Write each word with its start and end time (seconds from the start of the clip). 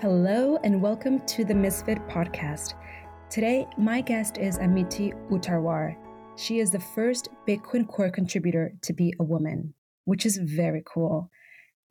Hello, 0.00 0.56
and 0.62 0.80
welcome 0.80 1.18
to 1.26 1.44
the 1.44 1.56
Misfit 1.56 1.98
podcast. 2.06 2.74
Today, 3.30 3.66
my 3.76 4.00
guest 4.00 4.38
is 4.38 4.56
Amiti 4.56 5.12
Uttarwar. 5.28 5.96
She 6.36 6.60
is 6.60 6.70
the 6.70 6.78
first 6.78 7.30
Bitcoin 7.48 7.84
Core 7.88 8.08
contributor 8.08 8.74
to 8.82 8.92
be 8.92 9.12
a 9.18 9.24
woman, 9.24 9.74
which 10.04 10.24
is 10.24 10.36
very 10.36 10.84
cool. 10.86 11.32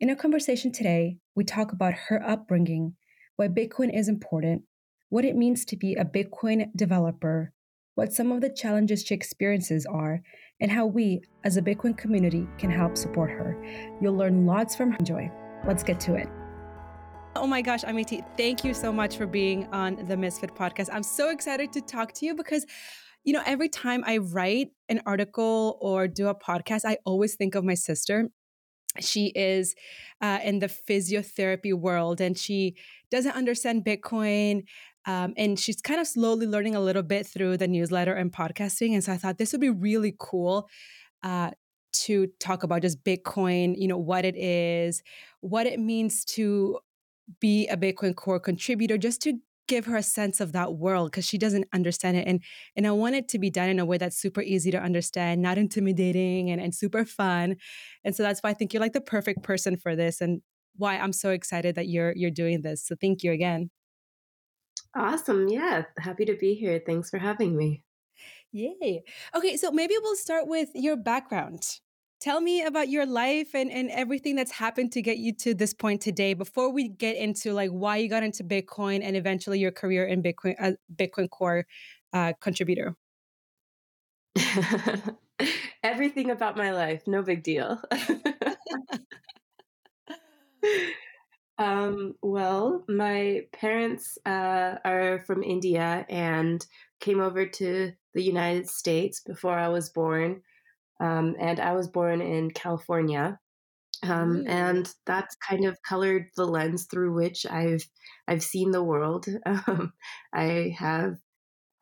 In 0.00 0.08
our 0.08 0.16
conversation 0.16 0.72
today, 0.72 1.18
we 1.36 1.44
talk 1.44 1.70
about 1.70 1.92
her 2.08 2.26
upbringing, 2.26 2.94
why 3.36 3.48
Bitcoin 3.48 3.94
is 3.94 4.08
important, 4.08 4.62
what 5.10 5.26
it 5.26 5.36
means 5.36 5.66
to 5.66 5.76
be 5.76 5.94
a 5.94 6.06
Bitcoin 6.06 6.74
developer, 6.74 7.52
what 7.94 8.14
some 8.14 8.32
of 8.32 8.40
the 8.40 8.48
challenges 8.48 9.04
she 9.04 9.14
experiences 9.14 9.84
are, 9.84 10.22
and 10.62 10.70
how 10.70 10.86
we, 10.86 11.20
as 11.44 11.58
a 11.58 11.62
Bitcoin 11.62 11.94
community, 11.94 12.48
can 12.56 12.70
help 12.70 12.96
support 12.96 13.30
her. 13.30 13.62
You'll 14.00 14.16
learn 14.16 14.46
lots 14.46 14.74
from 14.74 14.92
her. 14.92 14.96
Enjoy. 14.98 15.30
Let's 15.66 15.82
get 15.82 16.00
to 16.00 16.14
it. 16.14 16.28
Oh 17.38 17.46
my 17.46 17.62
gosh, 17.62 17.84
Amiti, 17.84 18.24
thank 18.36 18.64
you 18.64 18.74
so 18.74 18.92
much 18.92 19.16
for 19.16 19.24
being 19.24 19.68
on 19.68 19.94
the 20.08 20.16
Misfit 20.16 20.56
podcast. 20.56 20.88
I'm 20.92 21.04
so 21.04 21.30
excited 21.30 21.72
to 21.72 21.80
talk 21.80 22.12
to 22.14 22.26
you 22.26 22.34
because, 22.34 22.66
you 23.22 23.32
know, 23.32 23.42
every 23.46 23.68
time 23.68 24.02
I 24.04 24.16
write 24.16 24.70
an 24.88 25.02
article 25.06 25.78
or 25.80 26.08
do 26.08 26.26
a 26.26 26.34
podcast, 26.34 26.80
I 26.84 26.98
always 27.04 27.36
think 27.36 27.54
of 27.54 27.62
my 27.62 27.74
sister. 27.74 28.28
She 28.98 29.26
is 29.36 29.76
uh, 30.20 30.40
in 30.42 30.58
the 30.58 30.66
physiotherapy 30.66 31.72
world 31.72 32.20
and 32.20 32.36
she 32.36 32.74
doesn't 33.12 33.36
understand 33.36 33.84
Bitcoin. 33.84 34.64
Um, 35.06 35.32
and 35.36 35.60
she's 35.60 35.80
kind 35.80 36.00
of 36.00 36.08
slowly 36.08 36.48
learning 36.48 36.74
a 36.74 36.80
little 36.80 37.04
bit 37.04 37.24
through 37.24 37.58
the 37.58 37.68
newsletter 37.68 38.14
and 38.14 38.32
podcasting. 38.32 38.94
And 38.94 39.04
so 39.04 39.12
I 39.12 39.16
thought 39.16 39.38
this 39.38 39.52
would 39.52 39.60
be 39.60 39.70
really 39.70 40.12
cool 40.18 40.68
uh, 41.22 41.52
to 41.92 42.26
talk 42.40 42.64
about 42.64 42.82
just 42.82 43.04
Bitcoin, 43.04 43.74
you 43.76 43.86
know, 43.86 43.96
what 43.96 44.24
it 44.24 44.36
is, 44.36 45.04
what 45.40 45.66
it 45.66 45.78
means 45.78 46.24
to 46.24 46.78
be 47.40 47.66
a 47.68 47.76
Bitcoin 47.76 48.14
Core 48.14 48.40
contributor 48.40 48.98
just 48.98 49.20
to 49.22 49.38
give 49.68 49.84
her 49.84 49.96
a 49.96 50.02
sense 50.02 50.40
of 50.40 50.52
that 50.52 50.74
world 50.74 51.10
because 51.10 51.26
she 51.26 51.38
doesn't 51.38 51.66
understand 51.72 52.16
it. 52.16 52.26
And 52.26 52.42
and 52.74 52.86
I 52.86 52.90
want 52.92 53.14
it 53.14 53.28
to 53.28 53.38
be 53.38 53.50
done 53.50 53.68
in 53.68 53.78
a 53.78 53.84
way 53.84 53.98
that's 53.98 54.16
super 54.16 54.40
easy 54.40 54.70
to 54.70 54.80
understand, 54.80 55.42
not 55.42 55.58
intimidating 55.58 56.50
and, 56.50 56.60
and 56.60 56.74
super 56.74 57.04
fun. 57.04 57.56
And 58.02 58.16
so 58.16 58.22
that's 58.22 58.40
why 58.40 58.50
I 58.50 58.54
think 58.54 58.72
you're 58.72 58.80
like 58.80 58.94
the 58.94 59.00
perfect 59.00 59.42
person 59.42 59.76
for 59.76 59.94
this 59.94 60.20
and 60.20 60.40
why 60.76 60.96
I'm 60.96 61.12
so 61.12 61.30
excited 61.30 61.74
that 61.76 61.88
you're 61.88 62.12
you're 62.16 62.30
doing 62.30 62.62
this. 62.62 62.84
So 62.84 62.96
thank 63.00 63.22
you 63.22 63.32
again. 63.32 63.70
Awesome. 64.96 65.48
Yeah. 65.48 65.84
Happy 65.98 66.24
to 66.24 66.34
be 66.34 66.54
here. 66.54 66.80
Thanks 66.84 67.10
for 67.10 67.18
having 67.18 67.56
me. 67.56 67.82
Yay. 68.52 69.02
Okay, 69.34 69.56
so 69.58 69.70
maybe 69.70 69.94
we'll 70.00 70.16
start 70.16 70.48
with 70.48 70.70
your 70.74 70.96
background 70.96 71.80
tell 72.20 72.40
me 72.40 72.62
about 72.62 72.88
your 72.88 73.06
life 73.06 73.54
and, 73.54 73.70
and 73.70 73.90
everything 73.90 74.34
that's 74.36 74.52
happened 74.52 74.92
to 74.92 75.02
get 75.02 75.18
you 75.18 75.32
to 75.32 75.54
this 75.54 75.72
point 75.72 76.00
today 76.00 76.34
before 76.34 76.72
we 76.72 76.88
get 76.88 77.16
into 77.16 77.52
like 77.52 77.70
why 77.70 77.96
you 77.96 78.08
got 78.08 78.22
into 78.22 78.42
bitcoin 78.44 79.00
and 79.02 79.16
eventually 79.16 79.58
your 79.58 79.70
career 79.70 80.06
in 80.06 80.22
bitcoin 80.22 80.54
uh, 80.58 80.72
bitcoin 80.94 81.30
core 81.30 81.66
uh, 82.12 82.32
contributor? 82.40 82.96
Everything 85.82 86.30
about 86.30 86.56
my 86.56 86.72
life 86.72 87.02
no 87.06 87.22
big 87.22 87.42
deal. 87.42 87.80
Um, 91.60 92.14
well 92.22 92.84
my 92.88 93.42
parents 93.52 94.16
uh, 94.24 94.76
are 94.84 95.18
from 95.26 95.42
india 95.42 96.06
and 96.08 96.64
came 97.00 97.20
over 97.20 97.46
to 97.46 97.92
the 98.14 98.22
united 98.22 98.68
states 98.68 99.20
before 99.20 99.58
i 99.58 99.66
was 99.66 99.88
born 99.88 100.40
um, 101.00 101.36
and 101.38 101.60
I 101.60 101.72
was 101.72 101.88
born 101.88 102.20
in 102.20 102.50
California. 102.50 103.38
Um, 104.02 104.44
mm. 104.44 104.48
And 104.48 104.94
that's 105.06 105.36
kind 105.36 105.64
of 105.64 105.82
colored 105.82 106.26
the 106.36 106.46
lens 106.46 106.86
through 106.90 107.14
which 107.14 107.46
I've 107.46 107.84
I've 108.28 108.42
seen 108.42 108.70
the 108.70 108.84
world. 108.84 109.26
Um, 109.46 109.92
I 110.32 110.74
have 110.78 111.16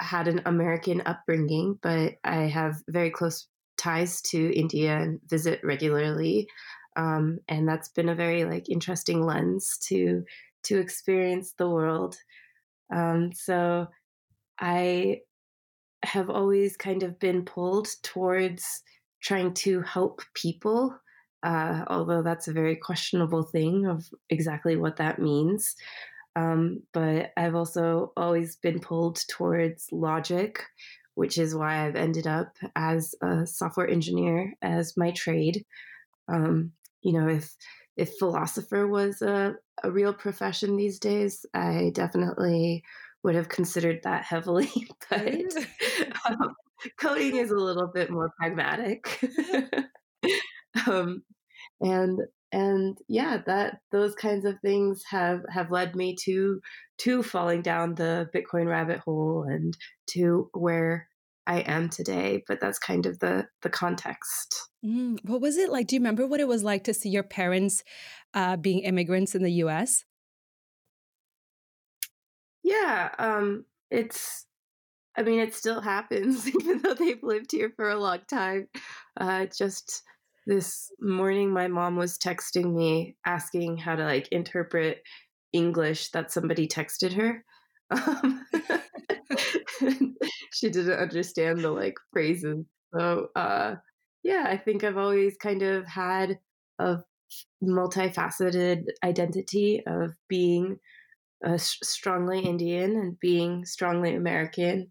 had 0.01 0.29
an 0.29 0.43
American 0.47 1.03
upbringing, 1.07 1.79
but 1.83 2.15
I 2.25 2.43
have 2.43 2.77
very 2.89 3.11
close 3.11 3.49
ties 3.77 4.21
to 4.23 4.59
India 4.59 4.97
and 4.97 5.21
visit 5.29 5.61
regularly. 5.63 6.49
Um, 6.97 7.39
and 7.49 7.69
that's 7.69 7.89
been 7.89 8.09
a 8.09 8.15
very 8.15 8.45
like 8.45 8.69
interesting 8.69 9.23
lens 9.23 9.79
to 9.89 10.25
to 10.65 10.79
experience 10.79 11.53
the 11.53 11.69
world. 11.69 12.17
Um, 12.95 13.33
so 13.33 13.89
I 14.59 15.21
have 16.03 16.31
always 16.31 16.77
kind 16.77 17.03
of 17.03 17.19
been 17.19 17.45
pulled 17.45 17.89
towards 18.03 18.83
trying 19.27 19.53
to 19.53 19.81
help 19.83 20.23
people, 20.35 20.97
uh, 21.43 21.85
although 21.89 22.23
that's 22.23 22.47
a 22.47 22.53
very 22.53 22.77
questionable 22.77 23.43
thing 23.43 23.85
of 23.85 24.09
exactly 24.31 24.77
what 24.77 24.97
that 24.97 25.19
means. 25.19 25.75
Um, 26.37 26.83
but 26.93 27.33
I've 27.37 27.57
also 27.57 28.13
always 28.17 28.55
been 28.55 28.79
pulled 28.79 29.19
towards 29.29 29.89
logic, 29.91 30.63
which 31.17 31.39
is 31.39 31.57
why 31.57 31.85
I've 31.85 31.97
ended 31.97 32.29
up 32.29 32.57
as 32.77 33.17
a 33.21 33.45
software 33.47 33.89
engineer 33.89 34.55
as 34.63 34.97
my 34.97 35.11
trade. 35.11 35.65
Um, 36.29 36.73
you 37.03 37.13
know, 37.13 37.29
if 37.29 37.53
if 37.97 38.19
philosopher 38.19 38.87
was 38.87 39.23
a, 39.23 39.57
a 39.83 39.91
real 39.91 40.13
profession 40.13 40.77
these 40.77 41.01
days, 41.01 41.45
I 41.53 41.91
definitely 41.95 42.85
would 43.25 43.35
have 43.35 43.49
considered 43.49 44.01
that 44.05 44.23
heavily. 44.23 44.71
but 45.11 45.43
um, 46.29 46.55
coding 46.99 47.37
is 47.37 47.51
a 47.51 47.57
little 47.57 47.91
bit 47.93 48.11
more 48.11 48.33
pragmatic. 48.39 49.21
um, 50.87 51.23
and 51.81 52.21
and 52.53 52.99
yeah, 53.09 53.39
that 53.47 53.81
those 53.93 54.15
kinds 54.15 54.45
of 54.45 54.59
things 54.61 55.03
have 55.11 55.41
have 55.51 55.71
led 55.71 55.97
me 55.97 56.17
to 56.25 56.61
to 56.99 57.23
falling 57.23 57.63
down 57.63 57.95
the 57.95 58.29
Bitcoin 58.35 58.67
rabbit 58.67 59.01
hole 59.01 59.45
and 59.49 59.77
to 60.09 60.49
where 60.55 61.09
I 61.47 61.61
am 61.61 61.89
today. 61.89 62.45
But 62.47 62.61
that's 62.61 62.79
kind 62.79 63.07
of 63.07 63.19
the 63.19 63.47
the 63.63 63.71
context. 63.71 64.71
Mm, 64.85 65.19
what 65.25 65.41
was 65.41 65.57
it 65.57 65.71
like? 65.71 65.89
Do 65.89 65.97
you 65.97 66.01
remember 66.01 66.27
what 66.27 66.41
it 66.41 66.49
was 66.49 66.63
like 66.63 66.85
to 66.85 66.95
see 66.95 67.09
your 67.11 67.23
parents 67.23 67.83
uh, 68.35 68.57
being 68.57 68.81
immigrants 68.81 69.35
in 69.35 69.43
the 69.43 69.53
U.S.? 69.53 70.05
Yeah, 72.63 73.11
um, 73.19 73.65
it's 73.91 74.46
I 75.17 75.23
mean, 75.23 75.41
it 75.41 75.55
still 75.55 75.81
happens, 75.81 76.47
even 76.61 76.81
though 76.83 76.95
they've 76.95 77.23
lived 77.23 77.53
here 77.53 77.73
for 77.77 77.91
a 77.91 77.99
long 77.99 78.21
time. 78.29 78.69
Uh, 79.19 79.47
just 79.47 80.03
this 80.47 80.91
morning, 81.01 81.51
my 81.53 81.69
mom 81.69 81.97
was 81.97 82.19
texting 82.19 82.75
me 82.75 83.17
asking 83.25 83.79
how 83.79 83.97
to 83.97 84.05
like 84.05 84.29
interpret 84.29 85.03
English 85.53 86.11
that 86.11 86.31
somebody 86.33 86.69
texted 86.69 87.13
her. 87.15 87.45
Um, 87.89 88.45
she 90.53 90.71
didn't 90.71 90.99
understand 90.99 91.61
the 91.61 91.71
like 91.71 91.95
phrases. 92.13 92.65
So, 92.93 93.29
uh, 93.37 93.77
yeah, 94.25 94.45
I 94.49 94.57
think 94.57 94.83
I've 94.83 94.97
always 94.97 95.37
kind 95.37 95.63
of 95.63 95.87
had 95.87 96.41
a 96.81 96.99
multifaceted 97.63 98.85
identity 99.05 99.83
of 99.87 100.15
being 100.29 100.79
uh, 101.45 101.59
strongly 101.59 102.41
Indian 102.41 102.93
and 102.97 103.19
being 103.21 103.65
strongly 103.65 104.15
American, 104.15 104.91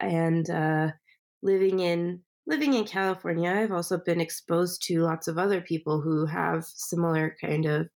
and 0.00 0.48
uh, 0.50 0.88
living 1.42 1.80
in 1.80 2.20
living 2.46 2.74
in 2.74 2.84
California, 2.84 3.50
I've 3.50 3.72
also 3.72 3.98
been 3.98 4.20
exposed 4.20 4.82
to 4.86 5.02
lots 5.02 5.28
of 5.28 5.38
other 5.38 5.60
people 5.60 6.00
who 6.00 6.26
have 6.26 6.64
similar 6.64 7.36
kind 7.40 7.66
of 7.66 7.88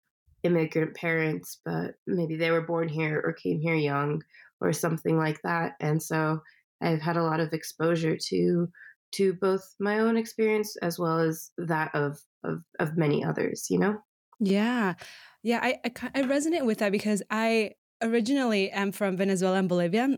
immigrant 0.42 0.94
parents, 0.94 1.60
but 1.64 1.94
maybe 2.06 2.36
they 2.36 2.50
were 2.50 2.66
born 2.66 2.88
here 2.88 3.22
or 3.24 3.32
came 3.32 3.60
here 3.60 3.74
young 3.74 4.22
or 4.60 4.72
something 4.72 5.16
like 5.16 5.40
that. 5.42 5.72
And 5.80 6.02
so 6.02 6.40
I've 6.82 7.00
had 7.00 7.16
a 7.16 7.22
lot 7.22 7.40
of 7.40 7.52
exposure 7.52 8.16
to 8.28 8.68
to 9.12 9.32
both 9.34 9.62
my 9.78 10.00
own 10.00 10.16
experience 10.16 10.76
as 10.82 10.98
well 10.98 11.20
as 11.20 11.50
that 11.56 11.94
of 11.94 12.20
of, 12.44 12.62
of 12.80 12.96
many 12.96 13.24
others, 13.24 13.66
you 13.70 13.78
know? 13.78 13.98
Yeah. 14.46 14.94
Yeah, 15.42 15.60
I, 15.62 15.78
I, 15.84 15.90
I 16.14 16.22
resonate 16.22 16.64
with 16.64 16.78
that 16.78 16.92
because 16.92 17.22
I 17.30 17.72
originally 18.02 18.70
am 18.70 18.92
from 18.92 19.16
Venezuela 19.16 19.58
and 19.58 19.68
Bolivia, 19.68 20.16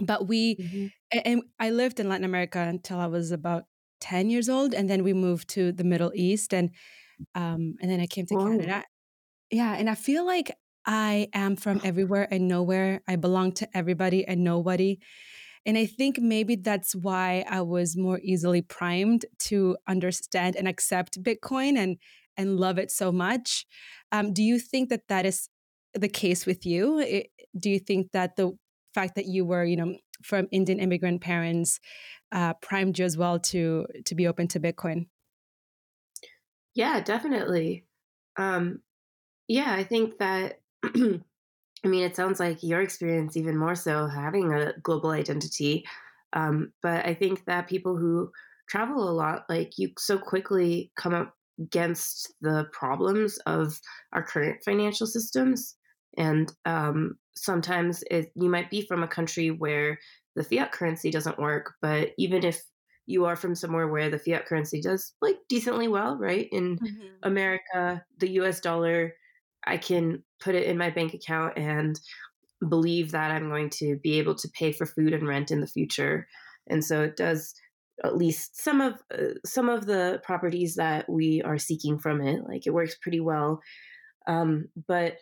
but 0.00 0.26
we 0.26 0.56
mm-hmm. 0.56 0.86
and, 1.12 1.26
and 1.26 1.42
I 1.58 1.70
lived 1.70 2.00
in 2.00 2.08
Latin 2.08 2.24
America 2.24 2.58
until 2.58 2.98
I 2.98 3.06
was 3.06 3.30
about 3.30 3.64
10 4.00 4.30
years 4.30 4.48
old 4.48 4.74
and 4.74 4.88
then 4.88 5.04
we 5.04 5.12
moved 5.12 5.48
to 5.50 5.72
the 5.72 5.84
Middle 5.84 6.10
East 6.14 6.52
and 6.54 6.70
um 7.34 7.76
and 7.80 7.90
then 7.90 8.00
I 8.00 8.06
came 8.06 8.26
to 8.26 8.36
Canada. 8.36 8.84
Yeah, 9.50 9.74
and 9.76 9.90
I 9.90 9.94
feel 9.94 10.24
like 10.24 10.56
I 10.86 11.28
am 11.34 11.56
from 11.56 11.80
everywhere 11.84 12.26
and 12.30 12.48
nowhere. 12.48 13.02
I 13.06 13.16
belong 13.16 13.52
to 13.52 13.68
everybody 13.76 14.26
and 14.26 14.42
nobody. 14.42 14.98
And 15.66 15.76
I 15.76 15.86
think 15.86 16.18
maybe 16.18 16.56
that's 16.56 16.94
why 16.94 17.44
I 17.48 17.60
was 17.60 17.96
more 17.96 18.18
easily 18.22 18.62
primed 18.62 19.26
to 19.50 19.76
understand 19.86 20.56
and 20.56 20.66
accept 20.66 21.22
Bitcoin 21.22 21.76
and 21.76 21.98
and 22.40 22.58
love 22.58 22.78
it 22.78 22.90
so 22.90 23.12
much. 23.12 23.66
Um, 24.10 24.32
do 24.32 24.42
you 24.42 24.58
think 24.58 24.88
that 24.88 25.08
that 25.08 25.26
is 25.26 25.48
the 25.94 26.08
case 26.08 26.46
with 26.46 26.64
you? 26.64 26.98
It, 26.98 27.26
do 27.58 27.68
you 27.68 27.78
think 27.78 28.12
that 28.12 28.36
the 28.36 28.52
fact 28.94 29.14
that 29.16 29.26
you 29.26 29.44
were, 29.44 29.64
you 29.64 29.76
know, 29.76 29.96
from 30.22 30.48
Indian 30.50 30.80
immigrant 30.80 31.20
parents 31.20 31.80
uh, 32.32 32.54
primed 32.54 32.98
you 32.98 33.04
as 33.04 33.16
well 33.16 33.38
to 33.38 33.86
to 34.06 34.14
be 34.14 34.26
open 34.26 34.48
to 34.48 34.60
Bitcoin? 34.60 35.06
Yeah, 36.74 37.00
definitely. 37.00 37.84
Um, 38.36 38.80
yeah, 39.48 39.72
I 39.72 39.84
think 39.84 40.18
that 40.18 40.60
I 40.84 41.88
mean, 41.88 42.04
it 42.04 42.16
sounds 42.16 42.40
like 42.40 42.62
your 42.62 42.80
experience 42.80 43.36
even 43.36 43.56
more 43.56 43.74
so 43.74 44.06
having 44.06 44.52
a 44.52 44.74
global 44.82 45.10
identity. 45.10 45.84
Um, 46.32 46.72
but 46.82 47.06
I 47.06 47.14
think 47.14 47.44
that 47.46 47.68
people 47.68 47.96
who 47.96 48.30
travel 48.68 49.08
a 49.08 49.12
lot, 49.12 49.46
like 49.48 49.78
you 49.78 49.90
so 49.98 50.18
quickly 50.18 50.92
come 50.96 51.14
up 51.14 51.34
against 51.60 52.32
the 52.40 52.66
problems 52.72 53.38
of 53.46 53.80
our 54.12 54.22
current 54.22 54.62
financial 54.64 55.06
systems. 55.06 55.76
And 56.16 56.52
um, 56.64 57.16
sometimes 57.36 58.02
it, 58.10 58.32
you 58.34 58.48
might 58.48 58.70
be 58.70 58.82
from 58.82 59.02
a 59.02 59.08
country 59.08 59.50
where 59.50 59.98
the 60.36 60.44
fiat 60.44 60.72
currency 60.72 61.10
doesn't 61.10 61.38
work, 61.38 61.74
but 61.82 62.10
even 62.18 62.44
if 62.44 62.60
you 63.06 63.24
are 63.24 63.36
from 63.36 63.54
somewhere 63.54 63.88
where 63.88 64.08
the 64.08 64.18
fiat 64.18 64.46
currency 64.46 64.80
does 64.80 65.12
like 65.20 65.36
decently 65.48 65.88
well, 65.88 66.16
right? 66.16 66.48
In 66.52 66.78
mm-hmm. 66.78 67.06
America, 67.24 68.04
the 68.18 68.30
US 68.32 68.60
dollar, 68.60 69.14
I 69.66 69.76
can 69.76 70.22
put 70.40 70.54
it 70.54 70.64
in 70.64 70.78
my 70.78 70.90
bank 70.90 71.14
account 71.14 71.58
and 71.58 71.98
believe 72.68 73.10
that 73.12 73.30
I'm 73.30 73.48
going 73.48 73.70
to 73.70 73.96
be 74.02 74.18
able 74.18 74.34
to 74.36 74.48
pay 74.50 74.72
for 74.72 74.86
food 74.86 75.12
and 75.12 75.26
rent 75.26 75.50
in 75.50 75.60
the 75.60 75.66
future. 75.66 76.26
And 76.68 76.84
so 76.84 77.02
it 77.02 77.16
does 77.16 77.54
at 78.04 78.16
least 78.16 78.60
some 78.62 78.80
of 78.80 78.94
uh, 79.12 79.34
some 79.44 79.68
of 79.68 79.86
the 79.86 80.20
properties 80.22 80.76
that 80.76 81.08
we 81.08 81.42
are 81.42 81.58
seeking 81.58 81.98
from 81.98 82.20
it 82.20 82.42
like 82.48 82.66
it 82.66 82.74
works 82.74 82.96
pretty 83.00 83.20
well 83.20 83.60
um, 84.26 84.66
but 84.88 85.16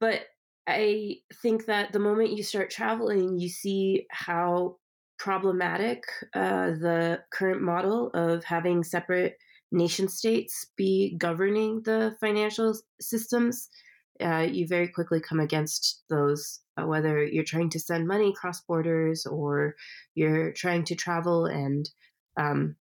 but 0.00 0.22
i 0.66 1.16
think 1.42 1.66
that 1.66 1.92
the 1.92 1.98
moment 1.98 2.36
you 2.36 2.42
start 2.42 2.70
traveling 2.70 3.38
you 3.38 3.48
see 3.48 4.06
how 4.10 4.76
problematic 5.18 6.04
uh, 6.34 6.66
the 6.66 7.20
current 7.32 7.60
model 7.60 8.10
of 8.14 8.44
having 8.44 8.84
separate 8.84 9.36
nation 9.72 10.08
states 10.08 10.66
be 10.76 11.16
governing 11.18 11.82
the 11.84 12.16
financial 12.20 12.74
systems 13.00 13.68
uh, 14.20 14.46
you 14.50 14.66
very 14.66 14.88
quickly 14.88 15.20
come 15.20 15.40
against 15.40 16.02
those 16.08 16.60
uh, 16.76 16.86
whether 16.86 17.24
you're 17.24 17.44
trying 17.44 17.70
to 17.70 17.80
send 17.80 18.06
money 18.06 18.32
cross 18.32 18.60
borders 18.62 19.26
or 19.26 19.74
you're 20.14 20.52
trying 20.52 20.84
to 20.84 20.94
travel 20.94 21.46
and 21.46 21.90
um, 22.38 22.76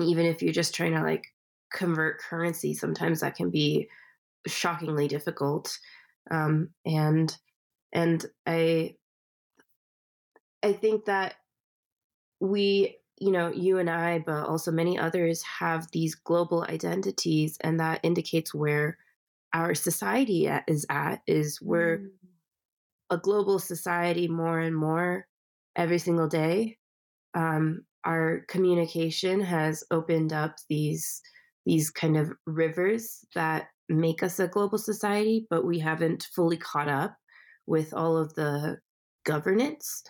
even 0.00 0.26
if 0.26 0.42
you're 0.42 0.52
just 0.52 0.74
trying 0.74 0.94
to 0.94 1.02
like 1.02 1.26
convert 1.72 2.20
currency, 2.20 2.74
sometimes 2.74 3.20
that 3.20 3.36
can 3.36 3.50
be 3.50 3.88
shockingly 4.46 5.06
difficult. 5.06 5.78
Um, 6.30 6.70
and 6.84 7.36
and 7.92 8.24
I 8.46 8.96
I 10.62 10.72
think 10.72 11.04
that 11.04 11.34
we 12.40 12.96
you 13.18 13.30
know 13.30 13.50
you 13.52 13.78
and 13.78 13.90
I, 13.90 14.20
but 14.20 14.46
also 14.46 14.70
many 14.72 14.98
others 14.98 15.42
have 15.42 15.90
these 15.92 16.14
global 16.14 16.64
identities, 16.68 17.58
and 17.60 17.80
that 17.80 18.00
indicates 18.02 18.54
where 18.54 18.98
our 19.52 19.74
society 19.74 20.48
is 20.66 20.86
at. 20.88 21.20
Is 21.26 21.60
we're 21.60 21.98
mm. 21.98 22.08
a 23.10 23.18
global 23.18 23.58
society 23.58 24.28
more 24.28 24.58
and 24.58 24.76
more 24.76 25.26
every 25.76 25.98
single 25.98 26.28
day. 26.28 26.78
Um, 27.34 27.84
our 28.08 28.44
communication 28.48 29.40
has 29.40 29.84
opened 29.90 30.32
up 30.32 30.56
these 30.68 31.20
these 31.66 31.90
kind 31.90 32.16
of 32.16 32.32
rivers 32.46 33.26
that 33.34 33.66
make 33.90 34.22
us 34.22 34.40
a 34.40 34.48
global 34.48 34.78
society, 34.78 35.46
but 35.50 35.66
we 35.66 35.78
haven't 35.78 36.26
fully 36.34 36.56
caught 36.56 36.88
up 36.88 37.14
with 37.66 37.92
all 37.92 38.16
of 38.16 38.32
the 38.34 38.78
governance. 39.26 40.02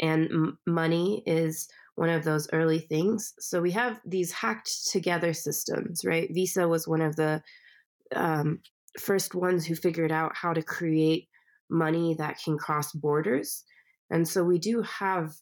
And 0.00 0.30
m- 0.30 0.58
money 0.66 1.22
is 1.26 1.68
one 1.96 2.08
of 2.08 2.24
those 2.24 2.48
early 2.54 2.78
things. 2.78 3.34
So 3.38 3.60
we 3.60 3.72
have 3.72 4.00
these 4.06 4.32
hacked 4.32 4.90
together 4.90 5.34
systems, 5.34 6.02
right? 6.02 6.30
Visa 6.32 6.66
was 6.66 6.88
one 6.88 7.02
of 7.02 7.16
the 7.16 7.42
um, 8.16 8.60
first 8.98 9.34
ones 9.34 9.66
who 9.66 9.74
figured 9.74 10.12
out 10.12 10.32
how 10.34 10.54
to 10.54 10.62
create 10.62 11.28
money 11.70 12.14
that 12.14 12.38
can 12.42 12.56
cross 12.56 12.92
borders. 12.92 13.64
And 14.10 14.26
so 14.26 14.42
we 14.42 14.58
do 14.58 14.80
have 14.82 15.34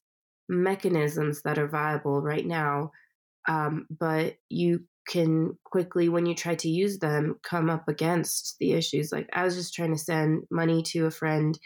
mechanisms 0.51 1.43
that 1.43 1.59
are 1.59 1.69
viable 1.69 2.21
right 2.21 2.45
now, 2.45 2.91
um, 3.49 3.87
but 3.89 4.37
you 4.49 4.81
can 5.09 5.57
quickly, 5.65 6.09
when 6.09 6.27
you 6.27 6.35
try 6.35 6.55
to 6.57 6.69
use 6.69 6.99
them, 6.99 7.37
come 7.43 7.71
up 7.71 7.89
against 7.89 8.57
the 8.59 8.73
issues. 8.73 9.13
Like 9.13 9.29
I 9.33 9.45
was 9.45 9.55
just 9.55 9.75
trying 9.75 9.93
to 9.93 9.99
send 9.99 10.43
money 10.51 10.83
to 10.89 11.07
a 11.07 11.11
friend 11.11 11.59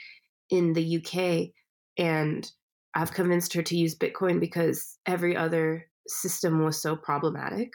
in 0.50 0.75
the 0.75 0.98
UK, 0.98 1.50
and 1.98 2.48
I've 2.94 3.12
convinced 3.12 3.54
her 3.54 3.62
to 3.62 3.76
use 3.76 3.98
Bitcoin 3.98 4.38
because 4.38 4.98
every 5.06 5.36
other 5.36 5.86
system 6.06 6.64
was 6.64 6.81
so 6.81 6.94
problematic. 6.94 7.72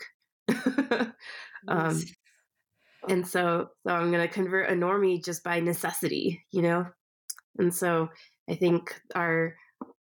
um, 1.68 2.02
and 3.08 3.28
so, 3.28 3.70
so 3.86 3.94
I'm 3.94 4.12
going 4.12 4.28
to 4.28 4.34
convert 4.34 4.70
a 4.70 4.74
normie 4.74 5.24
just 5.24 5.44
by 5.44 5.60
necessity, 5.60 6.46
you 6.52 6.62
know. 6.62 6.86
And 7.58 7.74
so 7.74 8.10
I 8.50 8.56
think 8.56 9.00
our 9.16 9.56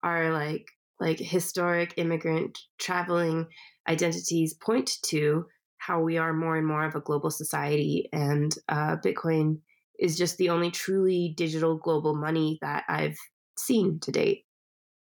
our 0.03 0.33
like 0.33 0.67
like 1.00 1.19
historic 1.19 1.94
immigrant 1.96 2.58
traveling 2.79 3.46
identities 3.88 4.55
point 4.55 4.91
to 5.02 5.46
how 5.79 6.00
we 6.00 6.17
are 6.17 6.32
more 6.32 6.56
and 6.56 6.67
more 6.67 6.85
of 6.85 6.94
a 6.94 7.00
global 7.00 7.31
society. 7.31 8.08
And 8.12 8.55
uh, 8.69 8.96
Bitcoin 9.05 9.58
is 9.99 10.17
just 10.17 10.38
the 10.38 10.49
only 10.49 10.70
truly 10.70 11.35
digital 11.37 11.76
global 11.76 12.14
money 12.14 12.58
that 12.62 12.85
I've 12.88 13.19
seen 13.58 14.00
to 14.00 14.12
date. 14.12 14.44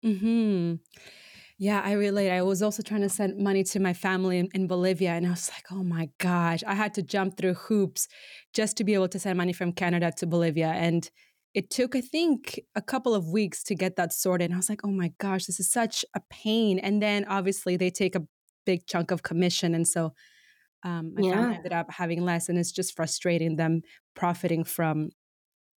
Hmm. 0.02 0.74
Yeah, 1.56 1.80
I 1.84 1.92
relate. 1.92 2.30
I 2.30 2.42
was 2.42 2.62
also 2.62 2.82
trying 2.82 3.02
to 3.02 3.08
send 3.08 3.38
money 3.38 3.62
to 3.64 3.80
my 3.80 3.94
family 3.94 4.38
in, 4.38 4.48
in, 4.54 4.66
Bolivia, 4.66 5.10
and 5.10 5.24
I 5.24 5.30
was 5.30 5.50
like, 5.50 5.70
oh 5.70 5.84
my 5.84 6.10
gosh, 6.18 6.64
I 6.66 6.74
had 6.74 6.94
to 6.94 7.02
jump 7.02 7.36
through 7.36 7.54
hoops 7.54 8.08
just 8.52 8.76
to 8.78 8.84
be 8.84 8.94
able 8.94 9.08
to 9.08 9.20
send 9.20 9.38
money 9.38 9.52
from 9.52 9.72
Canada 9.72 10.12
to 10.18 10.26
Bolivia. 10.26 10.66
And 10.66 11.08
it 11.54 11.70
took, 11.70 11.94
I 11.94 12.00
think, 12.00 12.60
a 12.74 12.82
couple 12.82 13.14
of 13.14 13.28
weeks 13.28 13.62
to 13.64 13.76
get 13.76 13.94
that 13.96 14.12
sorted. 14.12 14.46
And 14.46 14.54
I 14.54 14.56
was 14.56 14.68
like, 14.68 14.84
oh 14.84 14.90
my 14.90 15.12
gosh, 15.18 15.46
this 15.46 15.60
is 15.60 15.70
such 15.70 16.04
a 16.14 16.20
pain. 16.28 16.80
And 16.80 17.00
then 17.00 17.24
obviously 17.26 17.76
they 17.76 17.90
take 17.90 18.16
a 18.16 18.26
big 18.66 18.86
chunk 18.86 19.12
of 19.12 19.22
commission. 19.22 19.74
And 19.74 19.86
so 19.86 20.12
um, 20.82 21.14
my 21.14 21.28
yeah. 21.28 21.34
family 21.34 21.56
ended 21.56 21.72
up 21.72 21.92
having 21.92 22.24
less. 22.24 22.48
And 22.48 22.58
it's 22.58 22.72
just 22.72 22.96
frustrating 22.96 23.54
them 23.54 23.82
profiting 24.16 24.64
from, 24.64 25.10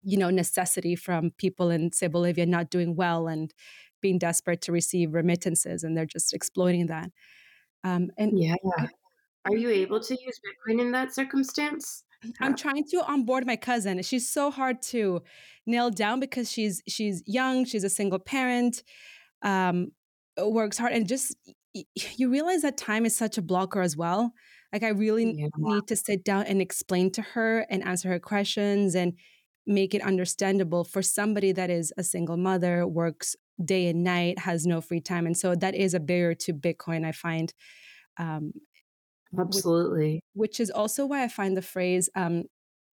you 0.02 0.18
know, 0.18 0.32
necessity 0.32 0.96
from 0.96 1.32
people 1.38 1.70
in, 1.70 1.92
say, 1.92 2.08
Bolivia 2.08 2.48
not 2.48 2.72
doing 2.72 2.96
well 2.96 3.28
and 3.28 3.54
being 4.02 4.18
desperate 4.18 4.62
to 4.62 4.72
receive 4.72 5.14
remittances. 5.14 5.84
And 5.84 5.96
they're 5.96 6.06
just 6.06 6.34
exploiting 6.34 6.88
that. 6.88 7.12
Um, 7.84 8.10
and 8.18 8.32
yeah. 8.34 8.56
Are 9.46 9.56
you 9.56 9.70
able 9.70 10.00
to 10.00 10.14
use 10.14 10.40
Bitcoin 10.40 10.82
in 10.82 10.92
that 10.92 11.14
circumstance? 11.14 12.04
I'm 12.40 12.56
trying 12.56 12.84
to 12.86 13.04
onboard 13.08 13.46
my 13.46 13.56
cousin. 13.56 14.02
She's 14.02 14.32
so 14.32 14.52
hard 14.52 14.82
to 14.84 15.22
nail 15.66 15.90
down 15.90 16.20
because 16.20 16.52
she's 16.52 16.82
she's 16.88 17.24
young, 17.26 17.66
she's 17.66 17.84
a 17.84 17.90
single 17.90 18.20
parent, 18.20 18.84
um, 19.42 19.92
works 20.38 20.78
hard, 20.78 20.94
and 20.94 21.08
just 21.08 21.36
you 22.18 22.30
realize 22.30 22.62
that 22.62 22.78
time 22.78 23.06
is 23.06 23.16
such 23.16 23.38
a 23.38 23.42
blocker 23.42 23.82
as 23.82 23.96
well. 23.96 24.34
Like 24.74 24.84
I 24.84 24.90
really 24.90 25.34
yeah. 25.38 25.48
need 25.58 25.88
to 25.88 25.96
sit 25.96 26.24
down 26.24 26.44
and 26.44 26.62
explain 26.62 27.12
to 27.12 27.22
her 27.22 27.66
and 27.70 27.84
answer 27.84 28.10
her 28.10 28.20
questions 28.20 28.96
and 28.96 29.14
make 29.66 29.94
it 29.94 30.02
understandable 30.02 30.84
for 30.84 31.02
somebody 31.02 31.52
that 31.52 31.70
is 31.70 31.94
a 31.98 32.04
single 32.04 32.38
mother, 32.38 32.88
works 32.88 33.36
day 33.64 33.88
and 33.88 34.04
night, 34.04 34.40
has 34.40 34.66
no 34.66 34.82
free 34.82 35.02
time, 35.02 35.26
and 35.26 35.38
so 35.38 35.56
that 35.56 35.76
is 35.76 35.94
a 35.94 36.00
barrier 36.00 36.34
to 36.36 36.54
Bitcoin. 36.54 37.06
I 37.06 37.12
find. 37.12 37.54
Um, 38.20 38.52
Absolutely. 39.38 40.22
Which, 40.34 40.50
which, 40.50 40.60
is 40.60 40.70
also 40.70 41.06
why 41.06 41.24
I 41.24 41.28
find 41.28 41.56
the 41.58 41.62
phrase 41.62 42.10
um, 42.16 42.44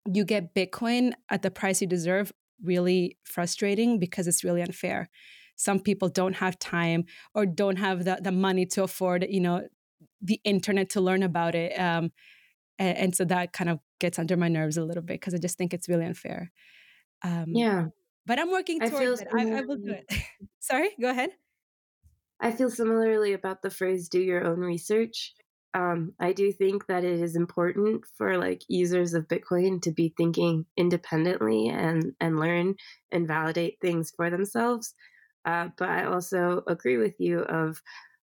you 0.06 0.26
get 0.26 0.54
Bitcoin 0.54 1.14
at 1.30 1.42
the 1.42 1.52
price 1.52 1.82
you 1.82 1.88
deserve 1.88 2.32
really 2.64 3.18
frustrating 3.24 4.00
because 4.00 4.28
it's 4.28 4.44
really 4.44 4.62
unfair. 4.62 5.10
Some 5.56 5.80
people 5.80 6.10
don't 6.10 6.36
have 6.36 6.58
time 6.60 7.06
or 7.34 7.46
don't 7.46 7.78
have 7.78 8.06
the, 8.06 8.20
the 8.22 8.32
money 8.32 8.66
to 8.68 8.84
afford, 8.84 9.26
you 9.30 9.42
know, 9.42 9.68
the 10.22 10.40
internet 10.44 10.90
to 10.92 11.02
learn 11.02 11.24
about 11.24 11.56
it. 11.56 11.78
Um, 11.80 12.12
and, 12.78 12.98
and, 12.98 13.16
so 13.16 13.26
that 13.26 13.52
kind 13.52 13.70
of 13.70 13.80
gets 14.00 14.20
under 14.20 14.38
my 14.38 14.48
nerves 14.48 14.78
a 14.78 14.84
little 14.84 15.04
bit 15.04 15.20
because 15.20 15.34
I 15.34 15.38
just 15.38 15.58
think 15.58 15.74
it's 15.74 15.90
really 15.90 16.06
unfair. 16.06 16.52
Um, 17.24 17.46
yeah. 17.48 17.88
But 18.26 18.40
I'm 18.40 18.52
working 18.52 18.80
towards 18.80 19.22
it. 19.22 19.28
I, 19.36 19.50
I 19.52 19.62
will 19.62 19.78
do 19.78 19.92
it. 19.92 20.06
Sorry, 20.60 20.92
go 21.02 21.10
ahead. 21.10 21.32
I 22.40 22.52
feel 22.52 22.70
similarly 22.70 23.34
about 23.34 23.62
the 23.62 23.70
phrase 23.70 24.08
do 24.08 24.22
your 24.22 24.46
own 24.46 24.60
research 24.60 25.34
um, 25.74 26.14
I 26.20 26.34
do 26.34 26.52
think 26.52 26.88
that 26.88 27.04
it 27.04 27.20
is 27.20 27.36
important 27.36 28.06
for 28.18 28.38
like 28.38 28.64
users 28.68 29.14
of 29.14 29.28
Bitcoin 29.28 29.82
to 29.84 29.92
be 29.92 30.14
thinking 30.18 30.66
independently 30.78 31.70
and 31.70 32.14
and 32.20 32.40
learn 32.40 32.76
and 33.12 33.28
validate 33.28 33.78
things 33.82 34.12
for 34.16 34.30
themselves. 34.30 34.94
Uh, 35.46 35.70
but 35.78 35.90
I 35.90 36.06
also 36.06 36.64
agree 36.68 36.98
with 36.98 37.16
you 37.20 37.42
of 37.42 37.82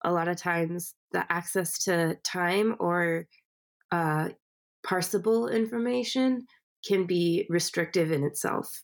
a 0.03 0.12
lot 0.12 0.27
of 0.27 0.38
times 0.38 0.96
the 1.12 1.29
access 1.31 1.77
to 1.86 2.15
time 2.24 2.75
or 2.79 3.27
uh, 3.91 4.29
parsable 4.86 5.51
information 5.53 6.46
can 6.88 7.05
be 7.05 7.48
restrictive 7.50 8.12
in 8.12 8.24
itself. 8.24 8.84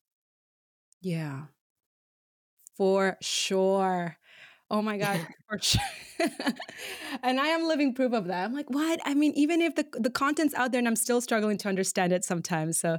Yeah, 1.01 1.47
for 2.77 3.17
sure. 3.21 4.17
Oh 4.69 4.81
my 4.81 4.97
God, 4.97 5.19
for 5.49 5.59
sure. 5.59 5.81
and 7.23 7.39
I 7.39 7.47
am 7.47 7.67
living 7.67 7.93
proof 7.93 8.13
of 8.13 8.27
that. 8.27 8.45
I'm 8.45 8.53
like, 8.53 8.69
what? 8.69 8.99
I 9.05 9.13
mean, 9.13 9.33
even 9.35 9.61
if 9.61 9.75
the 9.75 9.85
the 9.93 10.09
content's 10.09 10.53
out 10.55 10.71
there 10.71 10.79
and 10.79 10.87
I'm 10.87 10.95
still 10.95 11.21
struggling 11.21 11.57
to 11.59 11.69
understand 11.69 12.13
it 12.13 12.23
sometimes. 12.23 12.79
So 12.79 12.97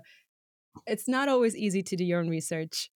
it's 0.86 1.08
not 1.08 1.28
always 1.28 1.56
easy 1.56 1.82
to 1.82 1.96
do 1.96 2.04
your 2.04 2.20
own 2.20 2.28
research. 2.28 2.90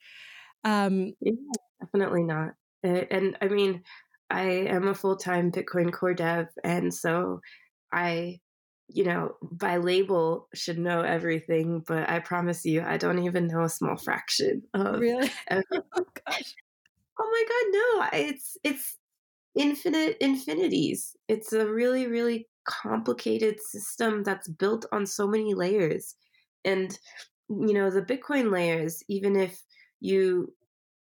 Um, 0.65 1.12
yeah, 1.21 1.33
definitely 1.81 2.23
not. 2.23 2.50
And 2.83 3.37
I 3.41 3.49
mean, 3.49 3.83
I 4.31 4.43
am 4.43 4.89
a 4.89 4.95
full 4.95 5.17
time 5.17 5.50
Bitcoin 5.50 5.93
core 5.93 6.15
dev, 6.15 6.47
and 6.62 6.95
so 6.95 7.41
I, 7.93 8.39
you 8.89 9.05
know, 9.05 9.33
by 9.43 9.79
label 9.79 10.49
should 10.55 10.79
know 10.79 11.00
everything, 11.00 11.83
but 11.87 12.09
I 12.09 12.21
promise 12.21 12.65
you, 12.65 12.83
I 12.83 12.97
don't 12.99 13.25
even 13.25 13.49
know 13.49 13.65
a 13.65 13.69
small 13.69 13.97
fraction 13.97 14.62
of. 14.75 15.00
Really? 15.00 15.31
oh 15.50 16.05
gosh. 16.27 16.55
Oh 17.21 17.31
my 17.31 17.45
god, 17.49 18.12
no! 18.12 18.27
It's 18.29 18.57
it's 18.65 18.97
infinite 19.59 20.17
infinities. 20.21 21.17
It's 21.29 21.53
a 21.53 21.67
really 21.67 22.07
really 22.07 22.49
complicated 22.67 23.61
system 23.61 24.23
that's 24.23 24.49
built 24.49 24.87
on 24.93 25.07
so 25.07 25.27
many 25.29 25.55
layers, 25.55 26.15
and 26.65 26.99
you 27.49 27.75
know 27.75 27.91
the 27.91 28.03
Bitcoin 28.03 28.50
layers. 28.50 29.03
Even 29.09 29.37
if 29.37 29.62
you 30.00 30.53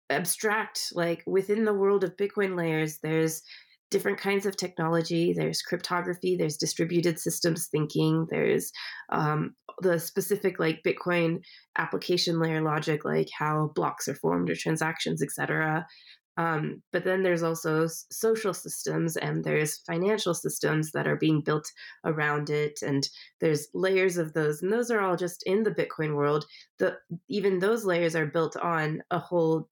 abstract 0.09 0.91
like 0.93 1.23
within 1.27 1.65
the 1.65 1.73
world 1.73 2.03
of 2.03 2.17
bitcoin 2.17 2.57
layers 2.57 2.97
there's 3.03 3.43
different 3.91 4.17
kinds 4.17 4.45
of 4.45 4.55
technology. 4.55 5.33
There's 5.33 5.61
cryptography 5.61 6.35
there's 6.35 6.57
distributed 6.57 7.19
systems 7.19 7.67
thinking 7.67 8.27
there's 8.29 8.71
um, 9.09 9.55
the 9.81 9.99
specific 9.99 10.59
like 10.59 10.83
bitcoin 10.85 11.39
application 11.77 12.39
layer 12.39 12.61
logic 12.61 13.05
like 13.05 13.29
how 13.37 13.71
blocks 13.75 14.07
are 14.07 14.15
formed 14.15 14.49
or 14.49 14.55
transactions 14.55 15.23
etc 15.23 15.85
um, 16.39 16.81
but 16.93 17.03
then 17.03 17.21
there's 17.21 17.43
also 17.43 17.85
social 18.11 18.53
systems 18.53 19.17
and 19.17 19.43
there's 19.43 19.81
financial 19.85 20.33
systems 20.33 20.91
that 20.93 21.05
are 21.05 21.17
being 21.17 21.41
built 21.41 21.69
around 22.05 22.49
it 22.49 22.79
and 22.81 23.09
there's 23.41 23.67
layers 23.73 24.17
of 24.17 24.31
those 24.31 24.61
and 24.61 24.71
those 24.71 24.89
are 24.89 25.01
all 25.01 25.17
just 25.17 25.43
in 25.45 25.63
the 25.63 25.71
bitcoin 25.71 26.15
world. 26.15 26.45
The 26.77 26.97
even 27.27 27.59
those 27.59 27.83
layers 27.83 28.15
are 28.15 28.25
built 28.25 28.55
on 28.55 29.03
a 29.11 29.19
whole 29.19 29.67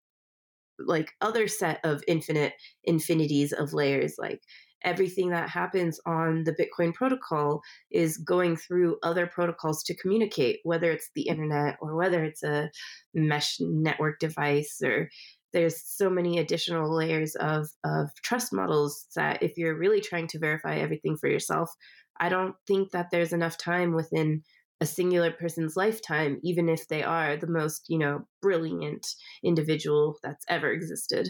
like 0.80 1.14
other 1.22 1.48
set 1.48 1.80
of 1.84 2.04
infinite 2.08 2.54
infinities 2.84 3.54
of 3.54 3.74
layers 3.74 4.16
like 4.18 4.42
everything 4.84 5.30
that 5.30 5.50
happens 5.50 6.00
on 6.06 6.44
the 6.44 6.54
bitcoin 6.54 6.94
protocol 6.94 7.62
is 7.92 8.18
going 8.18 8.56
through 8.56 8.98
other 9.04 9.26
protocols 9.28 9.84
to 9.84 9.96
communicate 9.96 10.60
whether 10.64 10.92
it's 10.92 11.10
the 11.16 11.28
internet 11.28 11.78
or 11.82 11.96
whether 11.96 12.24
it's 12.24 12.44
a 12.44 12.70
mesh 13.14 13.58
network 13.60 14.20
device 14.20 14.80
or 14.84 15.10
there's 15.54 15.82
so 15.82 16.10
many 16.10 16.38
additional 16.38 16.94
layers 16.94 17.36
of 17.36 17.68
of 17.84 18.10
trust 18.24 18.54
models 18.54 19.08
that 19.16 19.42
if 19.42 19.58
you're 19.58 19.78
really 19.78 20.02
trying 20.02 20.28
to 20.28 20.40
verify 20.40 20.76
everything 20.76 21.18
for 21.18 21.28
yourself 21.28 21.72
i 22.20 22.30
don't 22.30 22.56
think 22.68 22.92
that 22.92 23.08
there's 23.12 23.34
enough 23.34 23.58
time 23.58 23.94
within 23.94 24.44
a 24.80 24.86
singular 24.86 25.32
person's 25.32 25.76
lifetime, 25.76 26.40
even 26.44 26.70
if 26.70 26.88
they 26.88 27.04
are 27.04 27.36
the 27.36 27.48
most, 27.48 27.86
you 27.90 27.98
know, 27.98 28.28
brilliant 28.42 29.08
individual 29.44 30.18
that's 30.24 30.46
ever 30.48 30.72
existed. 30.72 31.30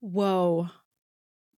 Whoa. 0.00 0.68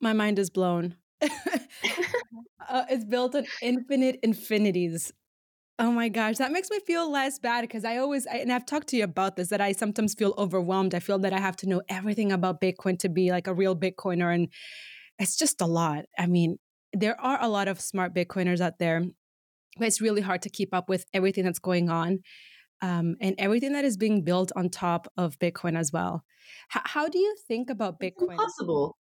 My 0.01 0.13
mind 0.13 0.39
is 0.39 0.51
blown. 0.51 0.97
uh, 1.23 2.85
it's 2.91 3.05
built 3.05 3.35
on 3.35 3.47
infinite 3.63 4.19
infinities. 4.23 5.13
Oh 5.79 5.91
my 5.91 6.09
gosh, 6.09 6.37
that 6.37 6.53
makes 6.53 6.71
me 6.71 6.79
feel 6.87 7.11
less 7.11 7.39
bad 7.39 7.63
because 7.63 7.85
I 7.85 7.97
always, 7.97 8.27
I, 8.27 8.37
and 8.37 8.53
I've 8.53 8.67
talked 8.67 8.89
to 8.89 8.97
you 8.97 9.05
about 9.05 9.37
this, 9.37 9.49
that 9.49 9.61
I 9.61 9.73
sometimes 9.73 10.15
feel 10.15 10.35
overwhelmed. 10.39 10.95
I 10.95 11.01
feel 11.01 11.19
that 11.21 11.33
I 11.33 11.41
have 11.41 11.57
to 11.57 11.69
know 11.69 11.83
everything 11.89 12.31
about 12.31 12.61
Bitcoin 12.61 12.99
to 13.01 13.09
be 13.09 13.31
like 13.31 13.47
a 13.47 13.55
real 13.55 13.75
Bitcoiner. 13.75 14.33
And 14.33 14.49
it's 15.19 15.37
just 15.37 15.61
a 15.61 15.67
lot. 15.67 16.05
I 16.19 16.27
mean, 16.27 16.59
there 16.93 17.21
are 17.21 17.43
a 17.43 17.49
lot 17.49 17.67
of 17.67 17.81
smart 17.81 18.15
Bitcoiners 18.15 18.61
out 18.61 18.79
there 18.79 19.03
but 19.79 19.87
it's 19.87 20.01
really 20.01 20.21
hard 20.21 20.43
to 20.43 20.51
keep 20.51 20.75
up 20.75 20.89
with 20.89 21.05
everything 21.13 21.45
that's 21.45 21.59
going 21.59 21.89
on 21.89 22.21
um, 22.83 23.17
and 23.21 23.35
everything 23.39 23.73
that 23.73 23.85
is 23.85 23.97
being 23.97 24.23
built 24.23 24.53
on 24.57 24.69
top 24.69 25.11
of 25.17 25.39
Bitcoin 25.39 25.77
as 25.77 25.93
well. 25.93 26.25
H- 26.75 26.83
how 26.85 27.09
do 27.09 27.19
you 27.19 27.35
think 27.49 27.71
about 27.71 27.99
Bitcoin? 28.01 28.33
impossible. 28.33 28.97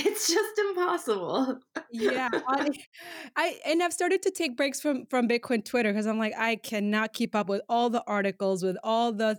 It's 0.00 0.32
just 0.32 0.58
impossible. 0.58 1.58
yeah, 1.90 2.28
I, 2.46 2.70
I 3.34 3.58
and 3.66 3.82
I've 3.82 3.92
started 3.92 4.22
to 4.22 4.30
take 4.30 4.56
breaks 4.56 4.80
from 4.80 5.06
from 5.06 5.26
Bitcoin 5.26 5.64
Twitter 5.64 5.92
because 5.92 6.06
I'm 6.06 6.20
like 6.20 6.34
I 6.38 6.54
cannot 6.54 7.14
keep 7.14 7.34
up 7.34 7.48
with 7.48 7.62
all 7.68 7.90
the 7.90 8.04
articles 8.06 8.62
with 8.62 8.76
all 8.84 9.12
the 9.12 9.38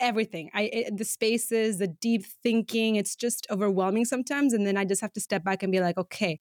everything. 0.00 0.50
I 0.54 0.62
it, 0.62 0.96
the 0.96 1.04
spaces, 1.04 1.78
the 1.78 1.86
deep 1.86 2.24
thinking. 2.42 2.96
It's 2.96 3.14
just 3.14 3.46
overwhelming 3.48 4.06
sometimes, 4.06 4.54
and 4.54 4.66
then 4.66 4.76
I 4.76 4.84
just 4.84 5.02
have 5.02 5.12
to 5.12 5.20
step 5.20 5.44
back 5.44 5.62
and 5.62 5.70
be 5.70 5.78
like, 5.78 5.98
okay 5.98 6.40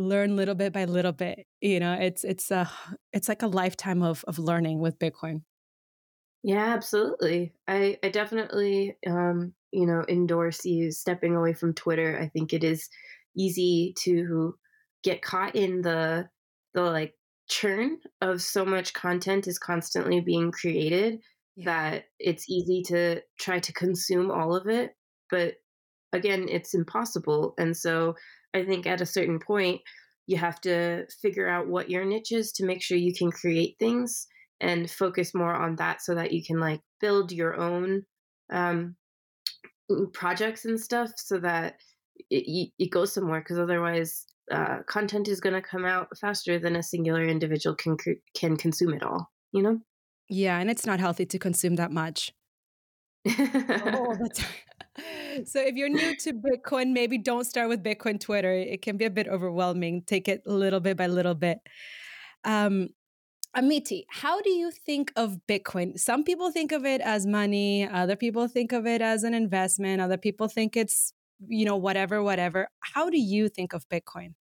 learn 0.00 0.36
little 0.36 0.54
bit 0.54 0.72
by 0.72 0.84
little 0.84 1.12
bit 1.12 1.46
you 1.60 1.80
know 1.80 1.92
it's 1.92 2.24
it's 2.24 2.50
a 2.50 2.70
it's 3.12 3.28
like 3.28 3.42
a 3.42 3.46
lifetime 3.46 4.02
of 4.02 4.24
of 4.26 4.38
learning 4.38 4.80
with 4.80 4.98
bitcoin. 4.98 5.42
Yeah 6.42 6.72
absolutely. 6.74 7.52
I 7.68 7.98
i 8.02 8.08
definitely 8.08 8.96
um 9.06 9.54
you 9.72 9.86
know 9.86 10.04
endorse 10.08 10.64
you 10.64 10.90
stepping 10.90 11.36
away 11.36 11.52
from 11.52 11.74
twitter. 11.74 12.18
I 12.20 12.28
think 12.28 12.52
it 12.52 12.64
is 12.64 12.88
easy 13.36 13.94
to 14.00 14.54
get 15.02 15.22
caught 15.22 15.56
in 15.56 15.82
the 15.82 16.28
the 16.74 16.82
like 16.82 17.14
churn 17.48 17.98
of 18.20 18.40
so 18.40 18.64
much 18.64 18.94
content 18.94 19.48
is 19.48 19.58
constantly 19.58 20.20
being 20.20 20.52
created 20.52 21.18
yeah. 21.56 21.64
that 21.64 22.04
it's 22.18 22.48
easy 22.48 22.82
to 22.82 23.20
try 23.38 23.58
to 23.58 23.72
consume 23.72 24.30
all 24.30 24.54
of 24.54 24.68
it 24.68 24.94
but 25.30 25.54
again 26.12 26.46
it's 26.48 26.74
impossible 26.74 27.54
and 27.58 27.76
so 27.76 28.14
I 28.54 28.64
think 28.64 28.86
at 28.86 29.00
a 29.00 29.06
certain 29.06 29.38
point, 29.38 29.80
you 30.26 30.36
have 30.36 30.60
to 30.62 31.06
figure 31.22 31.48
out 31.48 31.68
what 31.68 31.90
your 31.90 32.04
niche 32.04 32.32
is 32.32 32.52
to 32.52 32.64
make 32.64 32.82
sure 32.82 32.96
you 32.96 33.14
can 33.14 33.30
create 33.30 33.76
things 33.78 34.26
and 34.60 34.90
focus 34.90 35.34
more 35.34 35.54
on 35.54 35.76
that 35.76 36.02
so 36.02 36.14
that 36.14 36.32
you 36.32 36.44
can 36.44 36.60
like 36.60 36.80
build 37.00 37.32
your 37.32 37.56
own 37.56 38.02
um, 38.52 38.94
projects 40.12 40.64
and 40.64 40.78
stuff 40.78 41.10
so 41.16 41.38
that 41.38 41.76
it, 42.30 42.70
it 42.78 42.90
goes 42.90 43.12
somewhere 43.12 43.40
because 43.40 43.58
otherwise 43.58 44.26
uh, 44.52 44.78
content 44.86 45.28
is 45.28 45.40
going 45.40 45.54
to 45.54 45.62
come 45.62 45.84
out 45.84 46.08
faster 46.20 46.58
than 46.58 46.76
a 46.76 46.82
singular 46.82 47.24
individual 47.24 47.74
can 47.74 47.96
can 48.34 48.56
consume 48.56 48.94
it 48.94 49.02
all 49.02 49.30
you 49.52 49.62
know? 49.62 49.78
Yeah 50.28 50.58
and 50.58 50.70
it's 50.70 50.86
not 50.86 51.00
healthy 51.00 51.26
to 51.26 51.38
consume 51.38 51.76
that 51.76 51.90
much 51.90 52.32
oh, 53.28 54.16
that's 54.18 54.44
so 55.44 55.60
if 55.60 55.74
you're 55.74 55.88
new 55.88 56.16
to 56.16 56.32
Bitcoin, 56.32 56.92
maybe 56.92 57.18
don't 57.18 57.44
start 57.44 57.68
with 57.68 57.82
Bitcoin 57.82 58.20
Twitter. 58.20 58.52
It 58.52 58.82
can 58.82 58.96
be 58.96 59.04
a 59.04 59.10
bit 59.10 59.28
overwhelming. 59.28 60.02
Take 60.02 60.28
it 60.28 60.46
little 60.46 60.80
bit 60.80 60.96
by 60.96 61.06
little 61.06 61.34
bit. 61.34 61.58
Um, 62.44 62.90
Amiti, 63.56 64.04
how 64.08 64.40
do 64.40 64.50
you 64.50 64.70
think 64.70 65.12
of 65.16 65.38
Bitcoin? 65.48 65.98
Some 65.98 66.22
people 66.22 66.52
think 66.52 66.72
of 66.72 66.84
it 66.86 67.00
as 67.00 67.26
money, 67.26 67.86
other 67.86 68.16
people 68.16 68.46
think 68.46 68.72
of 68.72 68.86
it 68.86 69.02
as 69.02 69.24
an 69.24 69.34
investment, 69.34 70.00
other 70.00 70.16
people 70.16 70.46
think 70.46 70.76
it's, 70.76 71.12
you 71.48 71.64
know, 71.64 71.76
whatever, 71.76 72.22
whatever. 72.22 72.68
How 72.80 73.10
do 73.10 73.18
you 73.18 73.48
think 73.48 73.72
of 73.72 73.88
Bitcoin? 73.88 74.34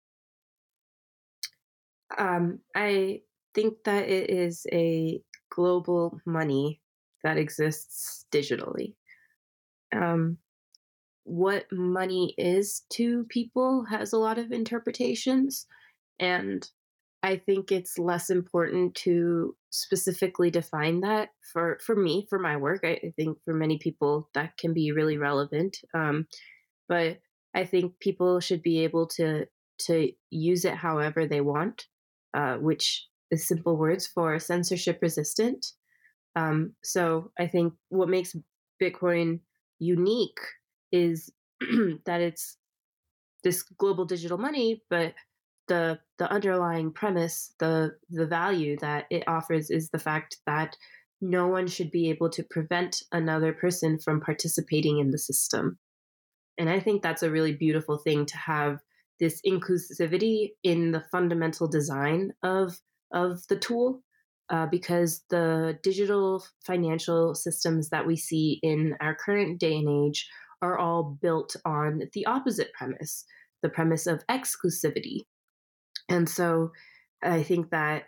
Um, 2.18 2.60
I 2.76 3.22
think 3.56 3.84
that 3.86 4.08
it 4.08 4.30
is 4.30 4.68
a 4.72 5.22
global 5.50 6.20
money 6.26 6.80
that 7.24 7.38
exists 7.38 8.26
digitally. 8.32 8.94
Um, 9.96 10.38
what 11.24 11.66
money 11.72 12.34
is 12.38 12.84
to 12.94 13.26
people 13.30 13.86
has 13.90 14.14
a 14.14 14.18
lot 14.18 14.38
of 14.38 14.52
interpretations. 14.52 15.68
And 16.20 16.68
I 17.22 17.38
think 17.38 17.72
it's 17.72 18.00
less 18.00 18.30
important 18.30 18.96
to 18.96 19.56
specifically 19.70 20.50
define 20.50 21.02
that 21.02 21.30
for, 21.54 21.80
for 21.86 21.96
me, 21.96 22.26
for 22.30 22.40
my 22.40 22.58
work. 22.58 22.82
I, 22.84 23.00
I 23.04 23.14
think 23.16 23.38
for 23.46 23.54
many 23.54 23.78
people 23.78 24.30
that 24.34 24.58
can 24.58 24.74
be 24.74 24.92
really 24.92 25.18
relevant. 25.18 25.78
Um, 25.94 26.28
but 26.88 27.20
I 27.54 27.66
think 27.66 28.00
people 28.00 28.40
should 28.40 28.62
be 28.62 28.84
able 28.84 29.08
to 29.08 29.46
to 29.86 30.12
use 30.30 30.66
it 30.66 30.76
however 30.76 31.26
they 31.26 31.40
want, 31.40 31.86
uh, 32.34 32.56
which 32.56 33.08
is 33.32 33.48
simple 33.48 33.78
words 33.78 34.06
for 34.08 34.38
censorship 34.38 35.00
resistant. 35.02 35.66
Um, 36.36 36.74
so 36.84 37.32
I 37.40 37.48
think 37.48 37.74
what 37.90 38.10
makes 38.10 38.36
Bitcoin 38.82 39.40
unique 39.80 40.40
is 40.92 41.32
that 42.06 42.22
it's 42.22 42.58
this 43.44 43.64
global 43.64 44.06
digital 44.06 44.38
money, 44.38 44.84
but 44.90 45.14
the 45.68 46.00
the 46.18 46.30
underlying 46.32 46.92
premise, 46.92 47.54
the 47.60 47.96
the 48.10 48.26
value 48.26 48.78
that 48.78 49.06
it 49.10 49.24
offers 49.28 49.70
is 49.70 49.90
the 49.90 50.00
fact 50.00 50.38
that 50.46 50.76
no 51.22 51.48
one 51.48 51.68
should 51.68 51.92
be 51.92 52.10
able 52.10 52.30
to 52.30 52.44
prevent 52.44 53.04
another 53.12 53.54
person 53.54 54.00
from 54.00 54.22
participating 54.22 55.00
in 55.00 55.12
the 55.12 55.18
system. 55.18 55.78
And 56.58 56.70
I 56.70 56.80
think 56.80 57.02
that's 57.02 57.24
a 57.24 57.32
really 57.32 57.54
beautiful 57.54 57.98
thing 57.98 58.26
to 58.26 58.38
have 58.38 58.80
this 59.20 59.42
inclusivity 59.46 60.52
in 60.64 60.92
the 60.92 61.04
fundamental 61.12 61.68
design 61.68 62.34
of 62.44 62.80
of 63.12 63.46
the 63.48 63.58
tool 63.58 64.02
uh, 64.50 64.66
because 64.66 65.24
the 65.30 65.78
digital 65.84 66.44
financial 66.66 67.36
systems 67.36 67.90
that 67.90 68.06
we 68.06 68.16
see 68.16 68.60
in 68.64 68.96
our 69.02 69.16
current 69.16 69.60
day 69.60 69.78
and 69.78 70.08
age 70.08 70.28
are 70.62 70.78
all 70.78 71.18
built 71.22 71.56
on 71.66 72.02
the 72.14 72.26
opposite 72.26 72.72
premise 72.74 73.26
the 73.62 73.70
premise 73.70 74.08
of 74.08 74.26
exclusivity. 74.28 75.22
And 76.08 76.30
so 76.30 76.72
I 77.22 77.44
think 77.44 77.72
that 77.72 78.04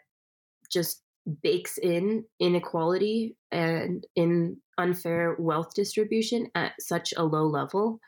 just 0.72 1.04
bakes 1.44 1.78
in 1.78 2.24
inequality 2.40 3.36
and 3.52 4.06
in 4.16 4.58
unfair 4.78 5.36
wealth 5.38 5.74
distribution 5.76 6.48
at 6.56 6.74
such 6.80 7.14
a 7.16 7.24
low 7.24 7.46
level. 7.46 8.00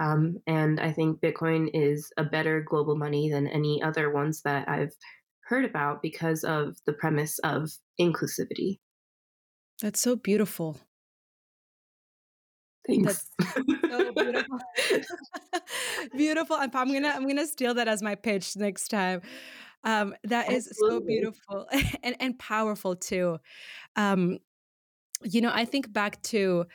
Um, 0.00 0.38
and 0.46 0.78
I 0.80 0.92
think 0.92 1.20
Bitcoin 1.20 1.70
is 1.72 2.12
a 2.16 2.24
better 2.24 2.64
global 2.68 2.96
money 2.96 3.30
than 3.30 3.46
any 3.46 3.82
other 3.82 4.12
ones 4.12 4.42
that 4.42 4.68
I've 4.68 4.94
heard 5.48 5.64
about 5.64 6.02
because 6.02 6.44
of 6.44 6.76
the 6.84 6.92
premise 6.92 7.38
of 7.40 7.70
inclusivity. 7.98 8.78
That's 9.80 10.00
so 10.00 10.14
beautiful. 10.14 10.78
Thanks. 12.86 13.28
That's 13.38 13.56
so 13.90 14.12
beautiful. 14.12 14.58
beautiful. 16.16 16.56
I'm, 16.56 16.70
I'm, 16.74 16.92
gonna 16.92 17.08
I'm 17.08 17.26
gonna 17.26 17.46
steal 17.46 17.74
that 17.74 17.88
as 17.88 18.02
my 18.02 18.14
pitch 18.14 18.56
next 18.56 18.88
time. 18.88 19.22
Um, 19.84 20.14
that 20.24 20.50
is 20.50 20.70
so 20.78 21.00
beautiful 21.00 21.66
and 22.02 22.16
and 22.20 22.38
powerful 22.38 22.96
too. 22.96 23.38
Um, 23.96 24.38
you 25.22 25.40
know, 25.40 25.50
I 25.52 25.64
think 25.64 25.92
back 25.92 26.20
to 26.24 26.66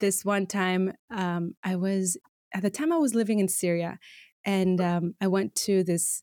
this 0.00 0.24
one 0.24 0.46
time. 0.46 0.92
Um, 1.10 1.54
I 1.62 1.76
was 1.76 2.16
at 2.54 2.62
the 2.62 2.70
time 2.70 2.92
I 2.92 2.98
was 2.98 3.14
living 3.14 3.38
in 3.38 3.48
Syria, 3.48 3.98
and 4.44 4.80
um, 4.80 5.14
I 5.20 5.26
went 5.26 5.54
to 5.56 5.82
this 5.82 6.22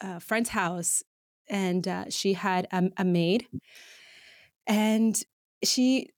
uh, 0.00 0.18
friend's 0.18 0.50
house, 0.50 1.02
and 1.48 1.86
uh, 1.86 2.04
she 2.08 2.34
had 2.34 2.66
a, 2.72 2.90
a 2.96 3.04
maid, 3.04 3.46
and 4.66 5.20
she 5.64 6.10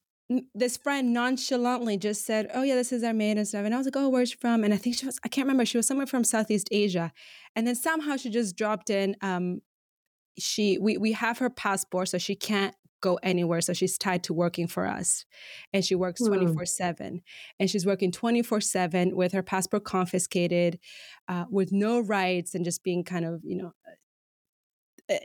this 0.54 0.76
friend 0.76 1.12
nonchalantly 1.12 1.97
just 1.97 2.26
said, 2.26 2.50
"Oh 2.52 2.62
yeah, 2.62 2.75
this 2.75 2.92
is 2.92 3.02
our 3.02 3.14
maid 3.14 3.38
and 3.38 3.49
stuff." 3.49 3.64
And 3.64 3.75
I 3.75 3.78
was 3.78 3.87
like, 3.87 3.97
"Oh, 3.97 4.08
where's 4.08 4.30
she 4.30 4.37
from?" 4.37 4.64
And 4.64 4.75
I 4.75 4.76
think 4.76 4.97
she 4.97 5.06
was 5.06 5.18
I 5.25 5.28
can't 5.28 5.47
remember. 5.47 5.64
She 5.64 5.78
was 5.78 5.87
somewhere 5.87 6.06
from 6.06 6.25
Southeast 6.25 6.68
Asia, 6.70 7.12
and 7.56 7.66
then 7.66 7.75
somehow 7.75 8.16
she 8.16 8.30
just 8.30 8.56
dropped 8.56 8.90
in. 8.90 9.16
Um, 9.23 9.61
she 10.38 10.78
we 10.78 10.99
we 10.99 11.12
have 11.12 11.38
her 11.38 11.50
passport, 11.50 12.11
so 12.11 12.18
she 12.18 12.35
can't 12.35 12.75
go 13.00 13.18
anywhere. 13.23 13.61
So 13.61 13.73
she's 13.73 13.97
tied 13.97 14.23
to 14.25 14.35
working 14.35 14.66
for 14.66 14.87
us, 14.87 15.25
and 15.73 15.85
she 15.85 15.94
works 15.94 16.20
twenty 16.23 16.47
four 16.47 16.66
seven. 16.66 17.23
And 17.58 17.70
she's 17.70 17.87
working 17.87 18.12
twenty 18.12 18.42
four 18.42 18.61
seven 18.61 19.16
with 19.16 19.32
her 19.32 19.42
passport 19.42 19.85
confiscated, 19.85 20.78
uh, 21.28 21.47
with 21.50 21.73
no 21.73 22.00
rights, 22.00 22.54
and 22.54 22.66
just 22.66 22.85
being 22.85 23.02
kind 23.02 23.25
of 23.25 23.40
you 23.44 23.56
know 23.56 23.73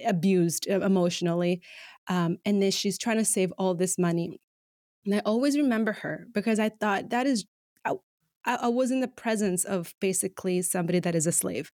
abused 0.05 0.67
emotionally. 0.67 1.61
Um, 2.07 2.37
and 2.45 2.61
then 2.61 2.71
she's 2.71 2.97
trying 2.97 3.17
to 3.17 3.25
save 3.25 3.53
all 3.57 3.75
this 3.75 3.97
money 3.97 4.39
and 5.05 5.15
I 5.15 5.21
always 5.25 5.57
remember 5.57 5.93
her 5.93 6.27
because 6.33 6.59
I 6.59 6.69
thought 6.69 7.09
that 7.09 7.27
is, 7.27 7.45
I, 7.85 7.95
I 8.45 8.67
was 8.69 8.91
in 8.91 9.01
the 9.01 9.07
presence 9.07 9.65
of 9.65 9.93
basically 9.99 10.61
somebody 10.61 10.99
that 10.99 11.15
is 11.15 11.27
a 11.27 11.31
slave. 11.31 11.71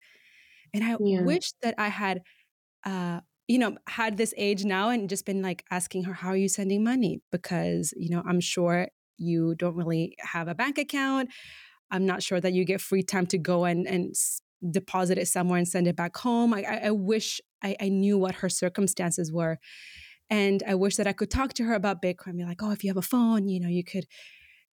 And 0.73 0.83
I 0.83 0.97
yeah. 0.99 1.21
wish 1.21 1.51
that 1.61 1.75
I 1.77 1.89
had, 1.89 2.21
uh, 2.85 3.21
you 3.47 3.57
know, 3.57 3.77
had 3.87 4.17
this 4.17 4.33
age 4.37 4.65
now 4.65 4.89
and 4.89 5.09
just 5.09 5.25
been 5.25 5.41
like 5.41 5.63
asking 5.71 6.03
her, 6.03 6.13
how 6.13 6.29
are 6.29 6.35
you 6.35 6.49
sending 6.49 6.83
money? 6.83 7.21
Because, 7.31 7.93
you 7.97 8.09
know, 8.09 8.23
I'm 8.27 8.39
sure 8.39 8.87
you 9.17 9.55
don't 9.55 9.75
really 9.75 10.15
have 10.19 10.47
a 10.47 10.55
bank 10.55 10.77
account. 10.77 11.29
I'm 11.91 12.05
not 12.05 12.21
sure 12.21 12.39
that 12.39 12.53
you 12.53 12.65
get 12.65 12.81
free 12.81 13.03
time 13.03 13.25
to 13.27 13.37
go 13.37 13.65
and, 13.65 13.87
and 13.87 14.15
deposit 14.69 15.17
it 15.17 15.27
somewhere 15.27 15.57
and 15.57 15.67
send 15.67 15.87
it 15.87 15.95
back 15.95 16.15
home. 16.17 16.53
I, 16.53 16.81
I 16.85 16.91
wish 16.91 17.41
I, 17.63 17.75
I 17.79 17.89
knew 17.89 18.17
what 18.17 18.35
her 18.35 18.49
circumstances 18.49 19.31
were. 19.31 19.59
And 20.29 20.61
I 20.67 20.75
wish 20.75 20.95
that 20.97 21.07
I 21.07 21.13
could 21.13 21.31
talk 21.31 21.53
to 21.55 21.63
her 21.63 21.73
about 21.73 22.01
Bitcoin, 22.01 22.37
be 22.37 22.45
like, 22.45 22.61
oh, 22.61 22.71
if 22.71 22.83
you 22.83 22.89
have 22.89 22.97
a 22.97 23.01
phone, 23.01 23.47
you 23.47 23.59
know, 23.59 23.67
you 23.67 23.83
could, 23.83 24.05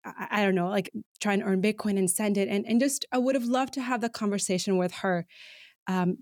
I, 0.05 0.29
I 0.31 0.45
don't 0.45 0.55
know, 0.55 0.69
like 0.69 0.91
try 1.21 1.33
and 1.33 1.43
earn 1.43 1.63
Bitcoin 1.63 1.99
and 1.99 2.11
send 2.11 2.37
it. 2.37 2.49
And, 2.49 2.67
and 2.67 2.79
just, 2.79 3.07
I 3.11 3.19
would 3.19 3.35
have 3.35 3.47
loved 3.47 3.73
to 3.75 3.83
have 3.83 4.01
the 4.01 4.11
conversation 4.11 4.77
with 4.77 4.93
her 4.97 5.27
um, 5.87 6.19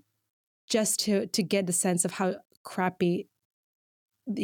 just 0.69 0.99
to, 1.01 1.27
to 1.27 1.43
get 1.43 1.67
the 1.67 1.73
sense 1.73 2.05
of 2.05 2.13
how 2.13 2.35
crappy 2.63 3.27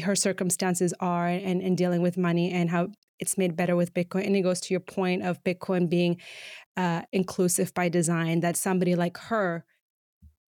her 0.04 0.16
circumstances 0.16 0.94
are 1.00 1.28
and, 1.28 1.62
and 1.62 1.78
dealing 1.78 2.01
with 2.01 2.18
money 2.18 2.51
and 2.51 2.70
how 2.70 2.90
it's 3.20 3.38
made 3.38 3.56
better 3.56 3.75
with 3.75 3.94
Bitcoin. 3.94 4.25
And 4.25 4.36
it 4.36 4.42
goes 4.42 4.60
to 4.62 4.74
your 4.74 4.82
point 4.82 5.24
of 5.24 5.43
Bitcoin 5.43 5.89
being 5.89 6.19
uh, 6.76 7.04
inclusive 7.12 7.74
by 7.74 7.89
design, 7.89 8.41
that 8.41 8.58
somebody 8.58 8.95
like 8.95 9.17
her 9.17 9.65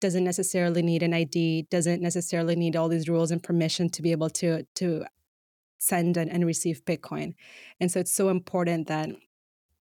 doesn't 0.04 0.26
necessarily 0.26 0.82
need 0.82 1.02
an 1.02 1.13
ID, 1.13 1.68
doesn't 1.72 2.02
necessarily 2.02 2.58
need 2.58 2.76
all 2.76 2.89
these 2.89 3.08
rules 3.08 3.32
and 3.32 3.42
permission 3.42 3.88
to 3.92 4.02
be 4.02 4.12
able 4.12 4.30
to 4.30 4.63
to 4.76 5.06
send 5.80 6.18
and, 6.18 6.30
and 6.30 6.46
receive 6.46 6.84
Bitcoin. 6.84 7.36
And 7.80 7.89
so 7.89 8.02
it's 8.02 8.13
so 8.13 8.28
important 8.28 8.88
that 8.88 9.10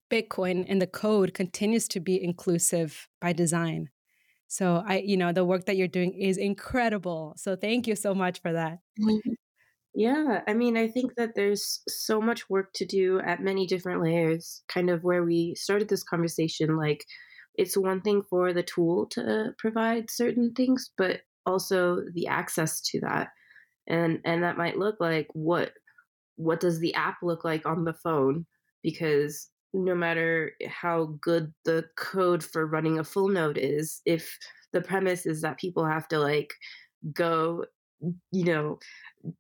Bitcoin 0.09 0.65
and 0.67 0.81
the 0.81 0.87
code 0.87 1.35
continues 1.35 1.87
to 1.89 1.99
be 1.99 2.21
inclusive 2.21 3.07
by 3.21 3.31
design. 3.31 3.89
So 4.47 4.83
I, 4.87 4.99
you 4.99 5.17
know, 5.17 5.31
the 5.31 5.45
work 5.45 5.65
that 5.65 5.77
you're 5.77 5.87
doing 5.87 6.13
is 6.13 6.37
incredible. 6.37 7.35
So 7.37 7.55
thank 7.55 7.85
you 7.85 7.95
so 7.95 8.15
much 8.15 8.41
for 8.41 8.53
that. 8.53 8.79
Mm-hmm. 8.99 9.33
Yeah, 9.93 10.41
I 10.47 10.53
mean, 10.53 10.77
I 10.77 10.87
think 10.87 11.15
that 11.15 11.35
there's 11.35 11.81
so 11.87 12.21
much 12.21 12.49
work 12.49 12.71
to 12.75 12.85
do 12.85 13.19
at 13.19 13.41
many 13.41 13.67
different 13.67 14.01
layers, 14.03 14.63
kind 14.67 14.89
of 14.89 15.03
where 15.03 15.23
we 15.23 15.53
started 15.55 15.89
this 15.89 16.03
conversation, 16.03 16.75
like 16.77 17.03
it's 17.57 17.75
one 17.75 18.01
thing 18.01 18.21
for 18.29 18.53
the 18.53 18.63
tool 18.63 19.07
to 19.07 19.53
provide 19.57 20.09
certain 20.09 20.53
things, 20.53 20.91
but 20.97 21.21
also 21.45 22.03
the 22.13 22.27
access 22.27 22.81
to 22.81 22.99
that. 23.01 23.29
And 23.87 24.19
and 24.25 24.43
that 24.43 24.57
might 24.57 24.77
look 24.77 24.97
like 24.99 25.27
what 25.33 25.71
what 26.35 26.59
does 26.59 26.79
the 26.79 26.93
app 26.93 27.17
look 27.23 27.43
like 27.43 27.65
on 27.65 27.83
the 27.83 27.93
phone? 27.93 28.45
Because 28.83 29.49
no 29.73 29.95
matter 29.95 30.51
how 30.67 31.17
good 31.19 31.53
the 31.65 31.85
code 31.97 32.43
for 32.43 32.65
running 32.65 32.99
a 32.99 33.03
full 33.03 33.27
node 33.27 33.57
is, 33.57 34.01
if 34.05 34.37
the 34.71 34.81
premise 34.81 35.25
is 35.25 35.41
that 35.41 35.59
people 35.59 35.85
have 35.85 36.07
to 36.09 36.19
like 36.19 36.53
go, 37.13 37.65
you 38.31 38.43
know, 38.43 38.79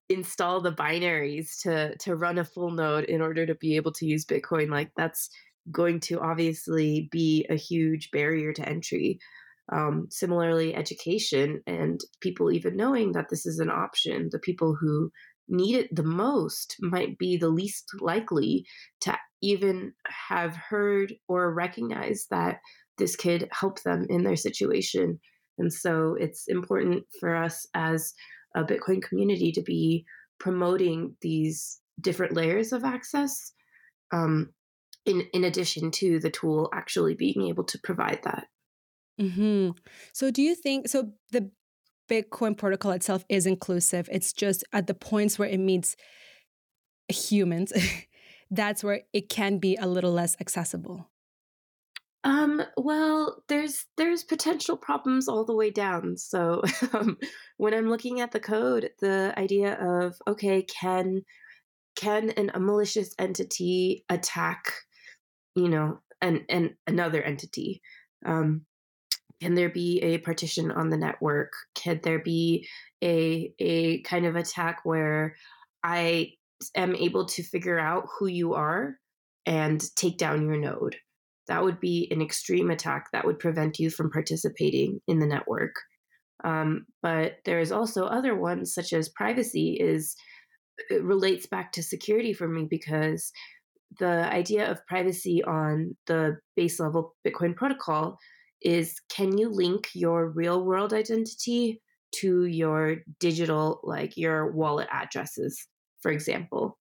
install 0.09 0.61
the 0.61 0.71
binaries 0.73 1.61
to 1.61 1.95
to 1.97 2.15
run 2.15 2.37
a 2.39 2.45
full 2.45 2.71
node 2.71 3.05
in 3.05 3.21
order 3.21 3.45
to 3.45 3.55
be 3.55 3.75
able 3.75 3.91
to 3.93 4.05
use 4.05 4.25
Bitcoin, 4.25 4.69
like 4.69 4.91
that's 4.97 5.29
going 5.71 5.99
to 6.01 6.19
obviously 6.19 7.09
be 7.11 7.45
a 7.49 7.55
huge 7.55 8.11
barrier 8.11 8.53
to 8.53 8.67
entry. 8.67 9.19
Um, 9.71 10.07
similarly, 10.09 10.75
education 10.75 11.61
and 11.67 11.99
people 12.21 12.51
even 12.51 12.77
knowing 12.77 13.11
that 13.13 13.29
this 13.29 13.45
is 13.45 13.59
an 13.59 13.69
option, 13.69 14.29
the 14.31 14.39
people 14.39 14.77
who 14.79 15.11
need 15.49 15.75
it 15.75 15.95
the 15.95 16.03
most 16.03 16.75
might 16.79 17.17
be 17.17 17.37
the 17.37 17.49
least 17.49 17.89
likely 17.99 18.65
to 19.01 19.17
even 19.41 19.93
have 20.29 20.55
heard 20.55 21.13
or 21.27 21.53
recognize 21.53 22.27
that 22.29 22.59
this 22.97 23.15
could 23.15 23.47
help 23.51 23.81
them 23.83 24.05
in 24.09 24.23
their 24.23 24.35
situation. 24.35 25.19
And 25.57 25.71
so 25.71 26.15
it's 26.19 26.45
important 26.47 27.03
for 27.19 27.35
us 27.35 27.65
as 27.73 28.13
a 28.55 28.63
Bitcoin 28.63 29.01
community 29.01 29.51
to 29.51 29.61
be 29.61 30.05
promoting 30.39 31.15
these 31.21 31.79
different 32.01 32.33
layers 32.33 32.71
of 32.71 32.83
access 32.83 33.53
um, 34.11 34.49
in 35.07 35.21
in 35.33 35.43
addition 35.43 35.91
to 35.91 36.19
the 36.19 36.29
tool 36.29 36.69
actually 36.73 37.15
being 37.15 37.47
able 37.47 37.63
to 37.65 37.79
provide 37.79 38.19
that. 38.23 38.47
Mm-hmm. 39.19 39.71
So, 40.13 40.29
do 40.29 40.41
you 40.41 40.53
think 40.53 40.87
so? 40.87 41.11
The 41.31 41.49
Bitcoin 42.09 42.57
protocol 42.57 42.91
itself 42.91 43.25
is 43.29 43.45
inclusive. 43.45 44.07
It's 44.11 44.33
just 44.33 44.63
at 44.71 44.87
the 44.87 44.93
points 44.93 45.37
where 45.37 45.49
it 45.49 45.59
meets 45.59 45.95
humans, 47.09 47.73
that's 48.51 48.83
where 48.83 49.01
it 49.13 49.29
can 49.29 49.57
be 49.57 49.75
a 49.75 49.87
little 49.87 50.11
less 50.11 50.35
accessible. 50.39 51.09
Um, 52.23 52.61
well, 52.75 53.43
there's 53.47 53.85
there's 53.95 54.23
potential 54.23 54.75
problems 54.75 55.27
all 55.27 55.45
the 55.45 55.55
way 55.55 55.69
down. 55.69 56.17
So 56.17 56.61
um, 56.93 57.17
when 57.57 57.73
I'm 57.73 57.89
looking 57.89 58.21
at 58.21 58.31
the 58.31 58.39
code, 58.39 58.91
the 58.99 59.33
idea 59.37 59.77
of 59.79 60.15
okay, 60.27 60.63
can 60.63 61.21
can 61.95 62.31
an, 62.31 62.51
a 62.53 62.59
malicious 62.59 63.13
entity 63.17 64.05
attack 64.09 64.73
you 65.57 65.69
know, 65.69 65.99
and 66.21 66.43
and 66.49 66.75
another 66.85 67.21
entity. 67.21 67.81
Um, 68.25 68.65
can 69.41 69.55
there 69.55 69.69
be 69.69 69.99
a 70.03 70.19
partition 70.19 70.71
on 70.71 70.89
the 70.89 70.97
network? 70.97 71.51
Can 71.75 71.99
there 72.03 72.19
be 72.19 72.67
a 73.03 73.53
a 73.59 74.01
kind 74.03 74.25
of 74.25 74.35
attack 74.35 74.81
where 74.83 75.35
I 75.83 76.33
am 76.75 76.95
able 76.95 77.25
to 77.25 77.43
figure 77.43 77.79
out 77.79 78.05
who 78.17 78.27
you 78.27 78.53
are 78.53 78.95
and 79.45 79.83
take 79.95 80.17
down 80.17 80.45
your 80.45 80.57
node? 80.57 80.95
That 81.47 81.63
would 81.63 81.79
be 81.79 82.07
an 82.11 82.21
extreme 82.21 82.69
attack 82.69 83.07
that 83.13 83.25
would 83.25 83.39
prevent 83.39 83.79
you 83.79 83.89
from 83.89 84.11
participating 84.11 84.99
in 85.07 85.19
the 85.19 85.25
network. 85.25 85.75
Um, 86.43 86.85
but 87.01 87.37
there's 87.45 87.71
also 87.71 88.05
other 88.05 88.35
ones, 88.35 88.73
such 88.73 88.93
as 88.93 89.09
privacy, 89.09 89.77
is 89.79 90.15
relates 90.91 91.47
back 91.47 91.71
to 91.71 91.81
security 91.81 92.33
for 92.33 92.47
me 92.47 92.67
because 92.69 93.31
the 93.99 94.31
idea 94.31 94.69
of 94.69 94.85
privacy 94.87 95.43
on 95.43 95.95
the 96.07 96.37
base 96.55 96.79
level 96.79 97.15
Bitcoin 97.25 97.55
protocol 97.55 98.17
is 98.61 98.95
can 99.09 99.37
you 99.37 99.49
link 99.49 99.89
your 99.93 100.29
real 100.29 100.63
world 100.63 100.93
identity 100.93 101.81
to 102.15 102.45
your 102.45 102.97
digital, 103.19 103.79
like 103.83 104.17
your 104.17 104.51
wallet 104.51 104.87
addresses, 104.91 105.67
for 106.01 106.11
example? 106.11 106.77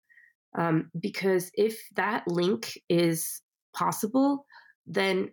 Um, 0.57 0.89
because 0.99 1.51
if 1.53 1.77
that 1.95 2.27
link 2.27 2.73
is 2.89 3.41
possible, 3.75 4.45
then 4.85 5.29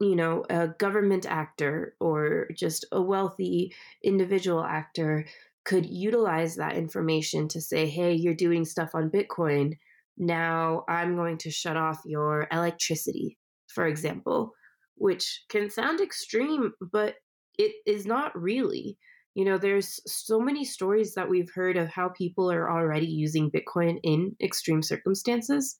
you 0.00 0.14
know 0.14 0.44
a 0.50 0.68
government 0.68 1.26
actor 1.26 1.96
or 1.98 2.48
just 2.54 2.84
a 2.92 3.00
wealthy 3.00 3.74
individual 4.04 4.62
actor 4.62 5.24
could 5.68 5.84
utilize 5.84 6.56
that 6.56 6.76
information 6.76 7.46
to 7.46 7.60
say, 7.60 7.86
hey, 7.86 8.14
you're 8.14 8.32
doing 8.32 8.64
stuff 8.64 8.94
on 8.94 9.10
Bitcoin. 9.10 9.76
Now 10.18 10.84
I'm 10.88 11.16
going 11.16 11.38
to 11.38 11.50
shut 11.50 11.76
off 11.76 12.00
your 12.04 12.48
electricity, 12.50 13.38
for 13.72 13.86
example, 13.86 14.52
which 14.96 15.44
can 15.48 15.70
sound 15.70 16.00
extreme, 16.00 16.72
but 16.92 17.14
it 17.58 17.72
is 17.86 18.04
not 18.04 18.38
really. 18.40 18.98
You 19.34 19.44
know, 19.44 19.58
there's 19.58 20.00
so 20.06 20.40
many 20.40 20.64
stories 20.64 21.14
that 21.14 21.28
we've 21.28 21.50
heard 21.54 21.76
of 21.76 21.88
how 21.88 22.08
people 22.08 22.50
are 22.50 22.70
already 22.70 23.06
using 23.06 23.50
Bitcoin 23.50 23.98
in 24.02 24.34
extreme 24.42 24.82
circumstances. 24.82 25.78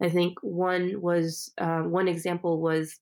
I 0.00 0.08
think 0.08 0.34
one 0.42 1.00
was 1.00 1.52
uh, 1.58 1.80
one 1.80 2.08
example 2.08 2.60
was 2.60 2.98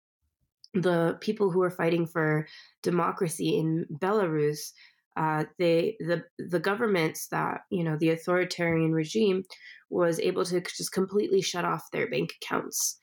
the 0.74 1.18
people 1.20 1.50
who 1.50 1.62
are 1.62 1.70
fighting 1.70 2.06
for 2.06 2.46
democracy 2.82 3.58
in 3.58 3.86
Belarus. 3.92 4.72
Uh, 5.16 5.44
they 5.58 5.96
the 6.00 6.24
the 6.38 6.60
governments 6.60 7.28
that 7.28 7.62
you 7.70 7.84
know 7.84 7.96
the 7.98 8.10
authoritarian 8.10 8.92
regime 8.92 9.42
was 9.90 10.20
able 10.20 10.44
to 10.44 10.60
just 10.60 10.92
completely 10.92 11.42
shut 11.42 11.64
off 11.64 11.90
their 11.92 12.08
bank 12.08 12.32
accounts, 12.40 12.98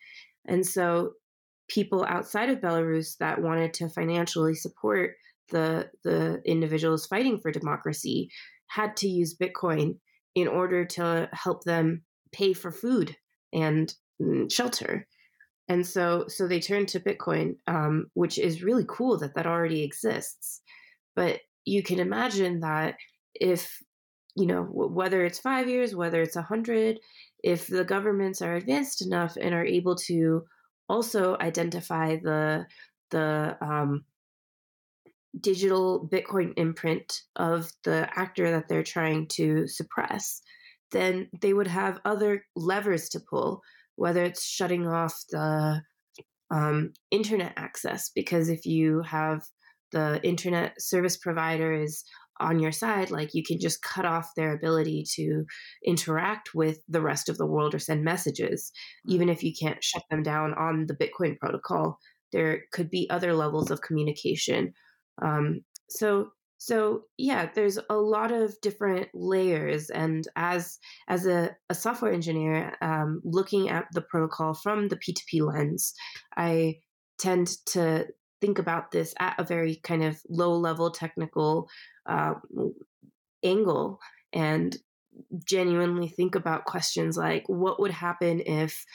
and 0.46 0.65
so 0.65 1.13
people 1.67 2.06
outside 2.06 2.50
of 2.50 2.60
Belarus 2.60 3.17
that 3.17 3.41
wanted 3.41 3.74
to 3.74 3.89
financially 3.89 4.56
support 4.56 5.15
the 5.50 5.89
the 6.04 6.41
individuals 6.46 7.06
fighting 7.06 7.39
for 7.39 7.52
democracy 7.52 8.30
had 8.67 8.96
to 8.98 9.08
use 9.08 9.38
Bitcoin 9.38 9.98
in 10.36 10.48
order 10.48 10.86
to 10.86 11.30
help 11.34 11.63
them 11.63 12.04
pay 12.32 12.54
for 12.54 12.72
food 12.72 13.15
and 13.54 13.93
mm, 14.22 14.52
shelter. 14.52 15.08
And 15.70 15.86
so, 15.86 16.26
so 16.28 16.48
they 16.48 16.60
turned 16.60 16.88
to 16.89 17.00
Bitcoin, 17.00 17.56
um, 17.67 18.08
which 18.13 18.38
is 18.38 18.63
really 18.63 18.86
cool 18.88 19.17
that 19.17 19.36
that 19.36 19.48
already 19.48 19.84
exists. 19.84 20.62
But 21.15 21.39
you 21.67 21.84
can 21.84 21.99
imagine 21.99 22.62
that 22.62 22.95
if 23.36 23.84
you 24.36 24.45
know 24.45 24.63
whether 24.63 25.25
it's 25.25 25.39
five 25.39 25.67
years, 25.67 25.95
whether 25.95 26.21
it's 26.21 26.38
a 26.38 26.41
hundred, 26.41 26.99
if 27.43 27.67
the 27.67 27.84
governments 27.84 28.41
are 28.41 28.56
advanced 28.56 29.06
enough 29.06 29.38
and 29.39 29.53
are 29.53 29.65
able 29.65 29.95
to 29.95 30.43
also 30.88 31.38
identify 31.41 32.15
the 32.15 32.65
the 33.12 33.58
um, 33.62 34.06
digital 35.39 36.08
Bitcoin 36.12 36.53
imprint 36.56 37.21
of 37.36 37.71
the 37.84 38.10
actor 38.15 38.49
that 38.51 38.69
they're 38.69 38.84
trying 38.84 39.27
to 39.27 39.67
suppress, 39.67 40.41
then 40.91 41.30
they 41.41 41.53
would 41.53 41.67
have 41.67 41.99
other 42.06 42.45
levers 42.56 43.10
to 43.10 43.19
pull, 43.19 43.62
whether 43.95 44.23
it's 44.23 44.45
shutting 44.45 44.88
off 44.88 45.21
the 45.32 45.82
um, 46.49 46.93
internet 47.12 47.53
access, 47.58 48.10
because 48.15 48.49
if 48.49 48.65
you 48.65 49.01
have 49.01 49.43
the 49.91 50.19
internet 50.23 50.82
service 50.82 51.17
provider 51.17 51.73
is 51.73 52.04
on 52.39 52.60
your 52.60 52.71
side, 52.71 53.10
like 53.10 53.34
you 53.34 53.43
can 53.43 53.60
just 53.60 53.82
cut 53.82 54.06
off 54.06 54.36
their 54.36 54.54
ability 54.54 55.04
to 55.15 55.43
interact 55.86 56.54
with 56.54 56.80
the 56.88 57.02
rest 57.02 57.30
of 57.30 57.38
the 57.38 57.45
world 57.45 57.73
or 57.73 57.80
send 57.80 58.04
messages. 58.04 58.71
Even 59.06 59.30
if 59.30 59.43
you 59.43 59.54
can't 59.60 59.84
shut 59.84 60.04
them 60.10 60.23
down 60.23 60.54
on 60.54 60.86
the 60.88 60.95
Bitcoin 60.95 61.38
protocol, 61.39 61.97
there 62.32 62.63
could 62.71 62.89
be 62.89 63.10
other 63.10 63.34
levels 63.34 63.71
of 63.71 63.82
communication. 63.82 64.73
Um, 65.21 65.62
so 65.89 66.30
so 66.60 67.04
yeah 67.17 67.50
there's 67.54 67.78
a 67.89 67.95
lot 67.95 68.32
of 68.32 68.60
different 68.62 69.08
layers 69.13 69.89
and 69.91 70.28
as 70.36 70.80
as 71.08 71.28
a, 71.28 71.56
a 71.69 71.76
software 71.76 72.12
engineer 72.12 72.76
um, 72.82 73.21
looking 73.23 73.69
at 73.69 73.86
the 73.93 74.02
protocol 74.02 74.54
from 74.56 74.88
the 74.88 74.97
p2p 74.97 75.41
lens 75.41 75.93
i 76.36 76.76
tend 77.19 77.47
to 77.65 78.08
think 78.41 78.60
about 78.60 78.91
this 78.91 79.13
at 79.19 79.36
a 79.39 79.43
very 79.43 79.76
kind 79.84 80.04
of 80.04 80.19
low 80.30 80.56
level 80.56 80.91
technical 80.91 81.69
uh, 82.06 82.34
angle 83.43 84.00
and 84.34 84.78
genuinely 85.43 86.08
think 86.08 86.36
about 86.36 86.65
questions 86.65 87.17
like 87.17 87.43
what 87.47 87.80
would 87.80 87.91
happen 87.91 88.41
if 88.45 88.86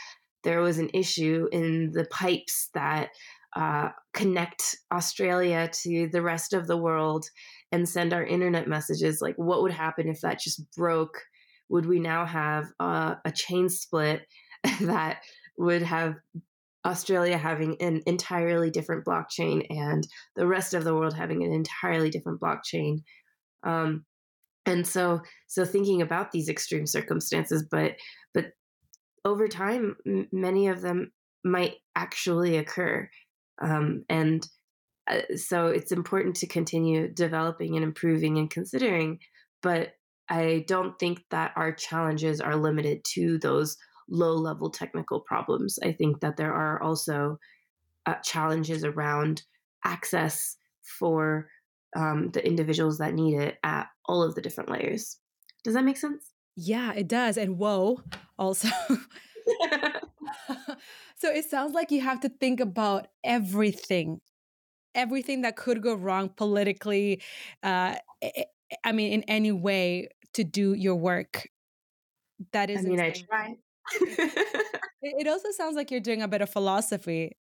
there 0.45 0.61
was 0.61 0.79
an 0.79 0.91
issue 0.95 1.49
in 1.53 1.91
the 1.93 2.05
pipes 2.05 2.69
that 2.75 3.11
uh, 3.55 3.91
connect 4.15 4.77
Australia 4.93 5.69
to 5.73 6.09
the 6.09 6.23
rest 6.23 6.53
of 6.53 6.67
the 6.67 6.77
world 6.77 7.27
and 7.71 7.89
send 7.89 8.13
our 8.13 8.25
internet 8.25 8.67
messages. 8.67 9.21
Like, 9.21 9.37
what 9.37 9.63
would 9.63 9.73
happen 9.73 10.09
if 10.09 10.21
that 10.23 10.41
just 10.41 10.63
broke? 10.75 11.19
Would 11.69 11.87
we 11.87 12.01
now 12.01 12.25
have 12.25 12.73
uh, 12.81 13.17
a 13.25 13.31
chain 13.31 13.69
split 13.69 14.23
that 14.81 15.19
would 15.59 15.83
have 15.83 16.15
Australia 16.85 17.39
having 17.39 17.81
an 17.81 18.03
entirely 18.07 18.71
different 18.71 19.05
blockchain 19.05 19.67
and 19.71 20.07
the 20.37 20.47
rest 20.47 20.75
of 20.75 20.85
the 20.85 20.95
world 20.95 21.15
having 21.15 21.43
an 21.45 21.53
entirely 21.53 22.11
different 22.11 22.41
blockchain? 22.41 23.03
Um, 23.63 24.05
and 24.67 24.87
so, 24.87 25.21
so 25.49 25.65
thinking 25.65 26.03
about 26.03 26.33
these 26.33 26.49
extreme 26.49 26.87
circumstances, 26.87 27.67
but 27.71 27.97
but 28.35 28.47
over 29.25 29.49
time, 29.49 29.97
m- 30.07 30.29
many 30.33 30.69
of 30.69 30.81
them 30.81 31.13
might 31.45 31.75
actually 31.97 32.57
occur 32.57 33.09
um, 33.63 34.05
and 34.09 34.47
uh, 35.09 35.21
so 35.37 35.67
it's 35.67 35.93
important 35.93 36.37
to 36.37 36.47
continue 36.47 37.09
developing 37.09 37.75
and 37.77 37.85
improving 37.85 38.39
and 38.39 38.51
considering. 38.51 39.19
But 39.63 39.93
I 40.29 40.65
don't 40.67 40.99
think 40.99 41.23
that 41.31 41.53
our 41.57 41.73
challenges 41.73 42.41
are 42.41 42.57
limited 42.57 43.05
to 43.15 43.39
those 43.39 43.77
low 44.09 44.35
level 44.35 44.71
technical 44.71 45.21
problems. 45.21 45.79
I 45.83 45.93
think 45.93 46.21
that 46.21 46.37
there 46.37 46.53
are 46.53 46.83
also 46.83 47.39
uh, 48.07 48.15
challenges 48.25 48.85
around 48.85 49.43
access 49.85 50.57
for 50.83 51.49
um, 51.97 52.31
the 52.31 52.45
individuals 52.47 52.99
that 52.99 53.15
need 53.15 53.37
it 53.37 53.59
at 53.63 53.89
all 54.07 54.23
of 54.23 54.35
the 54.35 54.43
different 54.43 54.71
layers. 54.71 55.19
Does 55.65 55.75
that 55.75 55.85
make 55.85 55.97
sense? 55.97 56.33
Yeah, 56.57 56.93
it 56.93 57.09
does. 57.09 57.37
And 57.37 57.59
whoa, 57.59 58.03
also. 58.39 58.69
so 61.17 61.31
it 61.31 61.45
sounds 61.49 61.75
like 61.75 61.91
you 61.91 62.01
have 62.01 62.21
to 62.21 62.29
think 62.29 62.61
about 62.61 63.09
everything, 63.25 64.21
everything 64.95 65.43
that 65.43 65.57
could 65.57 65.83
go 65.83 65.95
wrong 65.95 66.29
politically. 66.29 67.23
Uh, 67.63 67.97
I 68.85 68.93
mean, 68.93 69.13
in 69.13 69.23
any 69.25 69.53
way 69.53 70.09
to 70.35 70.45
do 70.45 70.75
your 70.75 70.97
work. 70.97 71.49
That 72.53 72.71
is. 72.71 72.79
I 72.79 72.83
mean, 72.83 72.99
insane. 72.99 73.27
I 73.31 73.37
try. 73.37 73.57
it 75.03 75.27
also 75.27 75.51
sounds 75.51 75.77
like 75.77 75.91
you're 75.91 76.01
doing 76.01 76.23
a 76.23 76.29
bit 76.29 76.43
of 76.43 76.51
philosophy. 76.51 77.37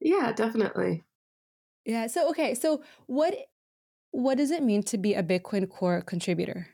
Yeah, 0.00 0.32
definitely. 0.32 1.04
Yeah. 1.84 2.06
So 2.06 2.28
okay. 2.30 2.54
So 2.54 2.82
what 3.06 3.34
what 4.12 4.38
does 4.38 4.50
it 4.50 4.62
mean 4.62 4.82
to 4.84 4.98
be 4.98 5.14
a 5.14 5.22
Bitcoin 5.22 5.68
Core 5.68 6.02
contributor? 6.02 6.68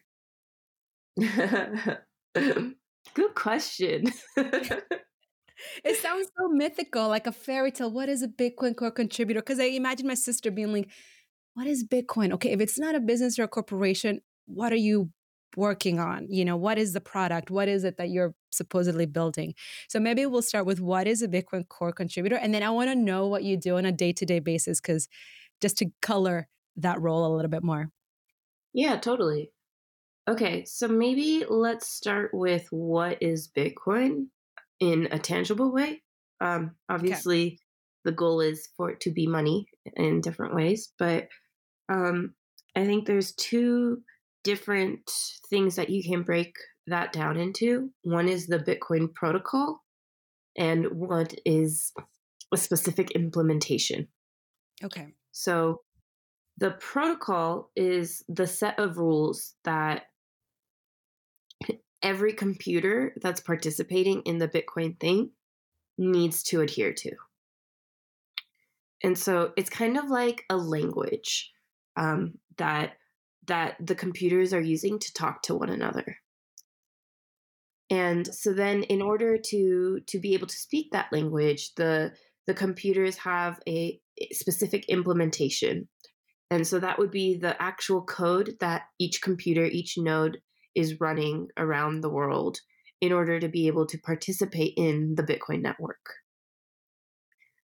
Good 3.14 3.34
question. 3.34 4.12
it 4.36 5.96
sounds 6.02 6.28
so 6.38 6.48
mythical, 6.48 7.08
like 7.08 7.26
a 7.26 7.32
fairy 7.32 7.70
tale. 7.70 7.90
What 7.90 8.08
is 8.08 8.22
a 8.22 8.28
Bitcoin 8.28 8.76
core 8.76 8.90
contributor? 8.90 9.40
Because 9.40 9.58
I 9.58 9.64
imagine 9.64 10.06
my 10.06 10.14
sister 10.14 10.50
being 10.50 10.72
like, 10.72 10.88
what 11.54 11.66
is 11.66 11.84
Bitcoin? 11.84 12.32
Okay, 12.32 12.50
if 12.50 12.60
it's 12.60 12.78
not 12.78 12.94
a 12.94 13.00
business 13.00 13.38
or 13.38 13.44
a 13.44 13.48
corporation, 13.48 14.20
what 14.46 14.72
are 14.72 14.76
you 14.76 15.10
working 15.56 15.98
on? 15.98 16.26
You 16.30 16.44
know, 16.44 16.56
what 16.56 16.78
is 16.78 16.92
the 16.92 17.00
product? 17.00 17.50
What 17.50 17.68
is 17.68 17.82
it 17.82 17.96
that 17.96 18.10
you're 18.10 18.34
supposedly 18.50 19.06
building? 19.06 19.54
So 19.88 19.98
maybe 19.98 20.24
we'll 20.26 20.42
start 20.42 20.66
with 20.66 20.80
what 20.80 21.06
is 21.06 21.22
a 21.22 21.28
Bitcoin 21.28 21.66
core 21.68 21.92
contributor? 21.92 22.36
And 22.36 22.54
then 22.54 22.62
I 22.62 22.70
want 22.70 22.90
to 22.90 22.94
know 22.94 23.26
what 23.26 23.42
you 23.42 23.56
do 23.56 23.76
on 23.78 23.86
a 23.86 23.92
day 23.92 24.12
to 24.12 24.26
day 24.26 24.38
basis, 24.38 24.80
because 24.80 25.08
just 25.60 25.78
to 25.78 25.90
color 26.02 26.48
that 26.76 27.00
role 27.00 27.26
a 27.26 27.34
little 27.34 27.50
bit 27.50 27.64
more. 27.64 27.90
Yeah, 28.72 28.98
totally. 28.98 29.50
Okay, 30.28 30.64
so 30.64 30.88
maybe 30.88 31.44
let's 31.48 31.88
start 31.88 32.30
with 32.34 32.66
what 32.70 33.22
is 33.22 33.48
Bitcoin 33.48 34.26
in 34.80 35.08
a 35.10 35.18
tangible 35.18 35.72
way. 35.72 36.02
Um, 36.40 36.72
obviously, 36.88 37.46
okay. 37.46 37.58
the 38.04 38.12
goal 38.12 38.40
is 38.40 38.68
for 38.76 38.90
it 38.90 39.00
to 39.00 39.10
be 39.10 39.26
money 39.26 39.68
in 39.94 40.20
different 40.20 40.54
ways, 40.54 40.92
but 40.98 41.28
um, 41.88 42.34
I 42.74 42.84
think 42.84 43.06
there's 43.06 43.32
two 43.32 44.02
different 44.46 45.10
things 45.50 45.74
that 45.74 45.90
you 45.90 46.04
can 46.04 46.22
break 46.22 46.54
that 46.86 47.12
down 47.12 47.36
into. 47.36 47.90
One 48.02 48.28
is 48.28 48.46
the 48.46 48.60
Bitcoin 48.60 49.12
protocol, 49.12 49.82
and 50.56 50.86
one 50.92 51.26
is 51.44 51.92
a 52.54 52.56
specific 52.56 53.10
implementation. 53.10 54.06
Okay. 54.84 55.08
So 55.32 55.80
the 56.58 56.70
protocol 56.70 57.72
is 57.74 58.22
the 58.28 58.46
set 58.46 58.78
of 58.78 58.98
rules 58.98 59.54
that 59.64 60.04
every 62.00 62.32
computer 62.32 63.14
that's 63.20 63.40
participating 63.40 64.22
in 64.22 64.38
the 64.38 64.46
Bitcoin 64.46 64.98
thing 65.00 65.30
needs 65.98 66.44
to 66.44 66.60
adhere 66.60 66.92
to. 66.92 67.10
And 69.02 69.18
so 69.18 69.52
it's 69.56 69.70
kind 69.70 69.98
of 69.98 70.08
like 70.08 70.44
a 70.48 70.56
language 70.56 71.50
um, 71.96 72.34
that 72.58 72.92
that 73.46 73.76
the 73.80 73.94
computers 73.94 74.52
are 74.52 74.60
using 74.60 74.98
to 74.98 75.12
talk 75.12 75.42
to 75.42 75.54
one 75.54 75.70
another. 75.70 76.18
And 77.90 78.26
so 78.26 78.52
then 78.52 78.82
in 78.84 79.00
order 79.00 79.38
to 79.38 80.00
to 80.06 80.18
be 80.18 80.34
able 80.34 80.48
to 80.48 80.56
speak 80.56 80.90
that 80.92 81.12
language, 81.12 81.74
the 81.76 82.12
the 82.46 82.54
computers 82.54 83.16
have 83.18 83.60
a 83.68 84.00
specific 84.32 84.84
implementation. 84.88 85.88
And 86.50 86.66
so 86.66 86.78
that 86.78 86.98
would 86.98 87.10
be 87.10 87.36
the 87.36 87.60
actual 87.60 88.02
code 88.02 88.56
that 88.60 88.82
each 89.00 89.20
computer, 89.20 89.64
each 89.64 89.98
node 89.98 90.38
is 90.74 91.00
running 91.00 91.48
around 91.56 92.00
the 92.00 92.10
world 92.10 92.58
in 93.00 93.12
order 93.12 93.40
to 93.40 93.48
be 93.48 93.66
able 93.66 93.86
to 93.86 93.98
participate 93.98 94.74
in 94.76 95.14
the 95.16 95.22
Bitcoin 95.22 95.60
network. 95.60 96.14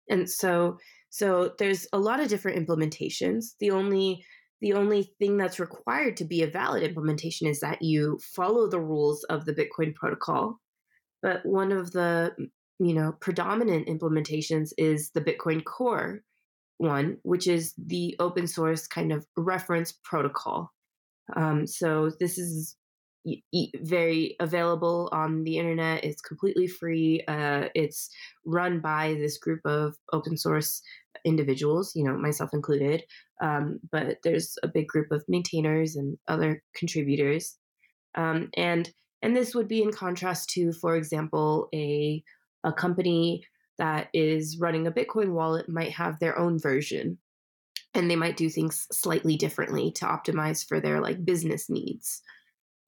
And 0.09 0.29
so 0.29 0.79
so 1.11 1.53
there's 1.59 1.87
a 1.93 1.99
lot 1.99 2.21
of 2.21 2.29
different 2.29 2.59
implementations. 2.59 3.57
The 3.59 3.71
only 3.71 4.25
the 4.61 4.75
only 4.75 5.14
thing 5.18 5.37
that's 5.37 5.61
required 5.61 6.16
to 6.18 6.25
be 6.25 6.42
a 6.42 6.51
valid 6.51 6.83
implementation 6.83 7.46
is 7.46 7.61
that 7.61 7.83
you 7.83 8.18
follow 8.35 8.68
the 8.68 8.81
rules 8.81 9.25
of 9.25 9.44
the 9.44 9.55
Bitcoin 9.55 9.94
protocol. 9.94 10.61
But 11.23 11.44
one 11.44 11.73
of 11.73 11.92
the 11.92 12.35
you 12.79 12.94
know 12.94 13.12
predominant 13.20 13.88
implementations 13.88 14.70
is 14.79 15.11
the 15.11 15.20
Bitcoin 15.20 15.64
Core 15.64 16.23
one, 16.81 17.18
which 17.25 17.46
is 17.46 17.75
the 17.77 18.16
open 18.20 18.46
source 18.46 18.87
kind 18.87 19.12
of 19.12 19.27
reference 19.37 19.92
protocol. 20.03 20.73
Um, 21.37 21.66
so 21.66 22.11
this 22.18 22.38
is 22.38 22.75
very 23.77 24.35
available 24.40 25.11
on 25.12 25.44
the 25.44 25.59
internet. 25.59 26.05
It's 26.05 26.23
completely 26.23 26.66
free. 26.66 27.23
Uh, 27.29 27.68
it's 27.75 28.09
run 28.46 28.81
by 28.81 29.14
this 29.14 29.37
group 29.37 29.61
of 29.66 29.94
open 30.14 30.38
source 30.38 30.81
individuals, 31.25 31.93
you 31.95 32.05
know, 32.05 32.17
myself 32.17 32.51
included. 32.53 33.05
Um, 33.43 33.81
but 33.91 34.19
there's 34.25 34.57
a 34.63 34.69
big 34.69 34.87
group 34.87 35.11
of 35.11 35.25
maintainers 35.29 35.97
and 35.97 36.19
other 36.29 36.63
contributors. 36.75 37.57
Um, 38.15 38.51
and 38.57 38.91
and 39.23 39.37
this 39.37 39.55
would 39.55 39.69
be 39.69 39.83
in 39.83 39.93
contrast 39.93 40.51
to, 40.51 40.73
for 40.73 40.97
example, 40.97 41.69
a 41.75 42.23
a 42.65 42.73
company 42.73 43.45
that 43.79 44.09
is 44.13 44.59
running 44.61 44.87
a 44.87 44.93
Bitcoin 44.93 45.33
wallet 45.33 45.69
might 45.69 45.93
have 45.93 46.19
their 46.19 46.39
own 46.39 46.59
version 46.59 47.19
and 47.95 48.11
they 48.11 48.17
might 48.17 48.37
do 48.37 48.49
things 48.49 48.87
slightly 48.93 49.37
differently 49.37 49.91
to 49.93 50.05
optimize 50.05 50.67
for 50.67 50.81
their 50.81 51.01
like 51.01 51.25
business 51.25 51.69
needs. 51.69 52.23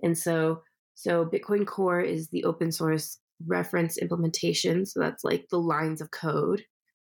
And 0.03 0.17
so 0.17 0.63
so 0.95 1.25
Bitcoin 1.25 1.67
Core 1.67 2.01
is 2.01 2.29
the 2.29 2.45
open 2.45 2.71
source 2.71 3.19
reference 3.47 3.99
implementation, 3.99 4.87
so 4.87 5.01
that's 5.01 5.25
like 5.25 5.47
the 5.51 5.59
lines 5.59 6.01
of 6.01 6.11
code 6.11 6.65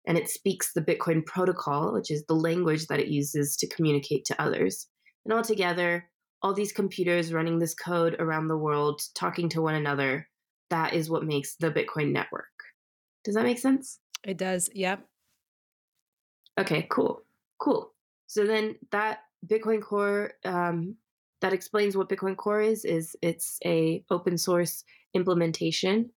and 0.05 0.17
it 0.17 0.29
speaks 0.29 0.73
the 0.73 0.81
Bitcoin 0.81 1.25
protocol, 1.25 1.93
which 1.93 2.11
is 2.11 2.25
the 2.25 2.35
language 2.35 2.87
that 2.87 2.99
it 2.99 3.07
uses 3.07 3.55
to 3.57 3.67
communicate 3.67 4.25
to 4.25 4.41
others. 4.41 4.87
And 5.25 5.33
altogether, 5.33 6.09
all 6.41 6.53
these 6.53 6.73
computers 6.73 7.33
running 7.33 7.59
this 7.59 7.73
code 7.73 8.15
around 8.19 8.47
the 8.47 8.57
world 8.57 9.01
talking 9.15 9.47
to 9.49 9.61
one 9.61 9.75
another, 9.75 10.27
that 10.69 10.93
is 10.93 11.09
what 11.09 11.23
makes 11.23 11.55
the 11.55 11.71
Bitcoin 11.71 12.11
network. 12.11 12.45
Does 13.23 13.35
that 13.35 13.45
make 13.45 13.59
sense? 13.59 13.99
It 14.25 14.37
does. 14.37 14.69
Yep. 14.73 15.05
Okay, 16.59 16.87
cool. 16.89 17.21
Cool. 17.59 17.93
So 18.27 18.45
then 18.45 18.75
that 18.91 19.19
Bitcoin 19.45 19.81
Core 19.81 20.33
um, 20.43 20.95
that 21.41 21.53
explains 21.53 21.95
what 21.95 22.09
Bitcoin 22.09 22.37
Core 22.37 22.61
is. 22.61 22.85
Is 22.85 23.15
it's 23.21 23.59
a 23.65 24.03
open 24.09 24.37
source 24.37 24.83
implementation, 25.13 26.09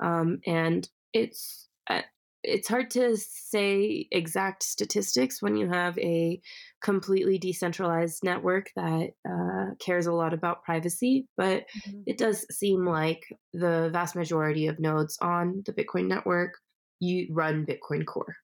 um, 0.00 0.40
and 0.46 0.88
it's 1.12 1.68
uh, 1.88 2.02
it's 2.46 2.68
hard 2.68 2.90
to 2.92 3.16
say 3.16 4.06
exact 4.10 4.62
statistics 4.62 5.42
when 5.42 5.56
you 5.56 5.68
have 5.68 5.98
a 5.98 6.40
completely 6.80 7.38
decentralized 7.38 8.22
network 8.22 8.70
that 8.76 9.10
uh, 9.28 9.74
cares 9.80 10.06
a 10.06 10.12
lot 10.12 10.32
about 10.32 10.62
privacy, 10.62 11.26
but 11.36 11.64
mm-hmm. 11.76 12.00
it 12.06 12.16
does 12.16 12.46
seem 12.50 12.86
like 12.86 13.24
the 13.52 13.90
vast 13.92 14.14
majority 14.14 14.68
of 14.68 14.78
nodes 14.78 15.18
on 15.20 15.62
the 15.66 15.72
Bitcoin 15.72 16.06
network 16.06 16.52
you 17.00 17.26
run 17.30 17.66
Bitcoin 17.66 18.06
Core. 18.06 18.36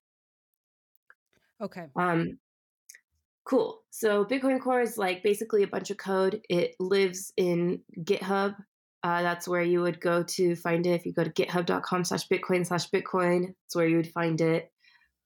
Okay. 1.60 1.86
Um, 1.96 2.38
cool. 3.44 3.82
So 3.90 4.24
Bitcoin 4.24 4.60
Core 4.60 4.80
is 4.80 4.98
like 4.98 5.22
basically 5.22 5.62
a 5.62 5.68
bunch 5.68 5.90
of 5.90 5.96
code. 5.96 6.40
It 6.48 6.74
lives 6.80 7.32
in 7.36 7.80
GitHub 8.00 8.56
uh, 9.02 9.22
that's 9.22 9.48
where 9.48 9.62
you 9.62 9.80
would 9.82 10.00
go 10.00 10.22
to 10.22 10.54
find 10.56 10.86
it. 10.86 11.00
If 11.00 11.06
you 11.06 11.12
go 11.12 11.24
to 11.24 11.30
github.com 11.30 12.04
slash 12.04 12.28
Bitcoin 12.28 12.66
slash 12.66 12.88
Bitcoin, 12.90 13.46
that's 13.46 13.74
where 13.74 13.88
you 13.88 13.96
would 13.96 14.12
find 14.12 14.40
it. 14.40 14.70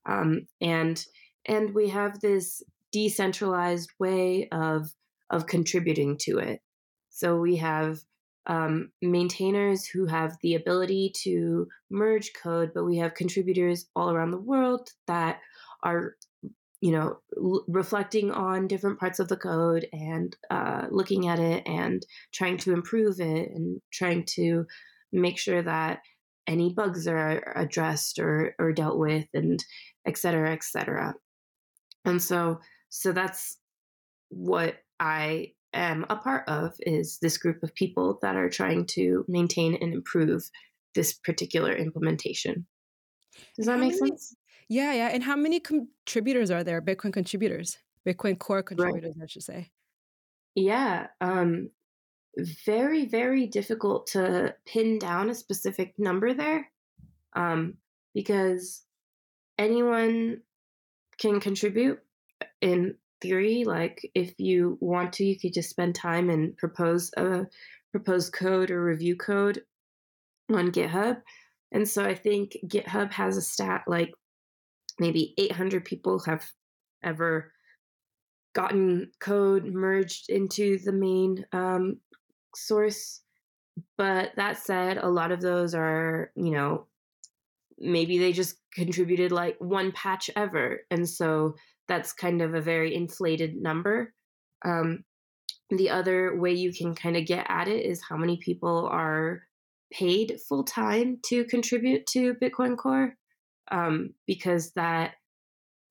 Um, 0.08 0.46
and 0.60 1.04
and 1.46 1.74
we 1.74 1.88
have 1.90 2.20
this 2.20 2.62
decentralized 2.92 3.90
way 3.98 4.48
of 4.50 4.88
of 5.30 5.46
contributing 5.46 6.16
to 6.20 6.38
it. 6.38 6.60
So 7.10 7.36
we 7.38 7.56
have 7.56 7.98
um, 8.46 8.92
maintainers 9.02 9.86
who 9.86 10.06
have 10.06 10.36
the 10.42 10.54
ability 10.54 11.12
to 11.22 11.66
merge 11.90 12.32
code, 12.40 12.70
but 12.74 12.84
we 12.84 12.98
have 12.98 13.14
contributors 13.14 13.86
all 13.96 14.10
around 14.10 14.30
the 14.30 14.38
world 14.38 14.90
that 15.08 15.40
are 15.82 16.14
you 16.80 16.92
know, 16.92 17.18
l- 17.36 17.64
reflecting 17.68 18.30
on 18.30 18.68
different 18.68 19.00
parts 19.00 19.18
of 19.18 19.28
the 19.28 19.36
code 19.36 19.86
and 19.92 20.36
uh, 20.50 20.86
looking 20.90 21.26
at 21.28 21.38
it 21.38 21.66
and 21.66 22.04
trying 22.32 22.58
to 22.58 22.72
improve 22.72 23.20
it 23.20 23.50
and 23.50 23.80
trying 23.92 24.24
to 24.24 24.66
make 25.12 25.38
sure 25.38 25.62
that 25.62 26.00
any 26.46 26.72
bugs 26.72 27.08
are 27.08 27.52
addressed 27.56 28.18
or, 28.18 28.54
or 28.58 28.72
dealt 28.72 28.98
with 28.98 29.26
and 29.34 29.64
et 30.06 30.16
cetera, 30.16 30.52
et 30.52 30.62
cetera. 30.62 31.14
And 32.04 32.22
so, 32.22 32.60
so 32.88 33.12
that's 33.12 33.58
what 34.28 34.76
I 35.00 35.52
am 35.72 36.06
a 36.08 36.16
part 36.16 36.48
of 36.48 36.74
is 36.80 37.18
this 37.20 37.38
group 37.38 37.62
of 37.62 37.74
people 37.74 38.18
that 38.22 38.36
are 38.36 38.48
trying 38.48 38.86
to 38.86 39.24
maintain 39.28 39.74
and 39.74 39.92
improve 39.92 40.50
this 40.94 41.12
particular 41.12 41.74
implementation. 41.74 42.66
Does 43.56 43.66
that 43.66 43.72
How 43.72 43.78
make 43.78 44.00
many, 44.00 44.10
sense? 44.10 44.36
Yeah, 44.68 44.92
yeah. 44.92 45.08
And 45.12 45.22
how 45.22 45.36
many 45.36 45.60
contributors 45.60 46.50
are 46.50 46.64
there? 46.64 46.82
Bitcoin 46.82 47.12
contributors, 47.12 47.78
Bitcoin 48.06 48.38
Core 48.38 48.62
contributors, 48.62 49.14
right. 49.16 49.24
I 49.24 49.26
should 49.26 49.42
say. 49.42 49.70
Yeah, 50.54 51.08
um, 51.20 51.70
very, 52.64 53.06
very 53.06 53.46
difficult 53.46 54.08
to 54.08 54.54
pin 54.66 54.98
down 54.98 55.30
a 55.30 55.34
specific 55.34 55.94
number 55.98 56.34
there, 56.34 56.70
um, 57.34 57.74
because 58.14 58.82
anyone 59.58 60.40
can 61.18 61.40
contribute 61.40 62.00
in 62.60 62.96
theory. 63.20 63.64
Like, 63.64 64.10
if 64.14 64.34
you 64.38 64.78
want 64.80 65.12
to, 65.14 65.24
you 65.24 65.38
could 65.38 65.54
just 65.54 65.70
spend 65.70 65.94
time 65.94 66.30
and 66.30 66.56
propose 66.56 67.10
a 67.16 67.46
proposed 67.92 68.32
code 68.32 68.70
or 68.70 68.84
review 68.84 69.16
code 69.16 69.62
on 70.50 70.72
GitHub. 70.72 71.22
And 71.72 71.88
so 71.88 72.04
I 72.04 72.14
think 72.14 72.56
GitHub 72.66 73.12
has 73.12 73.36
a 73.36 73.42
stat 73.42 73.84
like 73.86 74.12
maybe 74.98 75.34
800 75.38 75.84
people 75.84 76.20
have 76.20 76.50
ever 77.02 77.52
gotten 78.54 79.10
code 79.20 79.66
merged 79.66 80.30
into 80.30 80.78
the 80.78 80.92
main 80.92 81.44
um, 81.52 81.98
source. 82.54 83.20
But 83.98 84.30
that 84.36 84.58
said, 84.58 84.96
a 84.96 85.08
lot 85.08 85.32
of 85.32 85.42
those 85.42 85.74
are, 85.74 86.32
you 86.34 86.50
know, 86.50 86.86
maybe 87.78 88.18
they 88.18 88.32
just 88.32 88.56
contributed 88.72 89.32
like 89.32 89.56
one 89.58 89.92
patch 89.92 90.30
ever. 90.34 90.80
And 90.90 91.06
so 91.08 91.56
that's 91.88 92.12
kind 92.12 92.40
of 92.40 92.54
a 92.54 92.60
very 92.60 92.94
inflated 92.94 93.56
number. 93.56 94.14
Um, 94.64 95.04
the 95.70 95.90
other 95.90 96.38
way 96.38 96.52
you 96.52 96.72
can 96.72 96.94
kind 96.94 97.16
of 97.16 97.26
get 97.26 97.46
at 97.48 97.68
it 97.68 97.84
is 97.84 98.02
how 98.08 98.16
many 98.16 98.38
people 98.38 98.88
are 98.90 99.42
paid 99.92 100.38
full 100.48 100.64
time 100.64 101.18
to 101.26 101.44
contribute 101.44 102.06
to 102.06 102.34
Bitcoin 102.34 102.76
Core 102.76 103.16
um, 103.70 104.10
because 104.26 104.72
that 104.72 105.14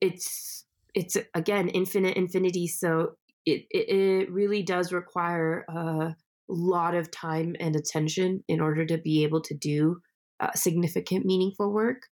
it's 0.00 0.64
it's 0.94 1.16
again 1.34 1.68
infinite 1.68 2.16
infinity 2.16 2.66
so 2.66 3.16
it, 3.46 3.64
it, 3.70 3.88
it 3.88 4.32
really 4.32 4.62
does 4.62 4.92
require 4.92 5.64
a 5.68 6.16
lot 6.48 6.94
of 6.94 7.10
time 7.10 7.54
and 7.60 7.76
attention 7.76 8.42
in 8.48 8.60
order 8.60 8.84
to 8.84 8.98
be 8.98 9.22
able 9.22 9.40
to 9.42 9.54
do 9.54 10.00
uh, 10.40 10.52
significant 10.54 11.24
meaningful 11.24 11.72
work. 11.72 12.02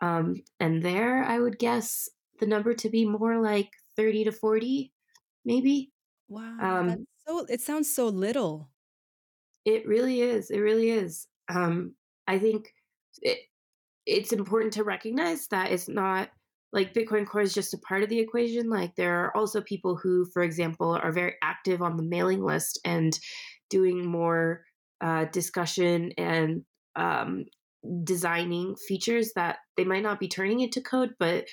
Um, 0.00 0.42
and 0.58 0.82
there 0.82 1.22
i 1.22 1.38
would 1.38 1.58
guess 1.58 2.08
the 2.40 2.46
number 2.46 2.74
to 2.74 2.90
be 2.90 3.06
more 3.06 3.40
like 3.40 3.70
30 3.96 4.24
to 4.24 4.32
40 4.32 4.92
maybe? 5.44 5.92
Wow 6.28 6.58
um, 6.60 7.06
so 7.26 7.46
it 7.48 7.60
sounds 7.60 7.94
so 7.94 8.08
little. 8.08 8.70
It 9.64 9.86
really 9.86 10.20
is 10.20 10.50
it 10.50 10.58
really 10.58 10.90
is. 10.90 11.26
Um, 11.48 11.94
i 12.26 12.38
think 12.38 12.74
it, 13.22 13.38
it's 14.06 14.32
important 14.32 14.72
to 14.74 14.84
recognize 14.84 15.46
that 15.48 15.70
it's 15.70 15.88
not 15.88 16.30
like 16.72 16.92
Bitcoin 16.92 17.26
Core 17.26 17.42
is 17.42 17.54
just 17.54 17.72
a 17.72 17.78
part 17.78 18.02
of 18.02 18.08
the 18.08 18.18
equation. 18.18 18.68
Like 18.68 18.96
there 18.96 19.24
are 19.24 19.36
also 19.36 19.60
people 19.60 19.96
who, 19.96 20.26
for 20.32 20.42
example, 20.42 20.98
are 21.00 21.12
very 21.12 21.34
active 21.42 21.80
on 21.80 21.96
the 21.96 22.02
mailing 22.02 22.42
list 22.42 22.80
and 22.84 23.16
doing 23.70 24.04
more 24.04 24.64
uh, 25.00 25.26
discussion 25.26 26.12
and 26.18 26.64
um, 26.96 27.44
designing 28.02 28.74
features 28.88 29.32
that 29.36 29.58
they 29.76 29.84
might 29.84 30.02
not 30.02 30.18
be 30.18 30.28
turning 30.28 30.60
into 30.60 30.80
code, 30.80 31.14
but 31.18 31.44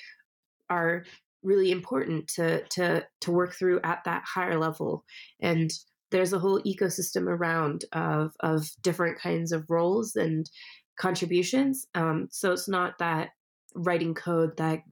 are 0.68 1.04
really 1.44 1.70
important 1.70 2.28
to 2.28 2.62
to 2.68 3.04
to 3.20 3.32
work 3.32 3.54
through 3.54 3.80
at 3.84 4.02
that 4.04 4.22
higher 4.26 4.58
level. 4.58 5.04
And 5.40 5.70
there's 6.10 6.32
a 6.32 6.38
whole 6.38 6.60
ecosystem 6.62 7.26
around 7.26 7.84
of 7.92 8.32
of 8.40 8.68
different 8.82 9.18
kinds 9.20 9.52
of 9.52 9.66
roles 9.68 10.16
and 10.16 10.48
contributions. 10.98 11.86
Um, 11.94 12.28
so 12.30 12.52
it's 12.52 12.68
not 12.68 12.98
that 12.98 13.30
writing 13.74 14.14
code 14.14 14.56
that 14.58 14.82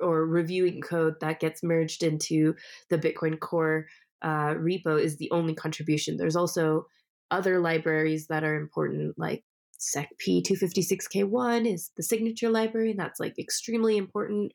or 0.00 0.26
reviewing 0.26 0.80
code 0.80 1.14
that 1.20 1.40
gets 1.40 1.62
merged 1.62 2.02
into 2.02 2.54
the 2.88 2.98
Bitcoin 2.98 3.38
Core 3.38 3.86
uh, 4.22 4.54
repo 4.54 5.00
is 5.00 5.16
the 5.16 5.30
only 5.30 5.54
contribution. 5.54 6.16
There's 6.16 6.36
also 6.36 6.86
other 7.30 7.60
libraries 7.60 8.26
that 8.28 8.44
are 8.44 8.56
important, 8.56 9.14
like 9.18 9.44
SecP256K1 9.80 11.72
is 11.72 11.90
the 11.96 12.02
signature 12.02 12.50
library, 12.50 12.90
and 12.90 12.98
that's 12.98 13.20
like 13.20 13.38
extremely 13.38 13.96
important 13.96 14.52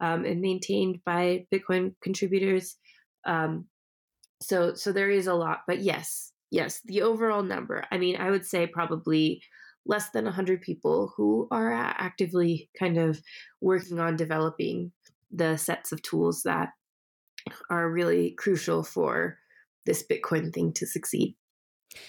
um, 0.00 0.24
and 0.24 0.40
maintained 0.40 1.00
by 1.04 1.46
Bitcoin 1.52 1.94
contributors. 2.02 2.76
Um, 3.26 3.66
so, 4.42 4.74
so 4.74 4.92
there 4.92 5.10
is 5.10 5.26
a 5.26 5.34
lot, 5.34 5.60
but 5.66 5.80
yes, 5.80 6.32
yes, 6.50 6.80
the 6.84 7.02
overall 7.02 7.42
number. 7.42 7.84
I 7.90 7.96
mean, 7.96 8.16
I 8.16 8.30
would 8.30 8.44
say 8.44 8.66
probably 8.66 9.40
less 9.86 10.10
than 10.10 10.24
100 10.24 10.60
people 10.60 11.12
who 11.16 11.48
are 11.50 11.72
actively 11.72 12.68
kind 12.78 12.98
of 12.98 13.20
working 13.60 14.00
on 14.00 14.16
developing 14.16 14.92
the 15.30 15.56
sets 15.56 15.92
of 15.92 16.02
tools 16.02 16.42
that 16.42 16.70
are 17.70 17.90
really 17.90 18.32
crucial 18.32 18.82
for 18.82 19.38
this 19.84 20.04
Bitcoin 20.10 20.52
thing 20.52 20.72
to 20.74 20.86
succeed. 20.86 21.36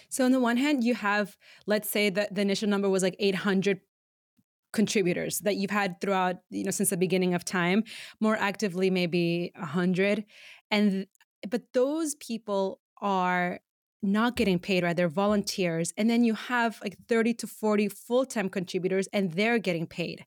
So, 0.09 0.25
on 0.25 0.31
the 0.31 0.39
one 0.39 0.57
hand, 0.57 0.83
you 0.83 0.95
have, 0.95 1.37
let's 1.65 1.89
say 1.89 2.09
that 2.09 2.33
the 2.33 2.41
initial 2.41 2.67
number 2.67 2.89
was 2.89 3.03
like 3.03 3.15
800 3.19 3.79
contributors 4.73 5.39
that 5.39 5.55
you've 5.55 5.71
had 5.71 6.01
throughout, 6.01 6.37
you 6.49 6.63
know, 6.63 6.71
since 6.71 6.89
the 6.89 6.97
beginning 6.97 7.33
of 7.33 7.45
time, 7.45 7.83
more 8.19 8.35
actively, 8.35 8.89
maybe 8.89 9.51
100. 9.55 10.25
And, 10.71 11.07
but 11.49 11.61
those 11.73 12.15
people 12.15 12.81
are 13.01 13.59
not 14.01 14.36
getting 14.36 14.60
paid, 14.60 14.83
right? 14.83 14.95
They're 14.95 15.10
volunteers. 15.10 15.93
And 15.97 16.10
then 16.10 16.23
you 16.23 16.33
have 16.33 16.79
like 16.81 16.97
30 17.07 17.33
to 17.36 17.47
40 17.47 17.89
full 17.89 18.25
time 18.25 18.49
contributors 18.49 19.07
and 19.13 19.33
they're 19.33 19.60
getting 19.60 19.88
paid. 19.88 20.25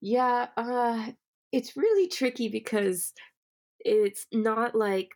Yeah, 0.00 0.48
uh, 0.56 1.10
it's 1.52 1.76
really 1.76 2.08
tricky 2.08 2.48
because 2.48 3.12
it's 3.80 4.26
not 4.32 4.74
like 4.74 5.10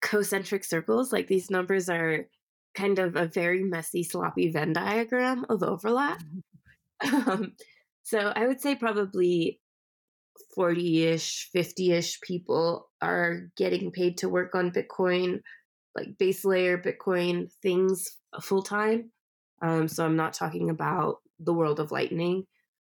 concentric 0.00 0.64
circles. 0.64 1.12
Like 1.12 1.28
these 1.28 1.50
numbers 1.50 1.88
are 1.88 2.26
kind 2.74 2.98
of 2.98 3.16
a 3.16 3.26
very 3.26 3.62
messy, 3.62 4.02
sloppy 4.02 4.50
Venn 4.50 4.72
diagram 4.72 5.44
of 5.48 5.62
overlap. 5.62 6.22
Mm-hmm. 7.02 7.30
um, 7.30 7.52
so 8.02 8.32
I 8.34 8.46
would 8.46 8.60
say 8.60 8.74
probably 8.74 9.60
40 10.54 11.04
ish, 11.04 11.50
50 11.52 11.92
ish 11.92 12.20
people 12.20 12.90
are 13.00 13.50
getting 13.56 13.90
paid 13.90 14.18
to 14.18 14.28
work 14.28 14.54
on 14.54 14.72
Bitcoin, 14.72 15.40
like 15.96 16.18
base 16.18 16.44
layer 16.44 16.78
Bitcoin 16.78 17.52
things 17.62 18.18
full 18.40 18.62
time. 18.62 19.10
Um, 19.62 19.88
so 19.88 20.04
I'm 20.04 20.16
not 20.16 20.34
talking 20.34 20.70
about 20.70 21.18
the 21.38 21.54
world 21.54 21.80
of 21.80 21.90
Lightning. 21.90 22.44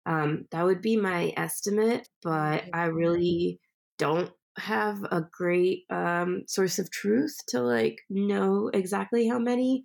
Um, 0.06 0.46
that 0.50 0.64
would 0.64 0.82
be 0.82 0.96
my 0.96 1.32
estimate, 1.36 2.08
but 2.22 2.64
I 2.72 2.86
really 2.86 3.60
don't 3.98 4.30
have 4.58 5.02
a 5.04 5.24
great 5.32 5.84
um, 5.90 6.44
source 6.46 6.78
of 6.78 6.90
truth 6.90 7.36
to 7.48 7.60
like 7.60 7.98
know 8.10 8.70
exactly 8.72 9.26
how 9.26 9.38
many. 9.38 9.84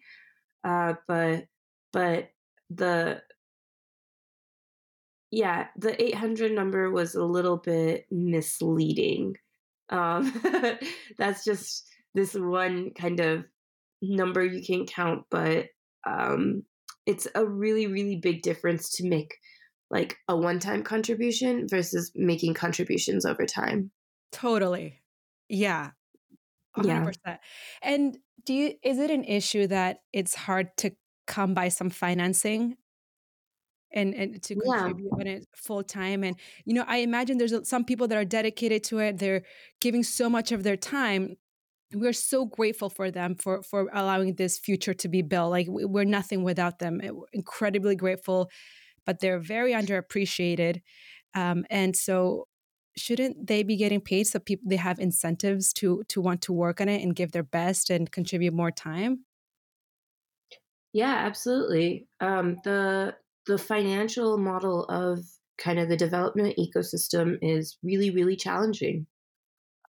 Uh, 0.64 0.94
but 1.08 1.46
but 1.92 2.30
the 2.70 3.22
yeah, 5.32 5.68
the 5.78 6.02
800 6.02 6.52
number 6.52 6.90
was 6.90 7.16
a 7.16 7.24
little 7.24 7.58
bit 7.58 8.06
misleading. 8.12 9.36
Um, 9.90 10.42
that's 11.18 11.44
just 11.44 11.88
this 12.16 12.34
one 12.34 12.92
kind 12.92 13.20
of 13.20 13.46
number 14.02 14.44
you 14.44 14.64
can 14.64 14.86
count, 14.86 15.26
but 15.30 15.68
um, 16.08 16.64
it's 17.06 17.28
a 17.36 17.46
really, 17.46 17.88
really 17.88 18.16
big 18.16 18.42
difference 18.42 18.90
to 18.98 19.08
make 19.08 19.36
like 19.92 20.18
a 20.28 20.36
one 20.36 20.60
time 20.60 20.84
contribution 20.84 21.68
versus 21.68 22.12
making 22.16 22.54
contributions 22.54 23.26
over 23.26 23.46
time. 23.46 23.92
Totally. 24.32 25.02
Yeah. 25.48 25.92
100%. 26.78 27.16
Yeah. 27.26 27.38
And 27.82 28.18
do 28.46 28.54
you, 28.54 28.74
is 28.84 29.00
it 29.00 29.12
an 29.12 29.24
issue 29.24 29.68
that 29.68 30.02
it's 30.14 30.36
hard 30.36 30.76
to 30.78 30.92
come 31.28 31.54
by 31.54 31.70
some 31.70 31.90
financing 31.90 32.78
and 33.92 34.14
and 34.14 34.42
to 34.44 34.56
contribute 34.56 35.10
yeah. 35.12 35.20
on 35.20 35.28
it 35.28 35.48
full 35.56 35.84
time 35.84 36.24
and 36.24 36.36
you 36.66 36.74
know 36.74 36.86
i 36.88 36.98
imagine 36.98 37.38
there's 37.38 37.68
some 37.68 37.84
people 37.84 38.08
that 38.08 38.18
are 38.18 38.26
dedicated 38.26 38.84
to 38.84 39.00
it 39.00 39.18
they're 39.18 39.44
giving 39.82 40.04
so 40.04 40.30
much 40.30 40.52
of 40.52 40.64
their 40.64 40.78
time 40.78 41.36
we're 41.94 42.14
so 42.14 42.46
grateful 42.46 42.90
for 42.90 43.10
them 43.10 43.36
for 43.36 43.64
for 43.64 43.90
allowing 43.94 44.36
this 44.36 44.60
future 44.60 44.94
to 44.94 45.08
be 45.08 45.22
built 45.22 45.50
like 45.50 45.66
we're 45.70 46.04
nothing 46.04 46.44
without 46.44 46.80
them 46.80 47.00
we're 47.04 47.26
incredibly 47.34 47.96
grateful 47.96 48.50
but 49.06 49.20
they're 49.20 49.40
very 49.40 49.74
underappreciated 49.74 50.82
um, 51.36 51.66
and 51.70 51.96
so 51.96 52.48
shouldn't 52.96 53.48
they 53.48 53.64
be 53.64 53.78
getting 53.78 54.02
paid 54.02 54.26
so 54.26 54.40
people 54.40 54.66
they 54.68 54.76
have 54.76 55.00
incentives 55.00 55.74
to 55.74 56.04
to 56.08 56.22
want 56.22 56.42
to 56.42 56.54
work 56.54 56.80
on 56.80 56.90
it 56.90 57.02
and 57.02 57.16
give 57.16 57.32
their 57.32 57.44
best 57.44 57.90
and 57.90 58.12
contribute 58.12 58.54
more 58.54 58.72
time 58.72 59.26
yeah 60.94 61.16
absolutely 61.26 62.08
um, 62.20 62.58
the 62.64 63.16
the 63.48 63.58
financial 63.58 64.38
model 64.38 64.86
of 64.86 65.20
kind 65.58 65.80
of 65.80 65.90
the 65.90 65.98
development 65.98 66.58
ecosystem 66.58 67.38
is 67.42 67.78
really, 67.84 68.10
really 68.10 68.36
challenging. 68.36 69.06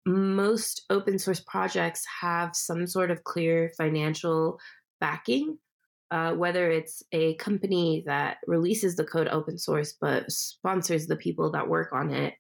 Most 0.07 0.85
open 0.91 1.19
source 1.19 1.41
projects 1.41 2.05
have 2.21 2.55
some 2.55 2.87
sort 2.87 3.11
of 3.11 3.25
clear 3.25 3.73
financial 3.77 4.59
backing, 5.01 5.59
uh, 6.11 6.33
whether 6.33 6.71
it's 6.71 7.03
a 7.13 7.35
company 7.37 8.05
that 8.07 8.37
releases 8.47 8.95
the 8.95 9.05
code 9.05 9.29
open 9.29 9.59
source 9.59 9.97
but 10.01 10.31
sponsors 10.31 11.07
the 11.07 11.17
people 11.17 11.51
that 11.53 11.69
work 11.69 11.93
on 11.93 12.13
it, 12.13 12.35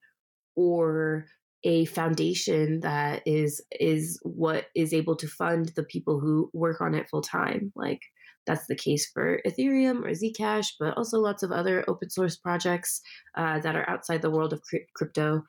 or 0.55 1.27
a 1.64 1.85
foundation 1.87 2.81
that 2.81 3.23
is 3.27 3.61
is 3.73 4.21
what 4.23 4.66
is 4.77 4.92
able 4.92 5.16
to 5.16 5.27
fund 5.27 5.73
the 5.75 5.83
people 5.83 6.21
who 6.21 6.49
work 6.53 6.81
on 6.81 6.95
it 6.95 7.09
full 7.11 7.23
time. 7.23 7.73
Like 7.75 8.01
that's 8.47 8.67
the 8.67 8.77
case 8.77 9.11
for 9.13 9.41
Ethereum 9.47 10.05
or 10.05 10.11
Zcash, 10.11 10.69
but 10.79 10.97
also 10.97 11.19
lots 11.19 11.43
of 11.43 11.53
other 11.53 11.85
open 11.89 12.11
source 12.11 12.37
projects 12.37 13.01
uh, 13.37 13.59
that 13.61 13.77
are 13.77 13.89
outside 13.89 14.23
the 14.23 14.31
world 14.31 14.53
of 14.53 14.63
crypto. 14.95 15.43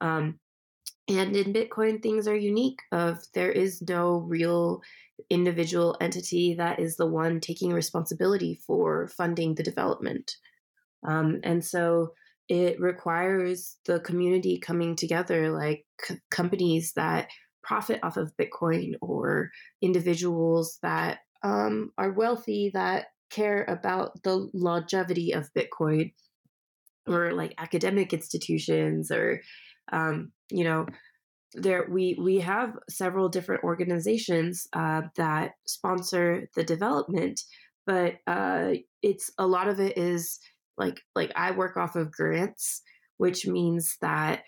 Um, 0.00 0.38
and 1.08 1.34
in 1.36 1.52
Bitcoin, 1.52 2.02
things 2.02 2.28
are 2.28 2.36
unique. 2.36 2.80
Of 2.92 3.18
there 3.34 3.52
is 3.52 3.82
no 3.82 4.18
real 4.18 4.82
individual 5.30 5.96
entity 6.00 6.54
that 6.54 6.78
is 6.78 6.96
the 6.96 7.06
one 7.06 7.40
taking 7.40 7.72
responsibility 7.72 8.60
for 8.66 9.08
funding 9.08 9.54
the 9.54 9.62
development, 9.62 10.36
um, 11.06 11.40
and 11.44 11.64
so 11.64 12.12
it 12.48 12.80
requires 12.80 13.76
the 13.84 14.00
community 14.00 14.58
coming 14.58 14.96
together, 14.96 15.50
like 15.50 15.84
c- 16.02 16.16
companies 16.30 16.92
that 16.94 17.28
profit 17.62 18.00
off 18.02 18.16
of 18.16 18.32
Bitcoin 18.40 18.94
or 19.02 19.50
individuals 19.82 20.78
that 20.82 21.18
um, 21.42 21.92
are 21.98 22.12
wealthy 22.12 22.70
that 22.74 23.06
care 23.30 23.64
about 23.68 24.22
the 24.22 24.48
longevity 24.54 25.32
of 25.32 25.50
Bitcoin, 25.56 26.12
or 27.06 27.32
like 27.32 27.54
academic 27.58 28.12
institutions, 28.12 29.10
or 29.10 29.40
um, 29.92 30.32
you 30.50 30.64
know, 30.64 30.86
there 31.54 31.86
we 31.90 32.18
we 32.20 32.40
have 32.40 32.74
several 32.88 33.28
different 33.28 33.64
organizations 33.64 34.66
uh, 34.72 35.02
that 35.16 35.52
sponsor 35.66 36.48
the 36.54 36.64
development, 36.64 37.40
but 37.86 38.16
uh, 38.26 38.72
it's 39.02 39.30
a 39.38 39.46
lot 39.46 39.68
of 39.68 39.80
it 39.80 39.96
is 39.96 40.40
like 40.76 41.00
like 41.14 41.32
I 41.36 41.52
work 41.52 41.76
off 41.76 41.96
of 41.96 42.12
grants, 42.12 42.82
which 43.16 43.46
means 43.46 43.96
that 44.00 44.42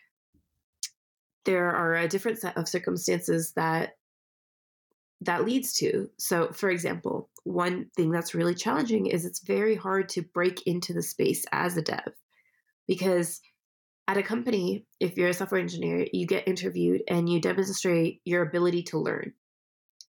there 1.44 1.70
are 1.70 1.94
a 1.94 2.08
different 2.08 2.38
set 2.38 2.56
of 2.56 2.68
circumstances 2.68 3.52
that 3.56 3.90
that 5.22 5.44
leads 5.44 5.72
to. 5.74 6.08
So, 6.18 6.50
for 6.52 6.70
example, 6.70 7.28
one 7.44 7.86
thing 7.96 8.10
that's 8.10 8.34
really 8.34 8.54
challenging 8.54 9.06
is 9.06 9.24
it's 9.24 9.40
very 9.40 9.74
hard 9.74 10.08
to 10.10 10.22
break 10.22 10.62
into 10.66 10.92
the 10.92 11.02
space 11.02 11.44
as 11.52 11.76
a 11.76 11.82
dev 11.82 12.12
because 12.86 13.40
at 14.08 14.16
a 14.16 14.22
company, 14.22 14.86
if 14.98 15.16
you're 15.16 15.28
a 15.28 15.34
software 15.34 15.60
engineer, 15.60 16.06
you 16.12 16.26
get 16.26 16.48
interviewed 16.48 17.02
and 17.06 17.28
you 17.28 17.40
demonstrate 17.40 18.20
your 18.24 18.42
ability 18.42 18.82
to 18.84 18.98
learn. 18.98 19.34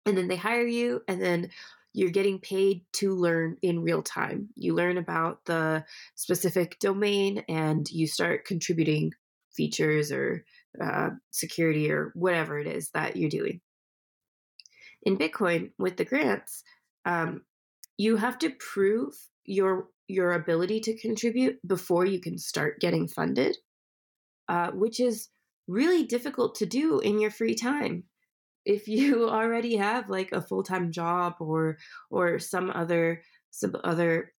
And 0.07 0.17
then 0.17 0.29
they 0.29 0.37
hire 0.37 0.67
you, 0.67 1.03
and 1.07 1.21
then 1.21 1.51
you're 1.93 2.11
getting 2.11 2.39
paid 2.39 2.83
to 2.95 3.15
learn 3.15 3.59
in 3.61 3.83
real 3.83 4.03
time. 4.03 4.49
You 4.57 4.75
learn 4.75 4.97
about 4.97 5.45
the 5.45 5.85
specific 6.15 6.79
domain 6.79 7.45
and 7.49 7.87
you 7.91 8.07
start 8.07 8.47
contributing 8.47 9.13
features 9.55 10.11
or 10.13 10.45
uh, 10.81 11.11
security 11.31 11.91
or 11.91 12.13
whatever 12.15 12.59
it 12.59 12.69
is 12.69 12.91
that 12.91 13.17
you're 13.17 13.29
doing 13.29 13.61
in 15.03 15.17
Bitcoin 15.17 15.71
with 15.79 15.97
the 15.97 16.05
grants, 16.05 16.63
um, 17.05 17.43
you 17.97 18.17
have 18.17 18.39
to 18.39 18.51
prove 18.51 19.15
your 19.45 19.89
your 20.09 20.33
ability 20.33 20.81
to 20.81 20.99
contribute 20.99 21.57
before 21.67 22.05
you 22.05 22.21
can 22.21 22.37
start 22.37 22.81
getting 22.81 23.07
funded, 23.07 23.57
uh, 24.49 24.71
which 24.73 24.99
is 24.99 25.29
really 25.69 26.05
difficult 26.05 26.57
to 26.57 26.67
do 26.67 26.99
in 26.99 27.21
your 27.21 27.31
free 27.31 27.55
time. 27.55 28.05
If 28.65 28.89
you 28.89 29.29
already 29.31 29.77
have 29.77 30.11
like 30.11 30.33
a 30.33 30.43
full 30.43 30.63
time 30.63 30.93
job 30.93 31.35
or 31.41 31.79
or 32.11 32.39
some 32.39 32.71
other 32.75 33.23
some 33.51 33.77
other 33.85 34.33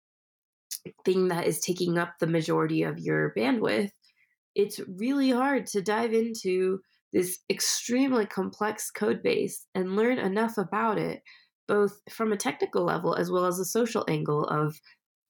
thing 1.05 1.28
that 1.28 1.47
is 1.47 1.59
taking 1.59 1.97
up 1.97 2.14
the 2.20 2.28
majority 2.28 2.84
of 2.84 2.99
your 2.99 3.34
bandwidth, 3.38 3.91
it's 4.55 4.80
really 4.88 5.32
hard 5.32 5.68
to 5.68 5.82
dive 5.82 6.14
into 6.14 6.80
this 7.14 7.39
extremely 7.49 8.26
complex 8.26 8.89
code 8.89 9.22
base 9.22 9.66
and 9.76 9.95
learn 9.95 10.18
enough 10.18 10.57
about 10.57 10.97
it, 10.97 11.22
both 11.68 11.99
from 12.09 12.32
a 12.32 12.38
technical 12.38 12.84
level 12.84 13.16
as 13.16 13.30
well 13.30 13.45
as 13.45 13.59
a 13.59 13.66
social 13.66 14.05
angle 14.07 14.45
of 14.45 14.80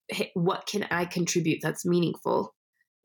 hey, 0.09 0.31
what 0.33 0.67
can 0.67 0.85
I 0.91 1.05
contribute 1.05 1.59
that's 1.63 1.85
meaningful, 1.85 2.53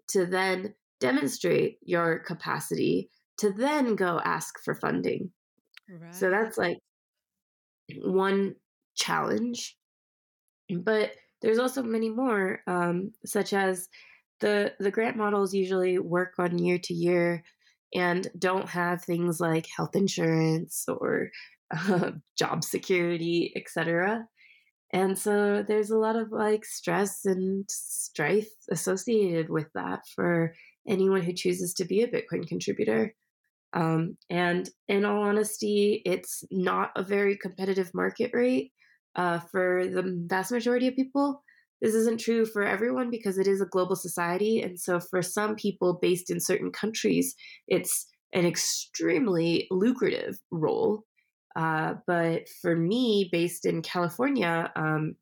to 0.09 0.27
then 0.27 0.74
demonstrate 1.01 1.79
your 1.83 2.18
capacity 2.18 3.11
to 3.39 3.53
then 3.53 3.97
go 3.97 4.20
ask 4.24 4.55
for 4.64 4.74
funding. 4.74 5.31
Right. 5.89 6.14
So 6.14 6.31
that's 6.31 6.59
like 6.59 6.79
one 8.03 8.55
challenge. 8.97 9.77
But 10.70 11.12
there's 11.43 11.59
also 11.59 11.83
many 11.83 12.09
more, 12.09 12.61
um, 12.66 13.12
such 13.24 13.53
as 13.53 13.89
the 14.41 14.72
the 14.81 14.91
grant 14.91 15.16
models 15.16 15.55
usually 15.55 15.99
work 15.99 16.35
on 16.39 16.59
year 16.59 16.79
to 16.85 16.95
year 16.95 17.45
and 17.95 18.28
don't 18.39 18.68
have 18.68 19.03
things 19.03 19.41
like 19.41 19.66
health 19.74 19.95
insurance 19.95 20.84
or 20.89 21.30
uh, 21.74 22.12
job 22.39 22.64
security, 22.64 23.53
etc. 23.57 24.26
And 24.93 25.18
so 25.18 25.64
there's 25.66 25.91
a 25.91 25.99
lot 25.99 26.16
of 26.16 26.30
like 26.30 26.64
stress 26.64 27.24
and 27.24 27.64
strife 27.68 28.49
associated 28.70 29.51
with 29.51 29.66
that 29.74 30.01
for 30.14 30.55
anyone 30.89 31.22
who 31.22 31.32
chooses 31.32 31.74
to 31.74 31.84
be 31.84 32.03
a 32.03 32.09
Bitcoin 32.09 32.47
contributor. 32.47 33.14
Um, 33.72 34.16
and 34.30 34.70
in 34.89 35.05
all 35.05 35.22
honesty, 35.22 36.03
it's 36.07 36.45
not 36.51 36.93
a 36.97 37.03
very 37.03 37.37
competitive 37.37 37.91
market 37.95 38.30
rate 38.32 38.72
uh, 39.16 39.41
for 39.41 39.87
the 39.87 40.05
vast 40.26 40.53
majority 40.53 40.87
of 40.87 40.95
people. 40.95 41.43
This 41.81 41.95
isn't 41.95 42.20
true 42.20 42.47
for 42.47 42.62
everyone 42.62 43.11
because 43.11 43.39
it 43.39 43.47
is 43.47 43.61
a 43.61 43.66
global 43.66 43.97
society. 43.97 44.62
And 44.62 44.79
so 44.81 44.99
for 44.99 45.22
some 45.22 45.57
people 45.57 45.99
based 46.01 46.31
in 46.31 46.41
certain 46.41 46.72
countries, 46.72 47.35
it's 47.68 48.07
an 48.33 48.47
extremely 48.47 49.66
lucrative 49.70 50.39
role. 50.51 51.05
Uh, 51.55 51.95
but 52.07 52.49
for 52.61 52.77
me, 52.77 53.29
based 53.33 53.64
in 53.64 53.83
California, 53.83 54.70
um, 54.77 55.14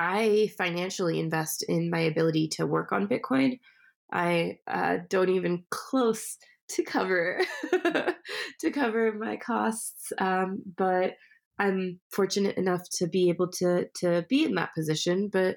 I 0.00 0.50
financially 0.58 1.20
invest 1.20 1.64
in 1.68 1.90
my 1.90 2.00
ability 2.00 2.48
to 2.52 2.66
work 2.66 2.92
on 2.92 3.08
Bitcoin. 3.08 3.58
I 4.12 4.58
uh, 4.66 4.98
don't 5.08 5.28
even 5.28 5.64
close 5.70 6.38
to 6.70 6.82
cover 6.82 7.40
to 8.60 8.70
cover 8.72 9.12
my 9.12 9.36
costs, 9.36 10.12
um, 10.18 10.62
but 10.76 11.12
I'm 11.58 12.00
fortunate 12.10 12.56
enough 12.56 12.82
to 12.96 13.06
be 13.06 13.28
able 13.28 13.50
to 13.58 13.86
to 13.96 14.24
be 14.28 14.44
in 14.44 14.54
that 14.54 14.74
position. 14.74 15.28
But 15.32 15.56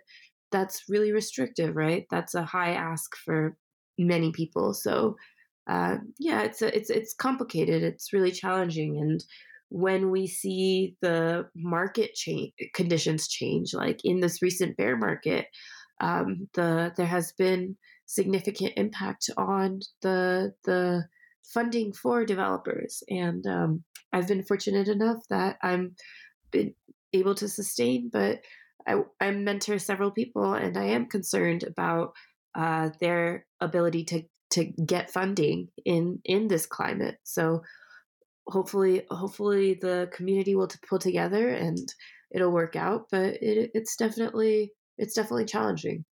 that's 0.55 0.83
really 0.87 1.11
restrictive, 1.11 1.75
right? 1.75 2.05
That's 2.09 2.33
a 2.33 2.45
high 2.45 2.71
ask 2.71 3.13
for 3.25 3.57
many 3.99 4.31
people. 4.31 4.73
So 4.73 5.17
uh, 5.67 5.97
yeah, 6.17 6.43
it's 6.43 6.61
a, 6.61 6.73
it's 6.75 6.89
it's 6.89 7.13
complicated. 7.13 7.83
It's 7.83 8.13
really 8.13 8.31
challenging, 8.31 8.97
and 8.97 9.21
when 9.69 10.11
we 10.11 10.27
see 10.27 10.95
the 11.01 11.49
market 11.55 12.13
change 12.13 12.53
conditions 12.73 13.27
change, 13.27 13.73
like 13.73 13.99
in 14.05 14.21
this 14.21 14.41
recent 14.41 14.77
bear 14.77 14.95
market, 14.95 15.47
um, 15.99 16.47
the 16.53 16.93
there 16.95 17.05
has 17.07 17.33
been 17.33 17.75
significant 18.05 18.73
impact 18.77 19.29
on 19.37 19.81
the 20.01 20.53
the 20.63 21.03
funding 21.53 21.91
for 21.91 22.23
developers, 22.23 23.03
and 23.09 23.45
um, 23.47 23.83
I've 24.13 24.27
been 24.27 24.43
fortunate 24.43 24.87
enough 24.87 25.21
that 25.29 25.57
I'm 25.61 25.95
been 26.51 26.75
able 27.11 27.35
to 27.35 27.49
sustain, 27.49 28.09
but 28.13 28.39
I, 28.87 29.01
I 29.19 29.31
mentor 29.31 29.79
several 29.79 30.11
people, 30.11 30.53
and 30.53 30.77
I 30.77 30.85
am 30.85 31.07
concerned 31.07 31.63
about 31.63 32.13
uh, 32.55 32.89
their 32.99 33.45
ability 33.59 34.05
to 34.05 34.23
to 34.51 34.63
get 34.63 35.11
funding 35.11 35.69
in 35.85 36.19
in 36.23 36.47
this 36.47 36.65
climate. 36.65 37.17
So 37.23 37.63
hopefully, 38.47 39.05
hopefully 39.09 39.77
the 39.81 40.09
community 40.13 40.55
will 40.55 40.69
pull 40.87 40.99
together 40.99 41.49
and 41.49 41.93
it'll 42.31 42.51
work 42.51 42.75
out. 42.75 43.07
But 43.11 43.41
it, 43.41 43.71
it's 43.73 43.95
definitely 43.95 44.71
it's 44.97 45.13
definitely 45.13 45.45
challenging. 45.45 46.05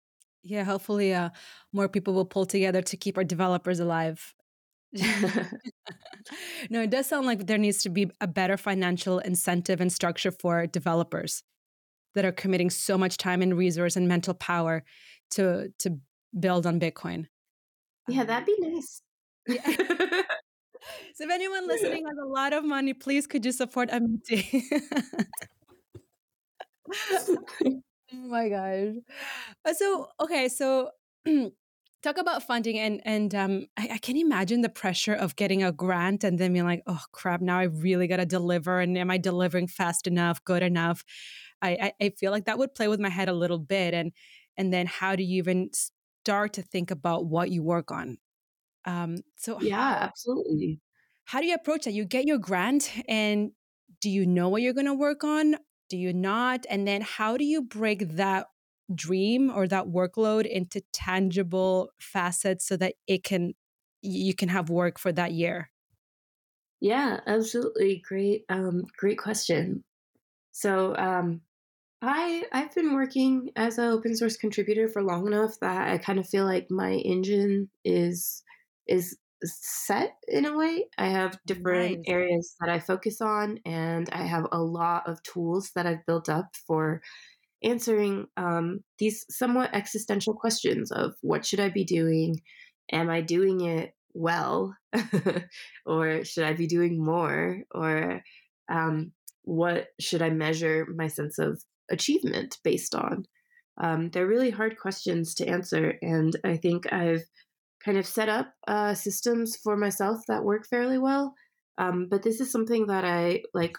Yeah, 0.43 0.63
hopefully, 0.63 1.13
uh, 1.13 1.29
more 1.71 1.87
people 1.87 2.13
will 2.13 2.25
pull 2.25 2.45
together 2.45 2.81
to 2.81 2.97
keep 2.97 3.17
our 3.17 3.23
developers 3.23 3.79
alive. 3.79 4.33
no, 6.69 6.81
it 6.81 6.89
does 6.89 7.07
sound 7.07 7.27
like 7.27 7.45
there 7.45 7.57
needs 7.57 7.83
to 7.83 7.89
be 7.89 8.09
a 8.19 8.27
better 8.27 8.57
financial 8.57 9.19
incentive 9.19 9.79
and 9.81 9.91
structure 9.91 10.31
for 10.31 10.65
developers 10.65 11.43
that 12.15 12.25
are 12.25 12.31
committing 12.31 12.69
so 12.69 12.97
much 12.97 13.17
time 13.17 13.41
and 13.41 13.57
resource 13.57 13.95
and 13.95 14.07
mental 14.07 14.33
power 14.33 14.83
to 15.31 15.71
to 15.79 15.97
build 16.39 16.65
on 16.65 16.79
Bitcoin. 16.79 17.27
Yeah, 18.07 18.23
that'd 18.23 18.45
be 18.45 18.55
nice. 18.59 19.01
Yeah. 19.47 19.61
so 21.13 21.23
if 21.23 21.31
anyone 21.31 21.67
listening 21.73 22.05
has 22.05 22.17
a 22.21 22.27
lot 22.27 22.53
of 22.53 22.63
money, 22.63 22.93
please 22.93 23.27
could 23.27 23.45
you 23.45 23.51
support 23.51 23.89
Amiti? 23.89 24.63
oh 27.11 27.77
my 28.13 28.49
gosh. 28.49 28.95
Uh, 29.65 29.73
so 29.73 30.07
okay, 30.19 30.49
so 30.49 30.91
talk 32.03 32.17
about 32.17 32.43
funding 32.43 32.79
and 32.79 33.01
and 33.05 33.35
um, 33.35 33.67
I, 33.77 33.89
I, 33.93 33.97
can 33.99 34.17
imagine 34.17 34.61
the 34.61 34.69
pressure 34.69 35.13
of 35.13 35.35
getting 35.35 35.63
a 35.63 35.71
grant 35.71 36.23
and 36.23 36.39
then 36.39 36.53
being 36.53 36.65
like, 36.65 36.83
oh 36.87 37.03
crap, 37.11 37.41
now 37.41 37.59
I 37.59 37.63
really 37.63 38.07
got 38.07 38.17
to 38.17 38.25
deliver, 38.25 38.79
and 38.79 38.97
am 38.97 39.11
I 39.11 39.17
delivering 39.17 39.67
fast 39.67 40.07
enough, 40.07 40.43
good 40.43 40.63
enough? 40.63 41.03
I, 41.61 41.93
I, 42.01 42.05
I 42.05 42.09
feel 42.11 42.31
like 42.31 42.45
that 42.45 42.57
would 42.57 42.75
play 42.75 42.87
with 42.87 42.99
my 42.99 43.09
head 43.09 43.29
a 43.29 43.33
little 43.33 43.59
bit, 43.59 43.93
and 43.93 44.11
and 44.57 44.73
then 44.73 44.87
how 44.87 45.15
do 45.15 45.23
you 45.23 45.37
even 45.37 45.71
start 45.73 46.53
to 46.53 46.61
think 46.61 46.91
about 46.91 47.25
what 47.25 47.51
you 47.51 47.63
work 47.63 47.91
on? 47.91 48.17
Um, 48.85 49.17
so 49.37 49.59
yeah, 49.59 49.79
how, 49.79 49.97
absolutely. 50.01 50.81
How 51.25 51.39
do 51.39 51.45
you 51.47 51.55
approach 51.55 51.85
that? 51.85 51.93
You 51.93 52.05
get 52.05 52.25
your 52.25 52.37
grant, 52.37 52.91
and 53.07 53.51
do 53.99 54.09
you 54.09 54.25
know 54.25 54.49
what 54.49 54.61
you're 54.61 54.73
going 54.73 54.85
to 54.85 54.93
work 54.93 55.23
on? 55.23 55.55
Do 55.89 55.97
you 55.97 56.13
not? 56.13 56.65
And 56.69 56.87
then 56.87 57.01
how 57.01 57.37
do 57.37 57.45
you 57.45 57.61
break 57.61 58.07
that 58.15 58.47
dream 58.93 59.49
or 59.49 59.67
that 59.67 59.85
workload 59.85 60.45
into 60.45 60.81
tangible 60.93 61.91
facets 61.99 62.65
so 62.65 62.75
that 62.77 62.95
it 63.07 63.23
can 63.23 63.53
you 64.01 64.33
can 64.33 64.49
have 64.49 64.69
work 64.69 64.97
for 64.99 65.11
that 65.13 65.31
year 65.31 65.69
yeah 66.79 67.19
absolutely 67.27 67.97
great 67.99 68.45
um 68.49 68.83
great 68.97 69.17
question 69.17 69.83
so 70.51 70.95
um 70.97 71.41
i 72.01 72.43
i've 72.51 72.73
been 72.73 72.93
working 72.93 73.49
as 73.55 73.77
an 73.77 73.85
open 73.85 74.15
source 74.15 74.37
contributor 74.37 74.87
for 74.87 75.03
long 75.03 75.27
enough 75.27 75.59
that 75.61 75.89
i 75.89 75.97
kind 75.97 76.19
of 76.19 76.27
feel 76.27 76.45
like 76.45 76.67
my 76.69 76.93
engine 76.93 77.69
is 77.85 78.43
is 78.87 79.17
set 79.43 80.13
in 80.27 80.45
a 80.45 80.55
way 80.55 80.85
i 80.97 81.07
have 81.07 81.39
different 81.47 81.97
nice. 81.97 82.03
areas 82.07 82.55
that 82.59 82.69
i 82.69 82.79
focus 82.79 83.21
on 83.21 83.59
and 83.65 84.09
i 84.11 84.23
have 84.23 84.47
a 84.51 84.61
lot 84.61 85.07
of 85.07 85.21
tools 85.23 85.71
that 85.75 85.87
i've 85.87 86.05
built 86.05 86.29
up 86.29 86.49
for 86.67 87.01
answering 87.63 88.27
um, 88.37 88.83
these 88.97 89.25
somewhat 89.29 89.73
existential 89.73 90.33
questions 90.33 90.91
of 90.91 91.15
what 91.21 91.45
should 91.45 91.59
I 91.59 91.69
be 91.69 91.83
doing? 91.83 92.41
Am 92.91 93.09
I 93.09 93.21
doing 93.21 93.61
it 93.61 93.93
well? 94.13 94.75
or 95.85 96.25
should 96.25 96.43
I 96.43 96.53
be 96.53 96.67
doing 96.67 97.03
more? 97.03 97.61
Or 97.71 98.21
um, 98.69 99.11
what 99.43 99.87
should 99.99 100.21
I 100.21 100.29
measure 100.29 100.87
my 100.95 101.07
sense 101.07 101.37
of 101.37 101.61
achievement 101.91 102.57
based 102.63 102.95
on? 102.95 103.25
Um, 103.81 104.09
they're 104.09 104.27
really 104.27 104.49
hard 104.49 104.77
questions 104.77 105.35
to 105.35 105.47
answer. 105.47 105.95
And 106.01 106.35
I 106.43 106.57
think 106.57 106.91
I've 106.91 107.23
kind 107.83 107.97
of 107.97 108.05
set 108.05 108.29
up 108.29 108.53
uh, 108.67 108.93
systems 108.93 109.55
for 109.55 109.75
myself 109.75 110.19
that 110.27 110.43
work 110.43 110.67
fairly 110.67 110.97
well. 110.97 111.33
Um, 111.77 112.07
but 112.09 112.21
this 112.21 112.39
is 112.39 112.51
something 112.51 112.87
that 112.87 113.05
I 113.05 113.41
like 113.53 113.75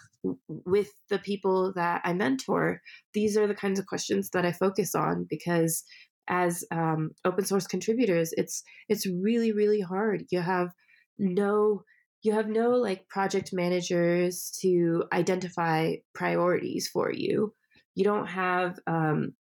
with 0.47 0.91
the 1.09 1.19
people 1.19 1.73
that 1.75 2.01
I 2.03 2.13
mentor. 2.13 2.81
These 3.13 3.37
are 3.37 3.47
the 3.47 3.55
kinds 3.55 3.79
of 3.79 3.85
questions 3.85 4.29
that 4.31 4.45
I 4.45 4.51
focus 4.51 4.95
on 4.95 5.25
because 5.29 5.83
as 6.27 6.63
um, 6.71 7.11
open 7.23 7.45
source 7.45 7.67
contributors, 7.67 8.33
it's 8.35 8.63
it's 8.89 9.05
really 9.05 9.51
really 9.51 9.81
hard. 9.81 10.23
You 10.31 10.41
have 10.41 10.69
no 11.17 11.83
you 12.23 12.33
have 12.33 12.47
no 12.47 12.71
like 12.71 13.07
project 13.09 13.51
managers 13.53 14.51
to 14.61 15.03
identify 15.13 15.95
priorities 16.15 16.89
for 16.91 17.11
you. 17.11 17.53
You 17.95 18.03
don't 18.03 18.27
have 18.27 18.79
um, 18.87 19.33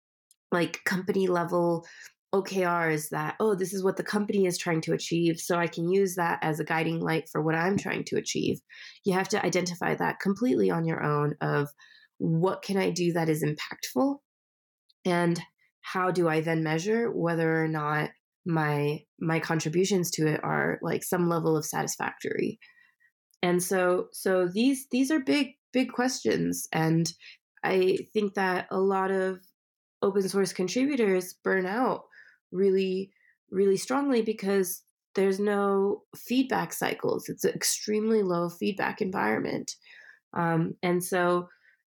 like 0.52 0.84
company 0.86 1.28
level 1.28 1.86
OKRs 2.34 3.10
that, 3.10 3.36
oh, 3.40 3.56
this 3.56 3.74
is 3.74 3.84
what 3.84 3.98
the 3.98 4.04
company 4.04 4.46
is 4.46 4.58
trying 4.58 4.82
to 4.82 4.94
achieve. 4.94 5.40
So 5.40 5.58
I 5.58 5.68
can 5.68 5.90
use 5.90 6.16
that 6.16 6.40
as 6.42 6.60
a 6.60 6.64
guiding 6.64 7.00
light 7.02 7.28
for 7.30 7.42
what 7.42 7.56
I'm 7.56 7.78
trying 7.78 8.06
to 8.06 8.18
achieve. 8.18 8.60
You 9.04 9.14
have 9.14 9.28
to 9.30 9.46
identify 9.46 9.96
that 9.96 10.20
completely 10.20 10.72
on 10.72 10.86
your 10.86 11.04
own 11.04 11.36
of 11.42 11.70
what 12.20 12.62
can 12.62 12.78
I 12.78 12.92
do 12.92 13.14
that 13.14 13.30
is 13.30 13.44
impactful? 13.44 14.18
And 15.04 15.42
how 15.82 16.12
do 16.12 16.30
I 16.30 16.42
then 16.42 16.64
measure 16.64 17.12
whether 17.12 17.62
or 17.64 17.68
not 17.68 18.12
my 18.46 19.00
my 19.20 19.40
contributions 19.40 20.10
to 20.10 20.28
it 20.28 20.40
are 20.44 20.80
like 20.82 21.04
some 21.04 21.28
level 21.28 21.58
of 21.58 21.66
satisfactory? 21.66 22.60
And 23.42 23.62
so 23.62 24.08
so 24.14 24.48
these 24.48 24.88
these 24.92 25.12
are 25.12 25.20
big 25.20 25.54
big 25.74 25.92
questions 25.92 26.68
and 26.72 27.12
I 27.64 28.00
think 28.14 28.34
that 28.36 28.68
a 28.72 28.80
lot 28.80 29.12
of 29.12 29.40
open 30.02 30.28
source 30.28 30.54
contributors 30.54 31.36
burn 31.44 31.66
out 31.66 32.06
really 32.52 33.12
really 33.52 33.78
strongly 33.78 34.22
because 34.22 34.84
there's 35.14 35.40
no 35.40 36.04
feedback 36.16 36.72
cycles. 36.72 37.28
It's 37.28 37.44
an 37.44 37.54
extremely 37.54 38.24
low 38.24 38.48
feedback 38.50 39.02
environment. 39.02 39.76
Um, 40.34 40.76
and 40.82 41.04
so 41.04 41.50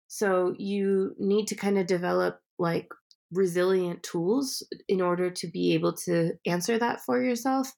so 0.07 0.53
you 0.57 1.15
need 1.19 1.47
to 1.47 1.55
kind 1.55 1.77
of 1.77 1.87
develop 1.87 2.39
like 2.59 2.87
resilient 3.31 4.03
tools 4.03 4.65
in 4.87 5.01
order 5.01 5.29
to 5.29 5.47
be 5.47 5.73
able 5.73 5.93
to 5.93 6.31
answer 6.45 6.79
that 6.79 7.01
for 7.01 7.21
yourself. 7.21 7.71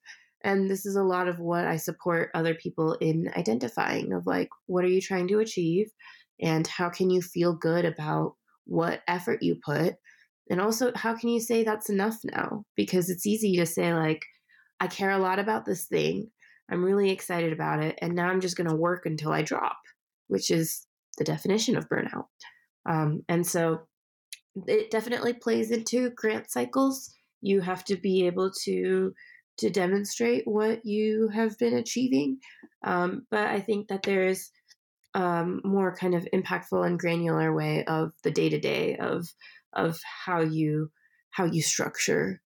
And 0.43 0.69
this 0.69 0.85
is 0.85 0.95
a 0.95 1.03
lot 1.03 1.27
of 1.27 1.39
what 1.39 1.65
I 1.65 1.77
support 1.77 2.29
other 2.33 2.53
people 2.53 2.93
in 3.01 3.29
identifying 3.35 4.13
of 4.13 4.25
like, 4.25 4.49
what 4.67 4.85
are 4.85 4.89
you 4.89 5.01
trying 5.01 5.27
to 5.29 5.39
achieve? 5.39 5.87
And 6.41 6.65
how 6.67 6.89
can 6.89 7.09
you 7.09 7.21
feel 7.21 7.53
good 7.53 7.85
about 7.85 8.35
what 8.65 9.01
effort 9.07 9.41
you 9.41 9.57
put? 9.63 9.95
And 10.49 10.59
also, 10.59 10.91
how 10.95 11.15
can 11.15 11.29
you 11.29 11.39
say 11.39 11.63
that's 11.63 11.89
enough 11.89 12.17
now? 12.23 12.65
Because 12.75 13.09
it's 13.09 13.27
easy 13.27 13.57
to 13.57 13.65
say, 13.65 13.93
like, 13.93 14.21
I 14.79 14.87
care 14.87 15.11
a 15.11 15.19
lot 15.19 15.39
about 15.39 15.65
this 15.65 15.85
thing. 15.85 16.31
I'm 16.71 16.83
really 16.83 17.11
excited 17.11 17.53
about 17.53 17.83
it. 17.83 17.97
And 18.01 18.15
now 18.15 18.29
I'm 18.29 18.41
just 18.41 18.57
going 18.57 18.69
to 18.69 18.75
work 18.75 19.05
until 19.05 19.31
I 19.31 19.41
drop, 19.41 19.77
which 20.27 20.49
is 20.49 20.85
the 21.17 21.23
definition 21.23 21.75
of 21.75 21.89
burnout. 21.89 22.27
Um, 22.87 23.23
and 23.27 23.45
so 23.45 23.81
it 24.67 24.89
definitely 24.89 25.33
plays 25.33 25.71
into 25.71 26.09
grant 26.11 26.49
cycles. 26.49 27.13
You 27.41 27.61
have 27.61 27.83
to 27.85 27.95
be 27.95 28.25
able 28.27 28.51
to 28.63 29.13
to 29.57 29.69
demonstrate 29.69 30.43
what 30.45 30.85
you 30.85 31.27
have 31.33 31.57
been 31.57 31.73
achieving. 31.73 32.39
Um, 32.85 33.27
but 33.29 33.47
I 33.47 33.59
think 33.59 33.89
that 33.89 34.03
there 34.03 34.25
is 34.25 34.49
um, 35.13 35.61
more 35.63 35.95
kind 35.95 36.15
of 36.15 36.27
impactful 36.33 36.85
and 36.85 36.99
granular 36.99 37.53
way 37.53 37.83
of 37.85 38.11
the 38.23 38.31
day 38.31 38.49
to 38.49 38.59
day 38.59 38.97
of 38.97 39.27
of 39.73 39.99
how 40.25 40.41
you 40.41 40.91
how 41.31 41.45
you 41.45 41.61
structure 41.61 42.41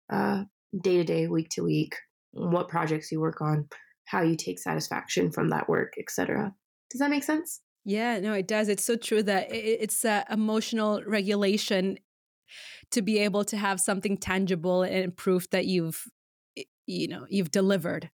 day 0.80 0.97
to 0.97 1.03
day, 1.03 1.28
week 1.28 1.49
to 1.51 1.64
week, 1.64 1.95
what 2.32 2.70
projects 2.70 3.12
you 3.12 3.20
work 3.20 3.41
on, 3.41 3.68
how 4.05 4.22
you 4.22 4.36
take 4.36 4.59
satisfaction 4.59 5.32
from 5.32 5.49
that 5.49 5.68
work, 5.68 5.93
etc. 5.99 6.53
Does 6.89 6.99
that 6.99 7.09
make 7.09 7.24
sense? 7.24 7.62
Yeah, 7.84 8.20
no, 8.20 8.34
it 8.34 8.47
does. 8.47 8.70
It's 8.70 8.86
so 8.86 8.95
true 8.95 9.24
that 9.24 9.47
it's 9.51 10.05
uh, 10.05 10.24
emotional 10.30 11.01
regulation 11.05 11.97
to 12.91 13.01
be 13.01 13.20
able 13.20 13.43
to 13.45 13.57
have 13.57 13.80
something 13.80 14.18
tangible 14.18 14.84
and 14.84 15.16
proof 15.16 15.49
that 15.51 15.66
you've 15.66 16.05
you 16.86 17.07
know 17.07 17.26
you've 17.30 17.51
delivered 17.51 18.09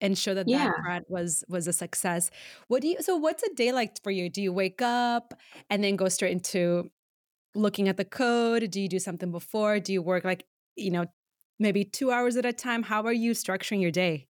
and 0.00 0.16
show 0.16 0.34
that 0.34 0.48
yeah. 0.48 0.70
that 0.86 1.04
was 1.08 1.44
was 1.48 1.66
a 1.66 1.72
success. 1.72 2.30
What 2.68 2.82
do 2.82 2.88
you 2.88 2.96
so 3.00 3.16
what's 3.16 3.42
a 3.42 3.54
day 3.54 3.72
like 3.72 4.02
for 4.02 4.10
you? 4.10 4.28
Do 4.28 4.42
you 4.42 4.52
wake 4.52 4.82
up 4.82 5.34
and 5.70 5.82
then 5.82 5.96
go 5.96 6.08
straight 6.08 6.32
into 6.32 6.90
looking 7.54 7.88
at 7.88 7.96
the 7.96 8.04
code? 8.04 8.70
Do 8.70 8.80
you 8.80 8.88
do 8.88 8.98
something 8.98 9.30
before? 9.30 9.80
Do 9.80 9.92
you 9.92 10.02
work 10.02 10.24
like 10.24 10.44
you 10.76 10.90
know 10.90 11.06
maybe 11.58 11.84
two 11.84 12.10
hours 12.10 12.36
at 12.36 12.46
a 12.46 12.52
time? 12.52 12.82
How 12.82 13.02
are 13.04 13.12
you 13.12 13.32
structuring 13.32 13.80
your 13.80 13.90
day? 13.90 14.26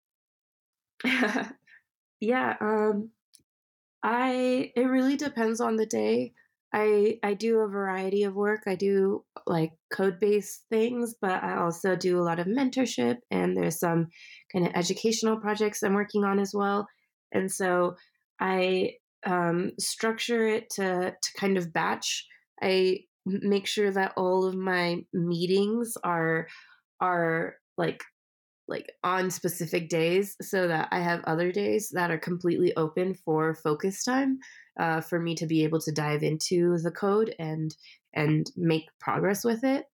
Yeah 2.21 2.57
um 2.61 3.11
i 4.03 4.73
it 4.75 4.87
really 4.87 5.17
depends 5.17 5.61
on 5.61 5.77
the 5.77 5.87
day 5.87 6.33
I 6.73 7.19
I 7.23 7.35
do 7.35 7.61
a 7.61 7.69
variety 7.69 8.25
of 8.25 8.35
work. 8.35 8.63
I 8.67 8.75
do 8.75 9.25
like 9.47 9.73
code 9.93 10.19
based 10.21 10.65
things, 10.69 11.15
but 11.21 11.43
I 11.43 11.57
also 11.57 11.97
do 11.97 12.19
a 12.19 12.25
lot 12.25 12.39
of 12.39 12.47
mentorship 12.47 13.17
and 13.31 13.57
there's 13.57 13.79
some 13.79 14.09
kind 14.53 14.67
of 14.67 14.73
educational 14.75 15.39
projects 15.39 15.83
I'm 15.83 15.95
working 15.95 16.25
on 16.25 16.39
as 16.39 16.53
well. 16.55 16.87
And 17.33 17.51
so 17.51 17.97
I 18.41 18.93
um, 19.25 19.73
structure 19.79 20.47
it 20.47 20.71
to 20.77 21.13
to 21.13 21.31
kind 21.39 21.57
of 21.57 21.73
batch. 21.73 22.27
I 22.63 23.01
make 23.27 23.67
sure 23.67 23.91
that 23.91 24.13
all 24.17 24.45
of 24.47 24.55
my 24.55 25.03
meetings 25.13 25.95
are 26.05 26.47
are 27.01 27.57
like 27.77 28.03
like 28.69 28.93
on 29.05 29.31
specific 29.31 29.89
days 29.89 30.37
so 30.41 30.69
that 30.69 30.89
I 30.91 31.01
have 31.01 31.23
other 31.25 31.53
days 31.53 31.91
that 31.95 32.11
are 32.11 32.19
completely 32.19 32.75
open 32.77 33.15
for 33.15 33.55
focus 33.55 34.03
time 34.03 34.39
uh, 34.79 35.01
for 35.01 35.21
me 35.21 35.35
to 35.37 35.47
be 35.47 35.65
able 35.65 35.81
to 35.81 35.93
dive 35.93 36.23
into 36.23 36.79
the 36.79 36.91
code 36.91 37.35
and 37.39 37.75
and 38.13 38.51
make 38.57 38.89
progress 38.99 39.45
with 39.45 39.63
it. 39.63 39.85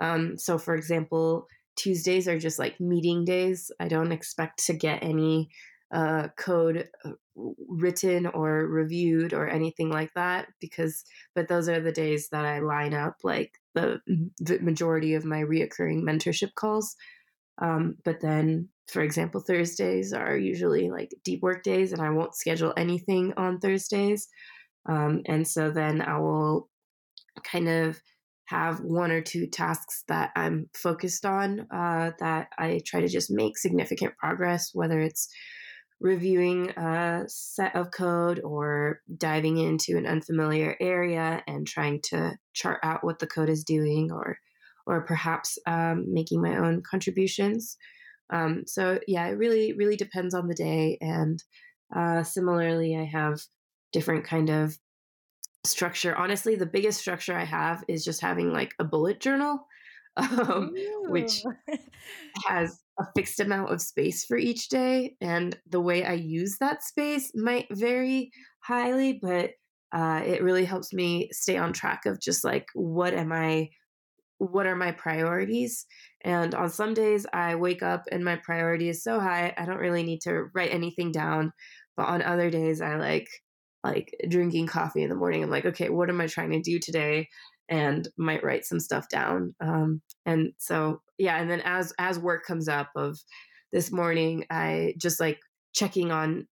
Um, 0.00 0.38
so, 0.38 0.58
for 0.58 0.74
example, 0.74 1.46
Tuesdays 1.76 2.28
are 2.28 2.38
just 2.38 2.58
like 2.58 2.80
meeting 2.80 3.24
days. 3.24 3.70
I 3.80 3.88
don't 3.88 4.12
expect 4.12 4.64
to 4.66 4.72
get 4.72 5.02
any 5.02 5.50
uh, 5.92 6.28
code 6.36 6.88
uh, 7.04 7.12
written 7.68 8.26
or 8.26 8.66
reviewed 8.66 9.32
or 9.32 9.48
anything 9.48 9.90
like 9.90 10.12
that 10.14 10.48
because, 10.60 11.04
but 11.34 11.48
those 11.48 11.68
are 11.68 11.80
the 11.80 11.92
days 11.92 12.28
that 12.30 12.44
I 12.44 12.58
line 12.60 12.94
up 12.94 13.16
like 13.22 13.52
the, 13.74 14.00
the 14.38 14.58
majority 14.60 15.14
of 15.14 15.24
my 15.24 15.42
reoccurring 15.42 16.02
mentorship 16.02 16.54
calls. 16.54 16.96
Um, 17.58 17.96
but 18.04 18.20
then, 18.20 18.68
for 18.88 19.02
example, 19.02 19.40
Thursdays 19.40 20.12
are 20.12 20.36
usually 20.36 20.90
like 20.90 21.10
deep 21.24 21.42
work 21.42 21.62
days, 21.62 21.92
and 21.92 22.02
I 22.02 22.10
won't 22.10 22.34
schedule 22.34 22.72
anything 22.76 23.32
on 23.36 23.58
Thursdays. 23.58 24.28
Um, 24.88 25.22
and 25.26 25.46
so 25.46 25.70
then 25.70 26.00
I 26.00 26.18
will 26.18 26.68
kind 27.44 27.68
of 27.68 28.00
have 28.46 28.80
one 28.80 29.10
or 29.10 29.20
two 29.20 29.46
tasks 29.46 30.04
that 30.08 30.30
I'm 30.36 30.70
focused 30.74 31.26
on 31.26 31.66
uh, 31.72 32.12
that 32.20 32.48
I 32.58 32.80
try 32.86 33.00
to 33.00 33.08
just 33.08 33.30
make 33.30 33.58
significant 33.58 34.16
progress, 34.16 34.70
whether 34.72 35.00
it's 35.00 35.28
reviewing 36.00 36.70
a 36.70 37.24
set 37.26 37.74
of 37.74 37.90
code 37.90 38.40
or 38.44 39.00
diving 39.16 39.56
into 39.56 39.96
an 39.96 40.06
unfamiliar 40.06 40.76
area 40.80 41.42
and 41.46 41.66
trying 41.66 42.00
to 42.02 42.36
chart 42.52 42.78
out 42.82 43.02
what 43.02 43.18
the 43.18 43.26
code 43.26 43.48
is 43.48 43.64
doing 43.64 44.12
or 44.12 44.38
or 44.86 45.02
perhaps 45.02 45.58
um, 45.66 46.04
making 46.08 46.40
my 46.40 46.56
own 46.56 46.82
contributions. 46.88 47.76
Um, 48.30 48.64
so 48.66 48.98
yeah, 49.06 49.26
it 49.26 49.32
really 49.38 49.72
really 49.72 49.96
depends 49.96 50.34
on 50.34 50.48
the 50.48 50.54
day. 50.54 50.98
And 51.00 51.42
uh, 51.94 52.22
similarly, 52.22 52.96
I 52.96 53.04
have 53.04 53.40
different 53.92 54.24
kind 54.24 54.50
of 54.50 54.76
structure. 55.64 56.16
Honestly, 56.16 56.54
the 56.54 56.66
biggest 56.66 57.00
structure 57.00 57.34
I 57.34 57.44
have 57.44 57.84
is 57.88 58.04
just 58.04 58.20
having 58.20 58.52
like 58.52 58.74
a 58.78 58.84
bullet 58.84 59.20
journal, 59.20 59.66
um, 60.16 60.72
which 61.08 61.42
has 62.46 62.80
a 62.98 63.04
fixed 63.14 63.40
amount 63.40 63.72
of 63.72 63.82
space 63.82 64.24
for 64.24 64.36
each 64.36 64.68
day, 64.68 65.16
and 65.20 65.56
the 65.68 65.80
way 65.80 66.04
I 66.04 66.14
use 66.14 66.56
that 66.60 66.82
space 66.82 67.32
might 67.34 67.66
vary 67.70 68.30
highly, 68.60 69.18
but 69.20 69.50
uh, 69.92 70.22
it 70.24 70.42
really 70.42 70.64
helps 70.64 70.92
me 70.92 71.28
stay 71.32 71.56
on 71.56 71.72
track 71.72 72.06
of 72.06 72.20
just 72.20 72.44
like 72.44 72.66
what 72.74 73.14
am 73.14 73.32
I 73.32 73.70
what 74.38 74.66
are 74.66 74.76
my 74.76 74.92
priorities 74.92 75.86
and 76.22 76.54
on 76.54 76.68
some 76.68 76.94
days 76.94 77.26
i 77.32 77.54
wake 77.54 77.82
up 77.82 78.04
and 78.12 78.24
my 78.24 78.36
priority 78.36 78.88
is 78.88 79.02
so 79.02 79.18
high 79.18 79.54
i 79.56 79.64
don't 79.64 79.78
really 79.78 80.02
need 80.02 80.20
to 80.20 80.44
write 80.54 80.72
anything 80.72 81.10
down 81.10 81.52
but 81.96 82.06
on 82.06 82.22
other 82.22 82.50
days 82.50 82.80
i 82.80 82.96
like 82.96 83.28
like 83.82 84.14
drinking 84.28 84.66
coffee 84.66 85.02
in 85.02 85.08
the 85.08 85.14
morning 85.14 85.42
i'm 85.42 85.50
like 85.50 85.64
okay 85.64 85.88
what 85.88 86.10
am 86.10 86.20
i 86.20 86.26
trying 86.26 86.50
to 86.50 86.60
do 86.60 86.78
today? 86.78 87.28
and 87.68 88.08
might 88.16 88.44
write 88.44 88.64
some 88.64 88.78
stuff 88.78 89.08
down 89.08 89.52
um, 89.60 90.00
and 90.24 90.52
so 90.58 91.00
yeah 91.18 91.40
and 91.40 91.50
then 91.50 91.60
as 91.64 91.92
as 91.98 92.18
work 92.18 92.44
comes 92.46 92.68
up 92.68 92.90
of 92.94 93.18
this 93.72 93.90
morning 93.90 94.44
i 94.50 94.94
just 94.98 95.18
like 95.18 95.40
checking 95.74 96.12
on 96.12 96.46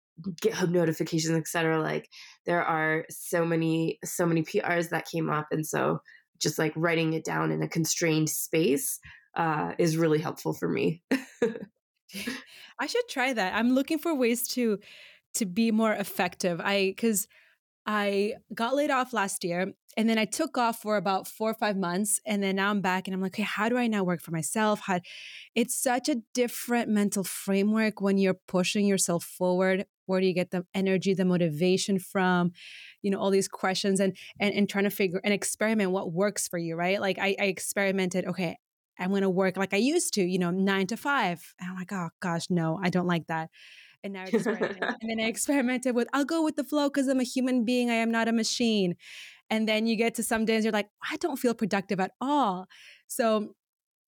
github 0.41 0.71
notifications 0.71 1.37
etc 1.37 1.81
like 1.83 2.09
there 2.47 2.63
are 2.63 3.05
so 3.11 3.45
many 3.45 3.99
so 4.05 4.25
many 4.25 4.43
prs 4.43 4.91
that 4.91 5.09
came 5.11 5.29
up 5.31 5.47
and 5.51 5.67
so 5.67 5.99
just 6.41 6.59
like 6.59 6.73
writing 6.77 7.13
it 7.13 7.25
down 7.25 7.51
in 7.51 7.63
a 7.63 7.69
constrained 7.69 8.29
space 8.29 8.99
uh, 9.37 9.73
is 9.79 9.97
really 9.97 10.19
helpful 10.19 10.53
for 10.53 10.69
me. 10.69 11.03
I 12.81 12.87
should 12.87 13.09
try 13.09 13.33
that. 13.33 13.55
I'm 13.55 13.75
looking 13.75 13.99
for 13.99 14.15
ways 14.15 14.49
to 14.49 14.79
to 15.35 15.47
be 15.47 15.71
more 15.71 15.93
effective. 15.93 16.61
I 16.61 16.87
because 16.89 17.29
I 17.93 18.35
got 18.55 18.77
laid 18.77 18.93
off 18.93 19.13
last 19.13 19.43
year 19.43 19.73
and 19.97 20.09
then 20.09 20.17
I 20.17 20.25
took 20.25 20.57
off 20.57 20.81
for 20.81 20.97
about 20.97 21.27
four 21.27 21.51
or 21.51 21.55
five 21.55 21.77
months. 21.77 22.21
And 22.25 22.41
then 22.41 22.55
now 22.55 22.71
I'm 22.71 22.81
back 22.81 23.09
and 23.09 23.15
I'm 23.15 23.21
like, 23.21 23.35
okay, 23.35 23.43
how 23.43 23.69
do 23.69 23.77
I 23.77 23.89
now 23.89 24.05
work 24.05 24.23
for 24.23 24.31
myself? 24.31 24.83
How 24.83 25.01
it's 25.57 25.75
such 25.75 26.09
a 26.09 26.23
different 26.33 26.89
mental 26.89 27.25
framework 27.25 28.01
when 28.01 28.17
you're 28.17 28.39
pushing 28.47 28.87
yourself 28.87 29.25
forward. 29.25 29.87
Where 30.07 30.21
do 30.21 30.29
you 30.29 30.35
get 30.35 30.53
the 30.53 30.65
energy, 30.73 31.15
the 31.15 31.25
motivation 31.25 31.99
from? 31.99 32.53
You 33.03 33.11
know, 33.11 33.19
all 33.19 33.31
these 33.31 33.49
questions 33.49 33.99
and 33.99 34.17
and, 34.39 34.55
and 34.55 34.69
trying 34.69 34.85
to 34.85 34.91
figure 34.91 35.21
and 35.25 35.35
experiment 35.35 35.91
what 35.91 36.13
works 36.13 36.47
for 36.47 36.59
you, 36.59 36.77
right? 36.77 37.01
Like 37.01 37.19
I, 37.19 37.35
I 37.41 37.47
experimented, 37.47 38.25
okay, 38.25 38.57
I'm 39.01 39.13
gonna 39.13 39.29
work 39.29 39.57
like 39.57 39.75
I 39.75 39.79
used 39.79 40.15
to, 40.15 40.23
you 40.23 40.39
know, 40.39 40.53
nine 40.53 40.87
to 40.89 40.97
five. 40.97 41.43
And 41.59 41.71
I'm 41.71 41.77
like, 41.77 41.93
oh 41.93 42.11
gosh, 42.23 42.51
no, 42.51 42.79
I 42.81 42.89
don't 42.89 43.09
like 43.09 43.27
that 43.27 43.51
and 44.03 44.13
now 44.13 44.25
and 44.33 44.97
then 45.03 45.21
I 45.21 45.25
experimented 45.25 45.95
with 45.95 46.09
I'll 46.13 46.25
go 46.25 46.43
with 46.43 46.57
the 46.57 46.65
flow 46.65 46.89
because 46.89 47.09
I'm 47.09 47.21
a 47.21 47.25
human 47.25 47.65
being. 47.65 47.91
I 47.91 47.95
am 47.95 48.11
not 48.11 48.29
a 48.29 48.33
machine. 48.33 48.97
And 49.51 49.69
then 49.69 49.87
you 49.87 49.97
get 49.97 50.15
to 50.15 50.23
some 50.23 50.45
days 50.45 50.65
you're 50.65 50.73
like, 50.73 50.89
I 51.11 51.17
don't 51.17 51.37
feel 51.37 51.55
productive 51.55 51.99
at 51.99 52.13
all. 52.21 52.67
So 53.09 53.55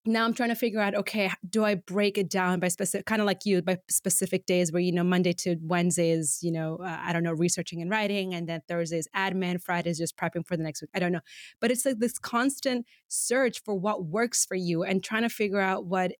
now 0.04 0.24
I'm 0.24 0.34
trying 0.34 0.48
to 0.48 0.56
figure 0.56 0.80
out, 0.80 0.94
okay, 0.94 1.30
do 1.48 1.64
I 1.64 1.76
break 1.76 2.18
it 2.18 2.28
down 2.28 2.58
by 2.58 2.68
specific, 2.68 3.06
kind 3.06 3.20
of 3.20 3.26
like 3.26 3.44
you, 3.44 3.62
by 3.62 3.78
specific 3.88 4.46
days 4.46 4.72
where, 4.72 4.82
you 4.82 4.92
know, 4.92 5.04
Monday 5.04 5.32
to 5.34 5.56
Wednesday 5.62 6.10
is, 6.10 6.40
you 6.42 6.50
know, 6.50 6.78
uh, 6.82 6.98
I 7.00 7.12
don't 7.12 7.22
know, 7.22 7.32
researching 7.32 7.82
and 7.82 7.90
writing. 7.90 8.34
And 8.34 8.48
then 8.48 8.62
Thursday 8.68 8.98
is 8.98 9.08
admin, 9.16 9.62
Friday 9.62 9.90
is 9.90 9.98
just 9.98 10.16
prepping 10.16 10.46
for 10.46 10.56
the 10.56 10.64
next 10.64 10.82
week. 10.82 10.90
I 10.94 10.98
don't 10.98 11.12
know. 11.12 11.20
But 11.60 11.70
it's 11.70 11.84
like 11.84 11.98
this 11.98 12.18
constant 12.18 12.86
search 13.08 13.62
for 13.64 13.74
what 13.74 14.04
works 14.04 14.44
for 14.44 14.56
you 14.56 14.82
and 14.82 15.04
trying 15.04 15.22
to 15.22 15.28
figure 15.28 15.60
out 15.60 15.86
what 15.86 16.12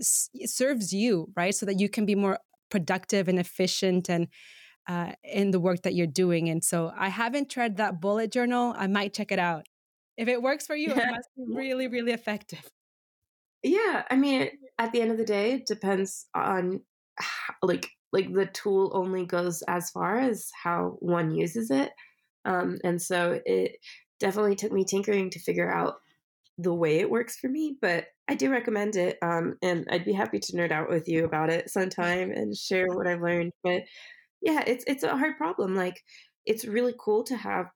serves 0.00 0.92
you, 0.92 1.28
right? 1.36 1.54
So 1.54 1.66
that 1.66 1.78
you 1.78 1.88
can 1.88 2.06
be 2.06 2.16
more 2.16 2.38
productive 2.72 3.28
and 3.28 3.38
efficient 3.38 4.08
and 4.08 4.28
uh, 4.88 5.12
in 5.22 5.50
the 5.50 5.60
work 5.60 5.82
that 5.82 5.94
you're 5.94 6.06
doing. 6.06 6.48
And 6.48 6.64
so 6.64 6.90
I 6.96 7.10
haven't 7.10 7.50
tried 7.50 7.76
that 7.76 8.00
bullet 8.00 8.32
journal. 8.32 8.74
I 8.76 8.86
might 8.86 9.12
check 9.12 9.30
it 9.30 9.38
out. 9.38 9.66
If 10.16 10.26
it 10.26 10.42
works 10.42 10.66
for 10.66 10.74
you, 10.74 10.88
yeah. 10.88 11.08
it 11.08 11.10
must 11.12 11.28
be 11.36 11.44
really, 11.54 11.86
really 11.86 12.12
effective. 12.12 12.68
Yeah, 13.62 14.02
I 14.10 14.16
mean, 14.16 14.48
at 14.78 14.90
the 14.90 15.02
end 15.02 15.12
of 15.12 15.18
the 15.18 15.24
day, 15.24 15.52
it 15.52 15.66
depends 15.66 16.26
on 16.34 16.80
how, 17.16 17.54
like 17.62 17.88
like 18.12 18.32
the 18.32 18.46
tool 18.46 18.90
only 18.94 19.24
goes 19.24 19.62
as 19.68 19.90
far 19.90 20.18
as 20.18 20.50
how 20.62 20.96
one 21.00 21.30
uses 21.30 21.70
it. 21.70 21.90
Um, 22.44 22.78
and 22.84 23.00
so 23.00 23.40
it 23.46 23.76
definitely 24.18 24.56
took 24.56 24.72
me 24.72 24.84
tinkering 24.84 25.30
to 25.30 25.38
figure 25.38 25.72
out 25.72 25.94
the 26.58 26.74
way 26.74 27.00
it 27.00 27.10
works 27.10 27.38
for 27.38 27.48
me, 27.48 27.76
but 27.80 28.06
I 28.28 28.34
do 28.34 28.50
recommend 28.50 28.96
it. 28.96 29.18
Um, 29.22 29.56
and 29.62 29.86
I'd 29.90 30.04
be 30.04 30.12
happy 30.12 30.38
to 30.38 30.52
nerd 30.52 30.70
out 30.70 30.88
with 30.88 31.08
you 31.08 31.24
about 31.24 31.50
it 31.50 31.70
sometime 31.70 32.30
and 32.30 32.56
share 32.56 32.86
what 32.88 33.06
I've 33.06 33.22
learned. 33.22 33.52
But 33.64 33.82
yeah, 34.40 34.62
it's 34.66 34.84
it's 34.86 35.02
a 35.02 35.16
hard 35.16 35.36
problem. 35.36 35.74
Like 35.74 36.00
it's 36.46 36.64
really 36.64 36.94
cool 36.98 37.24
to 37.24 37.36
have 37.36 37.66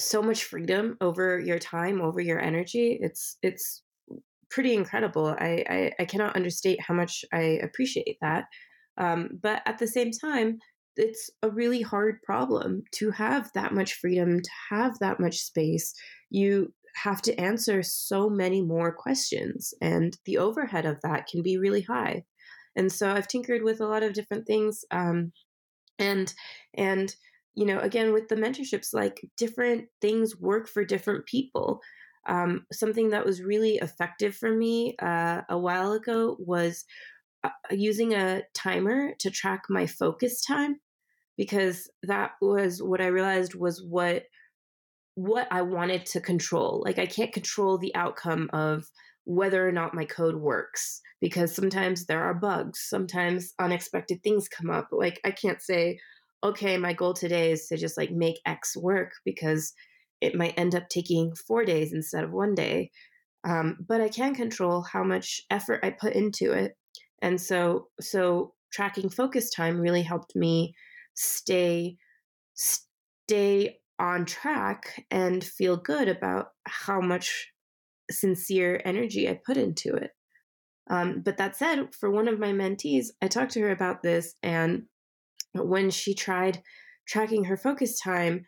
so 0.00 0.22
much 0.22 0.44
freedom 0.44 0.96
over 1.00 1.38
your 1.38 1.58
time, 1.58 2.00
over 2.00 2.20
your 2.20 2.40
energy. 2.40 2.98
It's 3.00 3.36
it's 3.42 3.82
pretty 4.50 4.74
incredible. 4.74 5.26
I 5.38 5.64
I, 5.68 5.92
I 6.00 6.04
cannot 6.04 6.36
understate 6.36 6.80
how 6.80 6.94
much 6.94 7.24
I 7.32 7.60
appreciate 7.62 8.16
that. 8.22 8.44
Um, 8.98 9.38
but 9.42 9.62
at 9.66 9.78
the 9.78 9.86
same 9.86 10.10
time, 10.10 10.58
it's 10.96 11.30
a 11.42 11.50
really 11.50 11.82
hard 11.82 12.22
problem 12.22 12.82
to 12.92 13.10
have 13.10 13.50
that 13.54 13.72
much 13.72 13.94
freedom, 13.94 14.40
to 14.40 14.50
have 14.70 14.98
that 14.98 15.20
much 15.20 15.38
space. 15.38 15.94
You 16.30 16.72
have 16.96 17.22
to 17.22 17.34
answer 17.40 17.82
so 17.82 18.28
many 18.28 18.62
more 18.62 18.92
questions, 18.92 19.74
and 19.80 20.16
the 20.24 20.38
overhead 20.38 20.86
of 20.86 21.00
that 21.02 21.26
can 21.26 21.42
be 21.42 21.58
really 21.58 21.82
high. 21.82 22.24
And 22.76 22.90
so 22.92 23.10
I've 23.10 23.28
tinkered 23.28 23.62
with 23.62 23.80
a 23.80 23.86
lot 23.86 24.02
of 24.02 24.12
different 24.12 24.46
things. 24.46 24.84
Um, 24.90 25.32
and 26.00 26.34
and 26.74 27.14
you 27.54 27.66
know 27.66 27.78
again 27.78 28.12
with 28.12 28.28
the 28.28 28.34
mentorships 28.34 28.92
like 28.92 29.20
different 29.36 29.84
things 30.00 30.40
work 30.40 30.68
for 30.68 30.84
different 30.84 31.26
people 31.26 31.80
um, 32.26 32.66
something 32.72 33.10
that 33.10 33.24
was 33.24 33.42
really 33.42 33.76
effective 33.76 34.36
for 34.36 34.54
me 34.54 34.94
uh, 35.00 35.40
a 35.48 35.58
while 35.58 35.92
ago 35.92 36.36
was 36.38 36.84
uh, 37.44 37.50
using 37.70 38.14
a 38.14 38.42
timer 38.54 39.12
to 39.20 39.30
track 39.30 39.62
my 39.70 39.86
focus 39.86 40.42
time 40.42 40.80
because 41.36 41.88
that 42.02 42.32
was 42.40 42.82
what 42.82 43.00
i 43.00 43.06
realized 43.06 43.54
was 43.54 43.84
what 43.86 44.24
what 45.22 45.46
i 45.50 45.60
wanted 45.60 46.06
to 46.06 46.20
control 46.20 46.82
like 46.84 46.98
i 46.98 47.06
can't 47.06 47.32
control 47.32 47.78
the 47.78 47.94
outcome 47.94 48.48
of 48.52 48.84
whether 49.24 49.66
or 49.66 49.72
not 49.72 49.94
my 49.94 50.04
code 50.04 50.36
works 50.36 51.00
because 51.20 51.54
sometimes 51.54 52.06
there 52.06 52.22
are 52.22 52.34
bugs, 52.34 52.80
sometimes 52.88 53.52
unexpected 53.58 54.22
things 54.22 54.48
come 54.48 54.70
up. 54.70 54.88
Like 54.90 55.20
I 55.24 55.30
can't 55.30 55.60
say, 55.60 55.98
okay, 56.42 56.78
my 56.78 56.92
goal 56.92 57.14
today 57.14 57.52
is 57.52 57.66
to 57.68 57.76
just 57.76 57.96
like 57.96 58.10
make 58.10 58.40
X 58.46 58.76
work 58.76 59.12
because 59.24 59.72
it 60.20 60.34
might 60.34 60.58
end 60.58 60.74
up 60.74 60.88
taking 60.88 61.32
four 61.46 61.64
days 61.64 61.92
instead 61.92 62.24
of 62.24 62.32
one 62.32 62.54
day. 62.54 62.90
Um, 63.44 63.78
but 63.86 64.00
I 64.00 64.08
can 64.08 64.34
control 64.34 64.82
how 64.82 65.02
much 65.02 65.40
effort 65.50 65.80
I 65.82 65.90
put 65.90 66.14
into 66.14 66.52
it. 66.52 66.72
And 67.22 67.40
so, 67.40 67.88
so 68.00 68.54
tracking 68.72 69.10
focus 69.10 69.50
time 69.50 69.80
really 69.80 70.02
helped 70.02 70.34
me 70.34 70.74
stay, 71.14 71.96
stay 72.54 73.79
on 74.00 74.24
track 74.24 75.04
and 75.10 75.44
feel 75.44 75.76
good 75.76 76.08
about 76.08 76.48
how 76.66 77.00
much 77.00 77.52
sincere 78.10 78.80
energy 78.84 79.28
I 79.28 79.38
put 79.44 79.56
into 79.56 79.94
it. 79.94 80.10
Um, 80.90 81.22
but 81.24 81.36
that 81.36 81.56
said, 81.56 81.94
for 81.94 82.10
one 82.10 82.26
of 82.26 82.40
my 82.40 82.52
mentees, 82.52 83.08
I 83.22 83.28
talked 83.28 83.52
to 83.52 83.60
her 83.60 83.70
about 83.70 84.02
this, 84.02 84.34
and 84.42 84.84
when 85.52 85.90
she 85.90 86.14
tried 86.14 86.62
tracking 87.06 87.44
her 87.44 87.56
focus 87.56 88.00
time, 88.00 88.46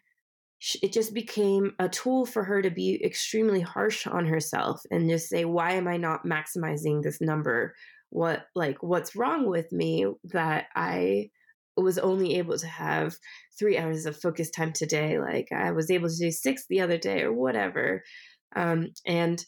it 0.82 0.92
just 0.92 1.12
became 1.12 1.72
a 1.78 1.88
tool 1.88 2.24
for 2.24 2.44
her 2.44 2.62
to 2.62 2.70
be 2.70 3.00
extremely 3.04 3.60
harsh 3.60 4.06
on 4.06 4.26
herself 4.26 4.80
and 4.90 5.10
just 5.10 5.28
say, 5.28 5.44
"Why 5.44 5.72
am 5.72 5.86
I 5.86 5.96
not 5.96 6.24
maximizing 6.24 7.02
this 7.02 7.20
number? 7.20 7.74
What 8.10 8.46
like 8.54 8.82
what's 8.82 9.16
wrong 9.16 9.46
with 9.48 9.70
me 9.72 10.06
that 10.32 10.66
I 10.74 11.30
was 11.76 11.98
only 11.98 12.36
able 12.36 12.58
to 12.58 12.66
have 12.66 13.16
three 13.58 13.78
hours 13.78 14.06
of 14.06 14.20
focus 14.20 14.50
time 14.50 14.72
today? 14.72 15.18
Like 15.18 15.48
I 15.52 15.72
was 15.72 15.90
able 15.90 16.08
to 16.08 16.16
do 16.16 16.30
six 16.30 16.66
the 16.68 16.80
other 16.80 16.98
day 16.98 17.22
or 17.22 17.32
whatever." 17.32 18.02
Um, 18.56 18.88
and 19.06 19.44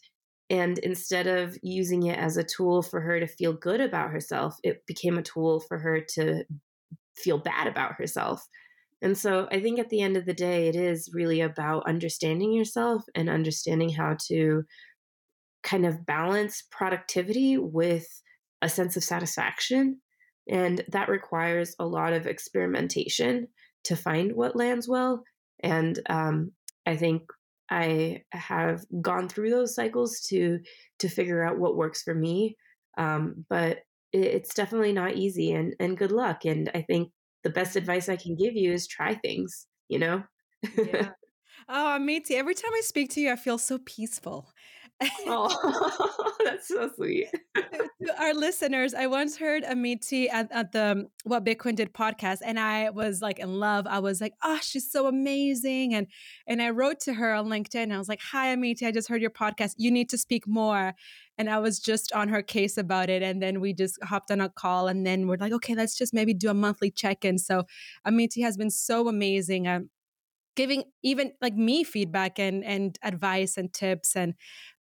and 0.49 0.77
instead 0.79 1.27
of 1.27 1.57
using 1.63 2.03
it 2.03 2.19
as 2.19 2.37
a 2.37 2.43
tool 2.43 2.83
for 2.83 3.01
her 3.01 3.19
to 3.19 3.27
feel 3.27 3.53
good 3.53 3.81
about 3.81 4.11
herself, 4.11 4.57
it 4.63 4.85
became 4.85 5.17
a 5.17 5.23
tool 5.23 5.59
for 5.59 5.79
her 5.79 6.01
to 6.01 6.43
feel 7.17 7.37
bad 7.37 7.67
about 7.67 7.93
herself. 7.93 8.45
And 9.01 9.17
so 9.17 9.47
I 9.51 9.59
think 9.59 9.79
at 9.79 9.89
the 9.89 10.01
end 10.01 10.17
of 10.17 10.25
the 10.25 10.33
day, 10.33 10.67
it 10.67 10.75
is 10.75 11.11
really 11.13 11.41
about 11.41 11.87
understanding 11.87 12.53
yourself 12.53 13.03
and 13.15 13.29
understanding 13.29 13.89
how 13.89 14.17
to 14.27 14.63
kind 15.63 15.85
of 15.85 16.05
balance 16.05 16.63
productivity 16.71 17.57
with 17.57 18.07
a 18.61 18.69
sense 18.69 18.95
of 18.95 19.03
satisfaction. 19.03 20.01
And 20.47 20.83
that 20.89 21.09
requires 21.09 21.75
a 21.79 21.85
lot 21.85 22.13
of 22.13 22.27
experimentation 22.27 23.47
to 23.85 23.95
find 23.95 24.35
what 24.35 24.55
lands 24.55 24.87
well. 24.87 25.23
And 25.61 25.99
um, 26.09 26.51
I 26.85 26.95
think 26.95 27.23
I 27.69 28.21
have 28.31 28.85
gone 29.01 29.27
through 29.27 29.49
those 29.49 29.73
cycles 29.73 30.21
to 30.29 30.59
to 30.99 31.09
figure 31.09 31.43
out 31.43 31.57
what 31.57 31.77
works 31.77 32.03
for 32.03 32.13
me. 32.13 32.55
Um, 32.97 33.45
but 33.49 33.79
it, 34.11 34.25
it's 34.25 34.53
definitely 34.53 34.93
not 34.93 35.15
easy, 35.15 35.51
and 35.53 35.75
and 35.79 35.97
good 35.97 36.11
luck. 36.11 36.45
And 36.45 36.69
I 36.75 36.81
think 36.81 37.11
the 37.43 37.49
best 37.49 37.75
advice 37.75 38.09
I 38.09 38.15
can 38.15 38.35
give 38.35 38.55
you 38.55 38.71
is 38.71 38.87
try 38.87 39.15
things. 39.15 39.65
You 39.87 39.99
know. 39.99 40.23
yeah. 40.77 41.09
Oh, 41.67 41.97
Amiti, 41.97 42.31
every 42.31 42.53
time 42.53 42.71
I 42.75 42.81
speak 42.81 43.09
to 43.11 43.21
you, 43.21 43.31
I 43.31 43.37
feel 43.37 43.57
so 43.57 43.79
peaceful 43.79 44.51
oh, 45.27 46.33
that's 46.43 46.67
so 46.67 46.89
sweet. 46.95 47.27
to 47.55 48.21
our 48.21 48.33
listeners, 48.33 48.93
I 48.93 49.07
once 49.07 49.37
heard 49.37 49.63
Amiti 49.63 50.29
at, 50.31 50.51
at 50.51 50.71
the 50.71 51.07
What 51.23 51.45
Bitcoin 51.45 51.75
Did 51.75 51.93
podcast, 51.93 52.39
and 52.43 52.59
I 52.59 52.89
was 52.89 53.21
like 53.21 53.39
in 53.39 53.59
love. 53.59 53.87
I 53.87 53.99
was 53.99 54.21
like, 54.21 54.33
oh, 54.43 54.59
she's 54.61 54.89
so 54.89 55.07
amazing. 55.07 55.93
And 55.93 56.07
and 56.47 56.61
I 56.61 56.69
wrote 56.69 56.99
to 57.01 57.13
her 57.13 57.33
on 57.33 57.47
LinkedIn. 57.47 57.91
I 57.93 57.97
was 57.97 58.09
like, 58.09 58.21
hi, 58.21 58.55
Amiti, 58.55 58.87
I 58.87 58.91
just 58.91 59.09
heard 59.09 59.21
your 59.21 59.31
podcast. 59.31 59.75
You 59.77 59.91
need 59.91 60.09
to 60.09 60.17
speak 60.17 60.47
more. 60.47 60.93
And 61.37 61.49
I 61.49 61.59
was 61.59 61.79
just 61.79 62.13
on 62.13 62.29
her 62.29 62.41
case 62.41 62.77
about 62.77 63.09
it. 63.09 63.21
And 63.21 63.41
then 63.41 63.59
we 63.59 63.73
just 63.73 64.01
hopped 64.03 64.31
on 64.31 64.39
a 64.39 64.47
call 64.47 64.87
and 64.87 65.05
then 65.05 65.27
we're 65.27 65.37
like, 65.37 65.51
okay, 65.51 65.75
let's 65.75 65.97
just 65.97 66.13
maybe 66.13 66.33
do 66.33 66.49
a 66.49 66.53
monthly 66.53 66.89
check-in. 66.89 67.37
So 67.39 67.65
Amiti 68.07 68.41
has 68.41 68.55
been 68.55 68.69
so 68.71 69.09
amazing. 69.09 69.67
Um, 69.67 69.89
giving 70.55 70.83
even 71.03 71.33
like 71.41 71.53
me 71.53 71.83
feedback 71.83 72.39
and 72.39 72.63
and 72.63 72.97
advice 73.03 73.57
and 73.57 73.73
tips 73.73 74.15
and 74.15 74.33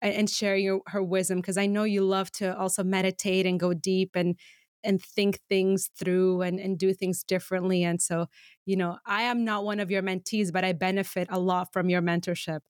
and 0.02 0.28
share 0.28 0.56
your 0.56 0.80
her 0.86 1.02
wisdom 1.02 1.40
because 1.40 1.56
I 1.56 1.66
know 1.66 1.84
you 1.84 2.02
love 2.02 2.30
to 2.32 2.56
also 2.56 2.82
meditate 2.82 3.46
and 3.46 3.60
go 3.60 3.74
deep 3.74 4.12
and 4.14 4.36
and 4.82 5.02
think 5.02 5.38
things 5.48 5.90
through 5.98 6.42
and 6.42 6.58
and 6.58 6.78
do 6.78 6.94
things 6.94 7.22
differently 7.22 7.84
and 7.84 8.00
so 8.00 8.26
you 8.64 8.76
know 8.76 8.98
I 9.06 9.22
am 9.22 9.44
not 9.44 9.64
one 9.64 9.80
of 9.80 9.90
your 9.90 10.02
mentees 10.02 10.52
but 10.52 10.64
I 10.64 10.72
benefit 10.72 11.28
a 11.30 11.38
lot 11.38 11.72
from 11.72 11.88
your 11.88 12.02
mentorship. 12.02 12.60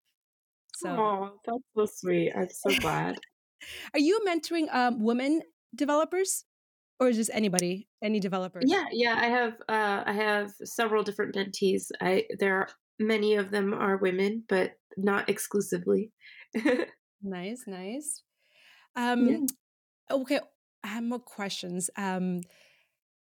So 0.76 0.89
oh, 0.89 1.31
that's 1.45 1.59
so 1.76 1.87
sweet. 1.87 2.33
I'm 2.37 2.49
so 2.51 2.70
glad. 2.78 3.18
Are 3.95 4.01
you 4.01 4.20
mentoring 4.26 4.74
um, 4.74 5.03
women 5.05 5.43
developers? 5.74 6.45
or 7.01 7.11
just 7.11 7.31
anybody 7.33 7.89
any 8.05 8.20
developers 8.20 8.64
yeah 8.66 8.85
yeah 8.93 9.16
i 9.18 9.26
have 9.26 9.55
uh, 9.68 10.05
i 10.07 10.12
have 10.12 10.51
several 10.62 11.03
different 11.03 11.35
mentees 11.35 11.91
i 12.01 12.24
there 12.39 12.55
are 12.55 12.68
many 13.01 13.35
of 13.35 13.51
them 13.51 13.72
are 13.72 13.97
women 13.97 14.45
but 14.49 14.72
not 14.97 15.28
exclusively 15.28 16.12
Nice, 17.22 17.64
nice. 17.66 18.22
Um, 18.96 19.28
yeah. 19.28 19.38
okay, 20.10 20.40
I 20.82 20.88
have 20.88 21.04
more 21.04 21.18
questions. 21.18 21.90
Um, 21.96 22.40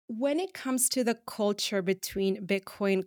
when 0.07 0.39
it 0.39 0.53
comes 0.53 0.89
to 0.89 1.03
the 1.03 1.15
culture 1.25 1.81
between 1.81 2.45
Bitcoin 2.45 3.03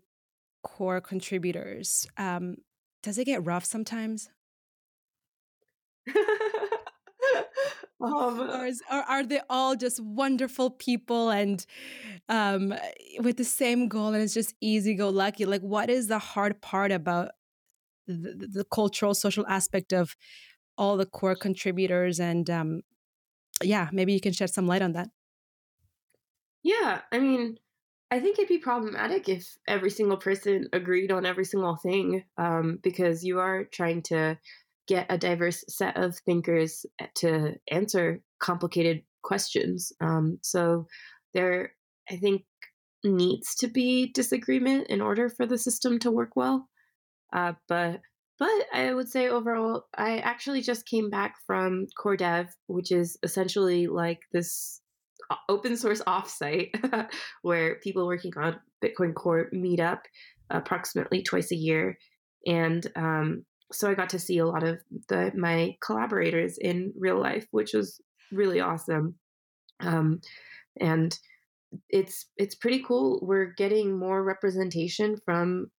core 0.62 1.00
contributors, 1.00 2.06
um, 2.16 2.56
does 3.02 3.18
it 3.18 3.26
get 3.26 3.44
rough 3.44 3.64
sometimes? 3.64 4.28
um, 8.00 8.40
or, 8.40 8.66
is, 8.66 8.82
or, 8.90 9.02
are 9.02 9.24
they 9.24 9.40
all 9.48 9.76
just 9.76 10.02
wonderful 10.02 10.70
people 10.70 11.30
and 11.30 11.64
um, 12.28 12.74
with 13.20 13.36
the 13.36 13.44
same 13.44 13.88
goal 13.88 14.08
and 14.08 14.22
it's 14.22 14.34
just 14.34 14.54
easy 14.60 14.94
go 14.94 15.08
lucky? 15.10 15.44
Like, 15.44 15.62
what 15.62 15.90
is 15.90 16.08
the 16.08 16.18
hard 16.18 16.60
part 16.60 16.90
about 16.90 17.32
the, 18.06 18.48
the 18.52 18.64
cultural, 18.64 19.14
social 19.14 19.46
aspect 19.46 19.92
of 19.92 20.16
all 20.76 20.96
the 20.96 21.06
core 21.06 21.34
contributors 21.34 22.20
and 22.20 22.48
um, 22.50 22.82
yeah 23.62 23.88
maybe 23.92 24.12
you 24.12 24.20
can 24.20 24.32
shed 24.32 24.50
some 24.50 24.66
light 24.66 24.82
on 24.82 24.92
that 24.92 25.08
yeah 26.62 27.00
i 27.12 27.18
mean 27.18 27.56
i 28.10 28.18
think 28.18 28.38
it'd 28.38 28.48
be 28.48 28.58
problematic 28.58 29.28
if 29.28 29.56
every 29.68 29.90
single 29.90 30.16
person 30.16 30.68
agreed 30.72 31.12
on 31.12 31.26
every 31.26 31.44
single 31.44 31.76
thing 31.76 32.24
um, 32.38 32.78
because 32.82 33.24
you 33.24 33.38
are 33.38 33.64
trying 33.64 34.02
to 34.02 34.38
get 34.86 35.06
a 35.08 35.18
diverse 35.18 35.64
set 35.68 35.96
of 35.96 36.16
thinkers 36.26 36.84
to 37.14 37.54
answer 37.70 38.20
complicated 38.40 39.02
questions. 39.22 39.92
Um, 40.00 40.38
so 40.42 40.86
there, 41.32 41.72
I 42.10 42.16
think, 42.16 42.44
needs 43.02 43.54
to 43.56 43.66
be 43.66 44.12
disagreement 44.12 44.88
in 44.88 45.00
order 45.00 45.28
for 45.28 45.46
the 45.46 45.58
system 45.58 45.98
to 46.00 46.10
work 46.10 46.36
well. 46.36 46.68
Uh, 47.32 47.54
but 47.68 48.00
but 48.39 48.66
I 48.72 48.93
would 48.93 49.09
say 49.09 49.28
overall, 49.28 49.87
I 49.97 50.18
actually 50.18 50.62
just 50.62 50.87
came 50.87 51.11
back 51.11 51.37
from 51.47 51.87
Core 51.97 52.16
Dev, 52.16 52.49
which 52.66 52.91
is 52.91 53.16
essentially 53.22 53.87
like 53.87 54.20
this 54.32 54.80
open 55.49 55.76
source 55.76 56.03
offsite 56.07 56.70
where 57.43 57.76
people 57.76 58.07
working 58.07 58.32
on 58.37 58.59
Bitcoin 58.85 59.14
Core 59.14 59.49
meet 59.53 59.80
up 59.80 60.03
approximately 60.51 61.22
twice 61.22 61.53
a 61.53 61.57
year. 61.57 61.99
And 62.47 62.87
um, 62.97 63.45
so 63.72 63.91
I 63.91 63.95
got 63.95 64.11
to 64.11 64.18
see 64.18 64.39
a 64.39 64.47
lot 64.47 64.62
of 64.62 64.80
the, 65.09 65.32
my 65.35 65.76
collaborators 65.82 66.59
in 66.59 66.93
real 66.99 67.20
life, 67.20 67.47
which 67.53 67.72
was 67.72 68.01
really 68.32 68.61
awesome. 68.61 69.14
Um, 69.80 70.20
and 70.80 71.16
it's 71.89 72.26
it's 72.37 72.55
pretty 72.55 72.82
cool. 72.87 73.18
We're 73.22 73.53
getting 73.57 73.99
more 73.99 74.22
representation 74.22 75.16
from 75.24 75.70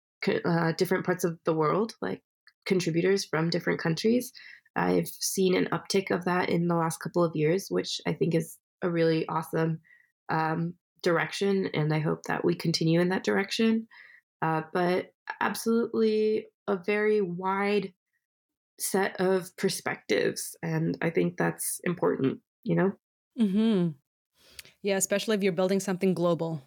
uh, 0.45 0.73
different 0.73 1.05
parts 1.05 1.25
of 1.25 1.39
the 1.45 1.55
world, 1.55 1.95
like 2.01 2.23
contributors 2.67 3.25
from 3.25 3.51
different 3.51 3.81
countries. 3.81 4.33
I've 4.77 5.09
seen 5.09 5.55
an 5.55 5.69
uptick 5.73 6.11
of 6.11 6.25
that 6.25 6.49
in 6.49 6.67
the 6.67 6.75
last 6.75 6.99
couple 6.99 7.23
of 7.23 7.37
years, 7.37 7.69
which 7.71 8.01
I 8.07 8.13
think 8.13 8.35
is 8.35 8.59
a 8.83 8.91
really 8.91 9.27
awesome 9.29 9.81
um, 10.29 10.75
direction, 11.03 11.69
and 11.75 11.93
I 11.93 12.01
hope 12.01 12.25
that 12.25 12.45
we 12.45 12.55
continue 12.55 13.01
in 13.01 13.11
that 13.11 13.25
direction. 13.25 13.87
Uh, 14.43 14.63
but 14.73 15.13
absolutely 15.41 16.47
a 16.67 16.77
very 16.77 17.21
wide 17.21 17.93
set 18.79 19.21
of 19.21 19.57
perspectives, 19.57 20.57
and 20.63 20.99
I 21.01 21.11
think 21.11 21.37
that's 21.37 21.81
important. 21.85 22.41
You 22.65 22.77
know. 22.77 22.93
Hmm. 23.39 23.89
Yeah, 24.83 24.97
especially 24.97 25.37
if 25.37 25.43
you're 25.43 25.53
building 25.53 25.81
something 25.81 26.15
global. 26.15 26.63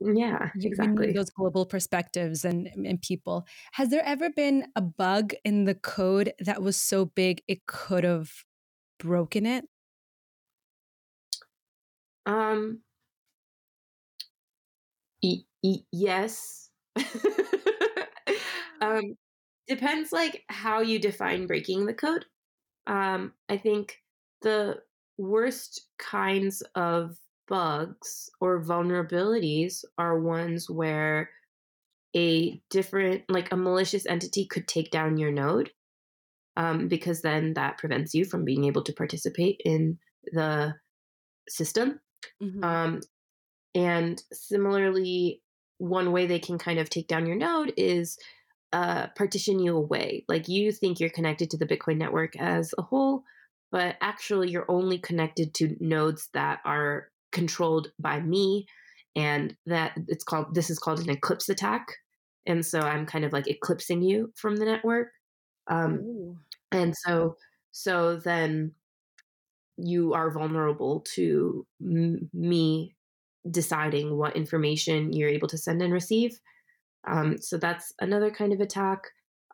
Yeah, 0.00 0.50
you, 0.54 0.68
exactly. 0.68 1.12
Those 1.12 1.30
global 1.30 1.64
perspectives 1.66 2.44
and, 2.44 2.68
and 2.74 3.00
people. 3.00 3.46
Has 3.72 3.88
there 3.88 4.04
ever 4.04 4.30
been 4.30 4.66
a 4.76 4.82
bug 4.82 5.32
in 5.44 5.64
the 5.64 5.74
code 5.74 6.32
that 6.38 6.62
was 6.62 6.76
so 6.76 7.06
big 7.06 7.42
it 7.48 7.66
could 7.66 8.04
have 8.04 8.30
broken 8.98 9.46
it? 9.46 9.64
Um. 12.26 12.82
E- 15.22 15.44
e- 15.62 15.84
yes. 15.92 16.70
um, 18.80 19.02
depends 19.66 20.12
like 20.12 20.44
how 20.48 20.80
you 20.80 20.98
define 20.98 21.46
breaking 21.46 21.86
the 21.86 21.94
code. 21.94 22.26
Um, 22.86 23.32
I 23.48 23.56
think 23.56 24.02
the 24.42 24.82
worst 25.18 25.88
kinds 25.98 26.62
of 26.74 27.16
bugs 27.48 28.30
or 28.40 28.62
vulnerabilities 28.62 29.84
are 29.98 30.20
ones 30.20 30.68
where 30.68 31.30
a 32.14 32.60
different, 32.70 33.24
like 33.28 33.52
a 33.52 33.56
malicious 33.56 34.06
entity 34.06 34.46
could 34.46 34.66
take 34.66 34.90
down 34.90 35.18
your 35.18 35.32
node, 35.32 35.70
um, 36.56 36.88
because 36.88 37.22
then 37.22 37.54
that 37.54 37.78
prevents 37.78 38.14
you 38.14 38.24
from 38.24 38.44
being 38.44 38.64
able 38.64 38.82
to 38.84 38.92
participate 38.92 39.60
in 39.64 39.98
the 40.32 40.74
system. 41.48 42.00
Mm-hmm. 42.42 42.64
Um, 42.64 43.00
and 43.74 44.22
similarly, 44.32 45.42
one 45.78 46.10
way 46.12 46.26
they 46.26 46.38
can 46.38 46.58
kind 46.58 46.78
of 46.78 46.88
take 46.88 47.06
down 47.06 47.26
your 47.26 47.36
node 47.36 47.72
is 47.76 48.16
uh, 48.72 49.08
partition 49.16 49.58
you 49.58 49.76
away. 49.76 50.24
Like 50.28 50.48
you 50.48 50.72
think 50.72 50.98
you're 50.98 51.10
connected 51.10 51.50
to 51.50 51.58
the 51.58 51.66
Bitcoin 51.66 51.98
network 51.98 52.34
as 52.36 52.72
a 52.78 52.82
whole, 52.82 53.24
but 53.70 53.96
actually 54.00 54.50
you're 54.50 54.70
only 54.70 54.98
connected 54.98 55.52
to 55.54 55.76
nodes 55.80 56.30
that 56.32 56.60
are 56.64 57.08
controlled 57.36 57.92
by 57.98 58.18
me 58.18 58.66
and 59.14 59.54
that 59.66 59.92
it's 60.08 60.24
called 60.24 60.54
this 60.54 60.70
is 60.70 60.78
called 60.78 61.00
an 61.00 61.10
eclipse 61.10 61.50
attack 61.50 61.86
and 62.46 62.64
so 62.64 62.80
i'm 62.80 63.04
kind 63.04 63.26
of 63.26 63.32
like 63.32 63.46
eclipsing 63.46 64.00
you 64.00 64.32
from 64.34 64.56
the 64.56 64.64
network 64.64 65.08
um, 65.68 66.38
and 66.72 66.94
so 66.96 67.36
so 67.72 68.16
then 68.16 68.72
you 69.76 70.14
are 70.14 70.30
vulnerable 70.30 71.04
to 71.14 71.66
m- 71.82 72.30
me 72.32 72.94
deciding 73.50 74.16
what 74.16 74.34
information 74.34 75.12
you're 75.12 75.28
able 75.28 75.48
to 75.48 75.58
send 75.58 75.82
and 75.82 75.92
receive 75.92 76.40
um, 77.06 77.36
so 77.36 77.58
that's 77.58 77.92
another 78.00 78.30
kind 78.30 78.54
of 78.54 78.60
attack 78.60 79.02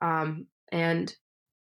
um, 0.02 0.46
and 0.70 1.16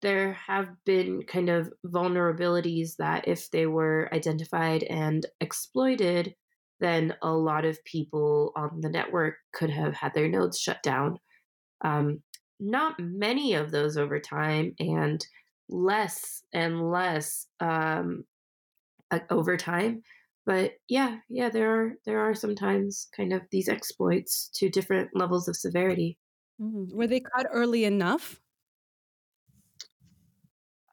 there 0.02 0.34
have 0.34 0.68
been 0.84 1.22
kind 1.22 1.48
of 1.48 1.72
vulnerabilities 1.84 2.96
that 2.98 3.26
if 3.26 3.50
they 3.50 3.66
were 3.66 4.08
identified 4.12 4.82
and 4.84 5.26
exploited, 5.40 6.34
then 6.80 7.14
a 7.22 7.30
lot 7.30 7.64
of 7.64 7.82
people 7.84 8.52
on 8.56 8.80
the 8.80 8.88
network 8.88 9.34
could 9.52 9.70
have 9.70 9.94
had 9.94 10.14
their 10.14 10.28
nodes 10.28 10.58
shut 10.58 10.82
down. 10.82 11.18
Um, 11.84 12.22
not 12.60 12.98
many 12.98 13.54
of 13.54 13.70
those 13.70 13.96
over 13.96 14.20
time, 14.20 14.74
and 14.78 15.24
less 15.68 16.42
and 16.52 16.90
less 16.90 17.46
um, 17.60 18.24
over 19.30 19.56
time. 19.56 20.02
But 20.46 20.72
yeah, 20.88 21.18
yeah, 21.28 21.50
there 21.50 21.70
are 21.70 21.92
there 22.06 22.20
are 22.20 22.34
sometimes 22.34 23.08
kind 23.16 23.32
of 23.32 23.42
these 23.50 23.68
exploits 23.68 24.50
to 24.54 24.70
different 24.70 25.10
levels 25.14 25.46
of 25.46 25.56
severity. 25.56 26.18
Mm. 26.60 26.92
Were 26.92 27.06
they 27.06 27.20
caught 27.20 27.46
early 27.52 27.84
enough? 27.84 28.40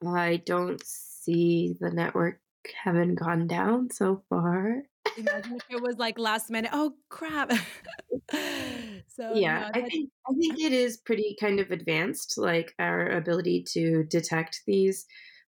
I 0.07 0.37
don't 0.37 0.81
see 0.85 1.75
the 1.79 1.91
network 1.91 2.39
having 2.83 3.15
gone 3.15 3.47
down 3.47 3.89
so 3.91 4.23
far. 4.29 4.83
Imagine 5.17 5.55
if 5.55 5.63
it 5.69 5.81
was 5.81 5.97
like 5.97 6.17
last 6.19 6.49
minute. 6.49 6.71
Oh 6.73 6.95
crap! 7.09 7.51
so 9.07 9.33
yeah, 9.33 9.69
no, 9.73 9.81
I 9.81 9.87
think 9.87 10.09
I 10.29 10.33
think 10.33 10.59
it 10.59 10.73
is 10.73 10.97
pretty 10.97 11.35
kind 11.39 11.59
of 11.59 11.71
advanced, 11.71 12.37
like 12.37 12.73
our 12.79 13.09
ability 13.09 13.65
to 13.73 14.03
detect 14.03 14.61
these. 14.65 15.05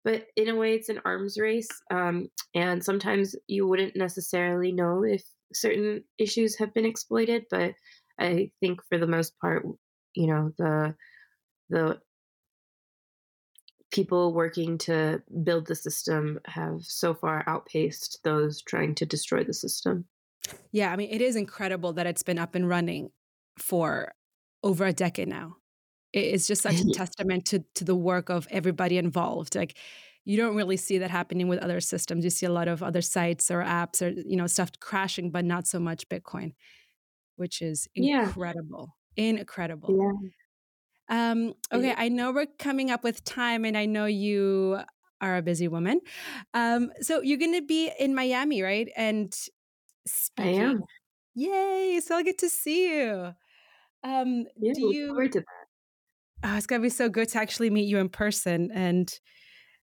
But 0.04 0.26
in 0.36 0.48
a 0.48 0.54
way, 0.54 0.74
it's 0.74 0.90
an 0.90 1.00
arms 1.04 1.38
race, 1.38 1.68
um, 1.90 2.28
and 2.54 2.84
sometimes 2.84 3.34
you 3.46 3.66
wouldn't 3.66 3.96
necessarily 3.96 4.70
know 4.70 5.02
if 5.02 5.24
certain 5.54 6.04
issues 6.18 6.58
have 6.58 6.74
been 6.74 6.84
exploited. 6.84 7.44
But 7.50 7.74
I 8.18 8.50
think 8.60 8.80
for 8.88 8.98
the 8.98 9.06
most 9.06 9.38
part, 9.38 9.64
you 10.14 10.26
know, 10.26 10.52
the 10.58 10.94
the 11.70 12.00
people 13.94 14.34
working 14.34 14.76
to 14.76 15.22
build 15.44 15.66
the 15.68 15.74
system 15.76 16.40
have 16.46 16.82
so 16.82 17.14
far 17.14 17.44
outpaced 17.46 18.18
those 18.24 18.60
trying 18.60 18.92
to 18.96 19.06
destroy 19.06 19.44
the 19.44 19.54
system. 19.54 20.04
Yeah, 20.72 20.92
I 20.92 20.96
mean, 20.96 21.10
it 21.10 21.20
is 21.20 21.36
incredible 21.36 21.92
that 21.92 22.06
it's 22.06 22.24
been 22.24 22.38
up 22.38 22.56
and 22.56 22.68
running 22.68 23.10
for 23.56 24.12
over 24.64 24.84
a 24.84 24.92
decade 24.92 25.28
now. 25.28 25.56
It's 26.12 26.48
just 26.48 26.62
such 26.62 26.80
a 26.80 26.84
testament 26.92 27.46
to 27.46 27.64
to 27.76 27.84
the 27.84 27.94
work 27.94 28.30
of 28.30 28.48
everybody 28.50 28.98
involved. 28.98 29.54
Like 29.54 29.78
you 30.24 30.36
don't 30.36 30.56
really 30.56 30.76
see 30.76 30.98
that 30.98 31.10
happening 31.10 31.46
with 31.46 31.60
other 31.60 31.80
systems. 31.80 32.24
You 32.24 32.30
see 32.30 32.46
a 32.46 32.52
lot 32.52 32.66
of 32.66 32.82
other 32.82 33.00
sites 33.02 33.48
or 33.48 33.62
apps 33.62 34.02
or 34.02 34.08
you 34.08 34.36
know 34.36 34.48
stuff 34.48 34.72
crashing, 34.80 35.30
but 35.30 35.44
not 35.44 35.68
so 35.68 35.78
much 35.78 36.08
Bitcoin, 36.08 36.52
which 37.36 37.62
is 37.62 37.88
incredible. 37.94 38.96
Yeah. 39.16 39.24
Incredible. 39.24 39.88
Yeah. 39.96 40.30
Um, 41.08 41.54
okay, 41.72 41.94
I 41.96 42.08
know 42.08 42.32
we're 42.32 42.46
coming 42.58 42.90
up 42.90 43.04
with 43.04 43.24
time, 43.24 43.64
and 43.64 43.76
I 43.76 43.86
know 43.86 44.06
you 44.06 44.80
are 45.20 45.36
a 45.36 45.42
busy 45.42 45.68
woman. 45.68 46.00
Um, 46.54 46.90
so 47.00 47.20
you're 47.22 47.38
going 47.38 47.54
to 47.54 47.62
be 47.62 47.90
in 47.98 48.14
Miami, 48.14 48.62
right? 48.62 48.88
And 48.96 49.34
speaking. 50.06 50.60
I 50.60 50.64
am. 50.64 50.84
Yay! 51.34 52.00
So 52.00 52.16
I'll 52.16 52.24
get 52.24 52.38
to 52.38 52.48
see 52.48 52.94
you. 52.94 53.34
Um, 54.04 54.44
yeah, 54.58 54.72
do 54.74 54.94
you? 54.94 55.08
Forward 55.08 55.32
to 55.32 55.40
that. 55.40 55.46
Oh, 56.44 56.56
it's 56.56 56.66
gonna 56.66 56.82
be 56.82 56.90
so 56.90 57.08
good 57.08 57.28
to 57.30 57.38
actually 57.38 57.70
meet 57.70 57.88
you 57.88 57.98
in 57.98 58.08
person 58.08 58.70
and 58.72 59.12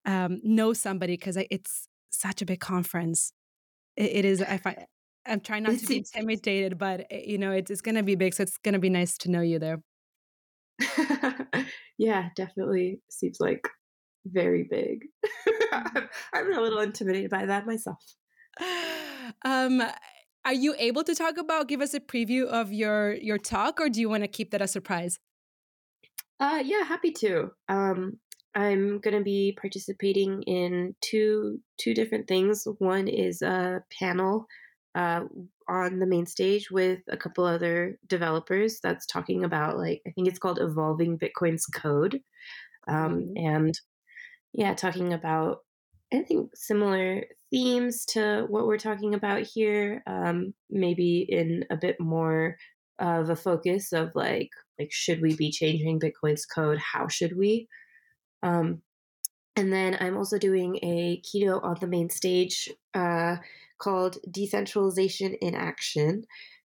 um, 0.05 0.39
know 0.43 0.73
somebody 0.73 1.13
because 1.13 1.37
it's 1.49 1.87
such 2.11 2.41
a 2.41 2.45
big 2.45 2.59
conference. 2.59 3.31
it, 3.95 4.11
it 4.17 4.25
is. 4.25 4.41
I 4.41 4.57
find 4.57 4.77
I'm 5.25 5.39
trying 5.39 5.63
not 5.63 5.77
to 5.77 5.85
be 5.87 5.97
intimidated, 5.97 6.77
but 6.77 7.05
eh, 7.11 7.23
you 7.25 7.37
know, 7.37 7.51
it's, 7.51 7.69
it's 7.71 7.81
going 7.81 7.95
to 7.95 8.03
be 8.03 8.15
big, 8.15 8.33
so 8.33 8.43
it's 8.43 8.57
going 8.57 8.73
to 8.73 8.79
be 8.79 8.89
nice 8.89 9.17
to 9.19 9.31
know 9.31 9.41
you 9.41 9.59
there. 9.59 9.81
yeah, 11.97 12.29
definitely 12.35 12.99
seems 13.09 13.37
like 13.39 13.67
very 14.25 14.67
big. 14.69 15.05
I'm, 15.71 16.09
I'm 16.33 16.53
a 16.53 16.61
little 16.61 16.79
intimidated 16.79 17.29
by 17.29 17.45
that 17.45 17.65
myself. 17.65 18.03
Um, 19.45 19.81
are 20.43 20.53
you 20.53 20.75
able 20.77 21.03
to 21.03 21.15
talk 21.15 21.37
about 21.37 21.67
give 21.67 21.81
us 21.81 21.93
a 21.93 21.99
preview 21.99 22.45
of 22.45 22.73
your 22.73 23.13
your 23.13 23.37
talk 23.37 23.79
or 23.79 23.89
do 23.89 23.99
you 23.99 24.09
want 24.09 24.23
to 24.23 24.27
keep 24.27 24.51
that 24.51 24.61
a 24.61 24.67
surprise 24.67 25.19
uh 26.39 26.61
yeah 26.63 26.83
happy 26.83 27.11
to 27.11 27.51
um 27.69 28.17
i'm 28.55 28.99
going 28.99 29.15
to 29.15 29.23
be 29.23 29.55
participating 29.61 30.41
in 30.43 30.95
two 31.01 31.59
two 31.77 31.93
different 31.93 32.27
things 32.27 32.67
one 32.79 33.07
is 33.07 33.41
a 33.41 33.83
panel 33.99 34.47
uh, 34.95 35.21
on 35.71 35.99
the 35.99 36.05
main 36.05 36.25
stage 36.25 36.69
with 36.69 36.99
a 37.09 37.17
couple 37.17 37.45
other 37.45 37.97
developers 38.07 38.79
that's 38.81 39.05
talking 39.05 39.43
about 39.43 39.77
like 39.77 40.01
I 40.07 40.11
think 40.11 40.27
it's 40.27 40.39
called 40.39 40.59
evolving 40.59 41.17
Bitcoin's 41.17 41.65
code, 41.65 42.21
um, 42.87 43.19
mm-hmm. 43.19 43.45
and 43.45 43.79
yeah, 44.53 44.73
talking 44.73 45.13
about 45.13 45.59
I 46.13 46.23
think 46.23 46.51
similar 46.55 47.23
themes 47.51 48.05
to 48.05 48.45
what 48.49 48.67
we're 48.67 48.77
talking 48.77 49.13
about 49.13 49.43
here, 49.43 50.03
um, 50.07 50.53
maybe 50.69 51.25
in 51.27 51.65
a 51.69 51.77
bit 51.77 51.99
more 51.99 52.57
of 52.99 53.29
a 53.29 53.35
focus 53.35 53.93
of 53.93 54.11
like 54.13 54.49
like 54.79 54.91
should 54.91 55.21
we 55.21 55.35
be 55.35 55.51
changing 55.51 55.99
Bitcoin's 55.99 56.45
code? 56.45 56.79
How 56.79 57.07
should 57.07 57.37
we? 57.37 57.67
Um, 58.43 58.81
and 59.55 59.71
then 59.71 59.97
I'm 59.99 60.17
also 60.17 60.37
doing 60.37 60.77
a 60.81 61.21
keynote 61.23 61.63
on 61.63 61.77
the 61.79 61.87
main 61.87 62.09
stage 62.09 62.69
uh, 62.93 63.37
called 63.81 64.17
Decentralization 64.29 65.33
in 65.35 65.55
Action. 65.55 66.23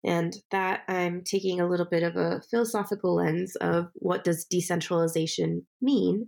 And 0.04 0.34
that 0.50 0.82
I'm 0.88 1.22
taking 1.22 1.60
a 1.60 1.68
little 1.68 1.86
bit 1.86 2.02
of 2.02 2.16
a 2.16 2.42
philosophical 2.50 3.16
lens 3.16 3.54
of 3.56 3.86
what 3.94 4.24
does 4.24 4.44
decentralization 4.44 5.64
mean? 5.80 6.26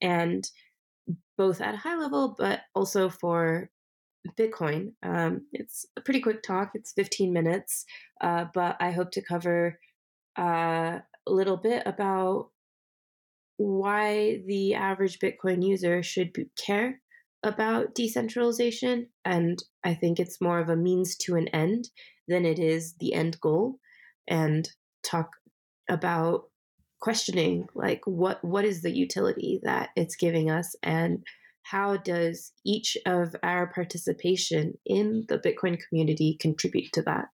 And 0.00 0.48
both 1.36 1.60
at 1.60 1.74
a 1.74 1.78
high 1.78 1.96
level, 1.96 2.36
but 2.38 2.60
also 2.74 3.08
for 3.08 3.70
Bitcoin. 4.38 4.92
Um, 5.02 5.46
it's 5.52 5.86
a 5.96 6.00
pretty 6.00 6.20
quick 6.20 6.42
talk, 6.42 6.70
it's 6.74 6.92
15 6.92 7.32
minutes, 7.32 7.84
uh, 8.20 8.46
but 8.54 8.76
I 8.80 8.90
hope 8.90 9.10
to 9.12 9.22
cover 9.22 9.78
uh, 10.38 10.98
a 11.26 11.32
little 11.32 11.56
bit 11.56 11.82
about 11.86 12.50
why 13.56 14.42
the 14.46 14.74
average 14.74 15.18
Bitcoin 15.18 15.66
user 15.66 16.02
should 16.02 16.32
care 16.56 17.00
about 17.46 17.94
decentralization. 17.94 19.08
And 19.24 19.62
I 19.84 19.94
think 19.94 20.18
it's 20.18 20.40
more 20.40 20.58
of 20.58 20.68
a 20.68 20.76
means 20.76 21.16
to 21.18 21.36
an 21.36 21.48
end 21.48 21.88
than 22.28 22.44
it 22.44 22.58
is 22.58 22.94
the 23.00 23.14
end 23.14 23.40
goal. 23.40 23.78
And 24.28 24.68
talk 25.02 25.30
about 25.88 26.44
questioning 27.00 27.66
like 27.74 28.00
what 28.04 28.42
what 28.42 28.64
is 28.64 28.82
the 28.82 28.90
utility 28.90 29.60
that 29.62 29.90
it's 29.96 30.16
giving 30.16 30.50
us 30.50 30.74
and 30.82 31.22
how 31.62 31.96
does 31.96 32.52
each 32.64 32.96
of 33.06 33.34
our 33.42 33.66
participation 33.72 34.74
in 34.86 35.24
the 35.28 35.38
bitcoin 35.38 35.78
community 35.88 36.36
contribute 36.40 36.90
to 36.92 37.02
that 37.02 37.26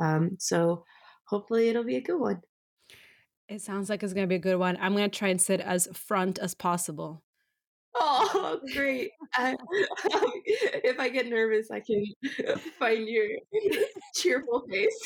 um, 0.00 0.36
so 0.38 0.84
hopefully 1.28 1.68
it'll 1.68 1.84
be 1.84 1.96
a 1.96 2.02
good 2.02 2.18
one 2.18 2.40
it 3.48 3.62
sounds 3.62 3.88
like 3.88 4.02
it's 4.02 4.12
going 4.12 4.26
to 4.26 4.28
be 4.28 4.34
a 4.34 4.40
good 4.40 4.56
one 4.56 4.76
i'm 4.80 4.94
going 4.94 5.08
to 5.08 5.18
try 5.18 5.28
and 5.28 5.40
sit 5.40 5.60
as 5.60 5.88
front 5.92 6.38
as 6.38 6.54
possible 6.54 7.22
Oh, 7.94 8.60
great. 8.74 9.10
I, 9.34 9.56
if 10.84 10.98
I 11.00 11.08
get 11.08 11.26
nervous, 11.26 11.70
I 11.70 11.80
can 11.80 12.04
find 12.78 13.08
your 13.08 13.26
cheerful 14.14 14.64
face. 14.70 14.96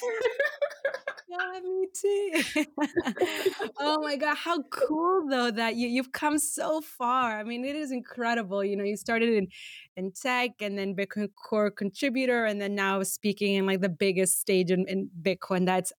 yeah, 1.28 1.60
me 1.60 1.86
too. 1.94 2.66
oh 3.78 4.00
my 4.02 4.16
god, 4.16 4.36
how 4.36 4.62
cool 4.70 5.26
though 5.28 5.50
that 5.50 5.76
you 5.76 5.88
you've 5.88 6.12
come 6.12 6.38
so 6.38 6.80
far. 6.80 7.38
I 7.38 7.44
mean, 7.44 7.64
it 7.64 7.76
is 7.76 7.92
incredible. 7.92 8.64
You 8.64 8.76
know, 8.76 8.84
you 8.84 8.96
started 8.96 9.30
in 9.30 9.48
in 9.96 10.12
tech 10.12 10.50
and 10.60 10.78
then 10.78 10.94
Bitcoin 10.94 11.28
core 11.34 11.70
contributor 11.70 12.44
and 12.44 12.60
then 12.60 12.74
now 12.74 13.02
speaking 13.02 13.54
in 13.54 13.66
like 13.66 13.80
the 13.80 13.88
biggest 13.88 14.40
stage 14.40 14.70
in, 14.70 14.86
in 14.88 15.10
Bitcoin. 15.22 15.66
That's 15.66 15.92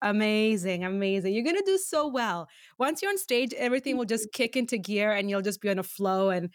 Amazing, 0.00 0.84
amazing. 0.84 1.34
You're 1.34 1.44
gonna 1.44 1.62
do 1.64 1.78
so 1.78 2.06
well. 2.06 2.48
Once 2.78 3.02
you're 3.02 3.10
on 3.10 3.18
stage, 3.18 3.52
everything 3.54 3.96
will 3.96 4.04
just 4.04 4.32
kick 4.32 4.56
into 4.56 4.78
gear 4.78 5.12
and 5.12 5.28
you'll 5.28 5.42
just 5.42 5.60
be 5.60 5.70
on 5.70 5.78
a 5.78 5.82
flow. 5.82 6.30
And 6.30 6.50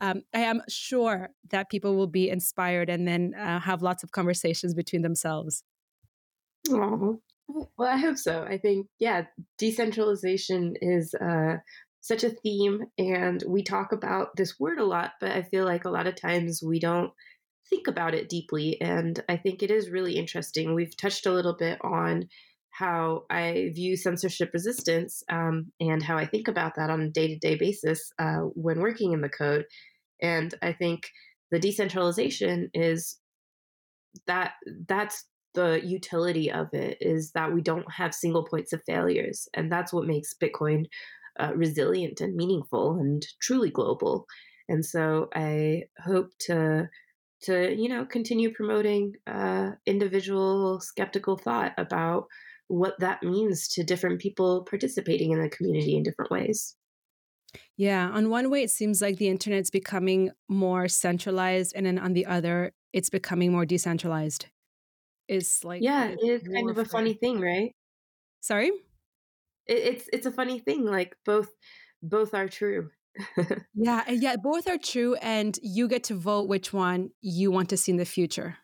um, 0.00 0.22
I 0.34 0.40
am 0.40 0.62
sure 0.68 1.30
that 1.50 1.68
people 1.68 1.94
will 1.94 2.06
be 2.06 2.30
inspired 2.30 2.88
and 2.88 3.06
then 3.06 3.34
uh, 3.34 3.60
have 3.60 3.82
lots 3.82 4.02
of 4.02 4.12
conversations 4.12 4.72
between 4.72 5.02
themselves. 5.02 5.62
Oh, 6.70 7.20
well, 7.48 7.88
I 7.88 7.96
hope 7.96 8.16
so. 8.16 8.44
I 8.44 8.58
think, 8.58 8.86
yeah, 8.98 9.24
decentralization 9.58 10.74
is 10.80 11.14
uh, 11.14 11.56
such 12.00 12.24
a 12.24 12.30
theme, 12.30 12.84
and 12.96 13.42
we 13.46 13.62
talk 13.62 13.92
about 13.92 14.36
this 14.36 14.58
word 14.58 14.78
a 14.78 14.84
lot, 14.84 15.12
but 15.20 15.32
I 15.32 15.42
feel 15.42 15.64
like 15.64 15.84
a 15.84 15.90
lot 15.90 16.06
of 16.06 16.16
times 16.16 16.62
we 16.64 16.78
don't 16.78 17.12
think 17.68 17.86
about 17.86 18.14
it 18.14 18.28
deeply. 18.28 18.80
And 18.80 19.22
I 19.28 19.36
think 19.36 19.62
it 19.62 19.70
is 19.70 19.90
really 19.90 20.16
interesting. 20.16 20.74
We've 20.74 20.96
touched 20.96 21.26
a 21.26 21.32
little 21.32 21.56
bit 21.56 21.78
on 21.82 22.28
how 22.80 23.24
I 23.28 23.72
view 23.74 23.94
censorship 23.94 24.50
resistance 24.54 25.22
um, 25.30 25.70
and 25.80 26.02
how 26.02 26.16
I 26.16 26.24
think 26.24 26.48
about 26.48 26.76
that 26.76 26.88
on 26.88 27.02
a 27.02 27.10
day 27.10 27.28
to 27.28 27.38
day 27.38 27.56
basis 27.56 28.10
uh, 28.18 28.38
when 28.54 28.80
working 28.80 29.12
in 29.12 29.20
the 29.20 29.28
code. 29.28 29.66
And 30.22 30.54
I 30.62 30.72
think 30.72 31.02
the 31.50 31.58
decentralization 31.58 32.70
is 32.72 33.18
that 34.26 34.52
that's 34.88 35.26
the 35.52 35.80
utility 35.84 36.50
of 36.50 36.68
it 36.72 36.96
is 37.02 37.32
that 37.32 37.52
we 37.52 37.60
don't 37.60 37.92
have 37.92 38.14
single 38.14 38.46
points 38.46 38.72
of 38.72 38.80
failures 38.86 39.48
and 39.54 39.70
that's 39.70 39.92
what 39.92 40.06
makes 40.06 40.34
bitcoin 40.40 40.84
uh, 41.40 41.52
resilient 41.56 42.20
and 42.20 42.36
meaningful 42.36 42.98
and 43.00 43.26
truly 43.40 43.70
global 43.70 44.26
and 44.68 44.84
so 44.84 45.28
i 45.34 45.82
hope 46.04 46.30
to 46.38 46.88
to 47.42 47.74
you 47.74 47.88
know 47.88 48.04
continue 48.04 48.52
promoting 48.52 49.12
uh, 49.26 49.70
individual 49.86 50.78
skeptical 50.80 51.36
thought 51.36 51.72
about 51.78 52.26
what 52.70 52.98
that 53.00 53.22
means 53.22 53.66
to 53.66 53.82
different 53.82 54.20
people 54.20 54.62
participating 54.62 55.32
in 55.32 55.42
the 55.42 55.48
community 55.48 55.96
in 55.96 56.04
different 56.04 56.30
ways. 56.30 56.76
Yeah, 57.76 58.08
on 58.08 58.30
one 58.30 58.48
way, 58.48 58.62
it 58.62 58.70
seems 58.70 59.02
like 59.02 59.16
the 59.16 59.28
internet's 59.28 59.70
becoming 59.70 60.30
more 60.48 60.86
centralized, 60.86 61.72
and 61.74 61.84
then 61.84 61.98
on 61.98 62.12
the 62.12 62.26
other, 62.26 62.72
it's 62.92 63.10
becoming 63.10 63.50
more 63.50 63.66
decentralized. 63.66 64.46
It's 65.26 65.64
like 65.64 65.82
yeah, 65.82 66.14
it's 66.16 66.46
kind 66.46 66.70
of 66.70 66.78
a 66.78 66.84
funny 66.84 67.14
thing, 67.14 67.40
right? 67.40 67.74
Sorry, 68.40 68.68
it, 69.66 69.78
it's 69.78 70.08
it's 70.12 70.26
a 70.26 70.30
funny 70.30 70.60
thing. 70.60 70.84
Like 70.84 71.16
both 71.24 71.48
both 72.02 72.34
are 72.34 72.48
true. 72.48 72.90
yeah, 73.74 74.08
yeah, 74.08 74.36
both 74.36 74.68
are 74.68 74.78
true, 74.78 75.16
and 75.16 75.58
you 75.60 75.88
get 75.88 76.04
to 76.04 76.14
vote 76.14 76.46
which 76.46 76.72
one 76.72 77.10
you 77.20 77.50
want 77.50 77.68
to 77.70 77.76
see 77.76 77.90
in 77.90 77.98
the 77.98 78.04
future. 78.04 78.58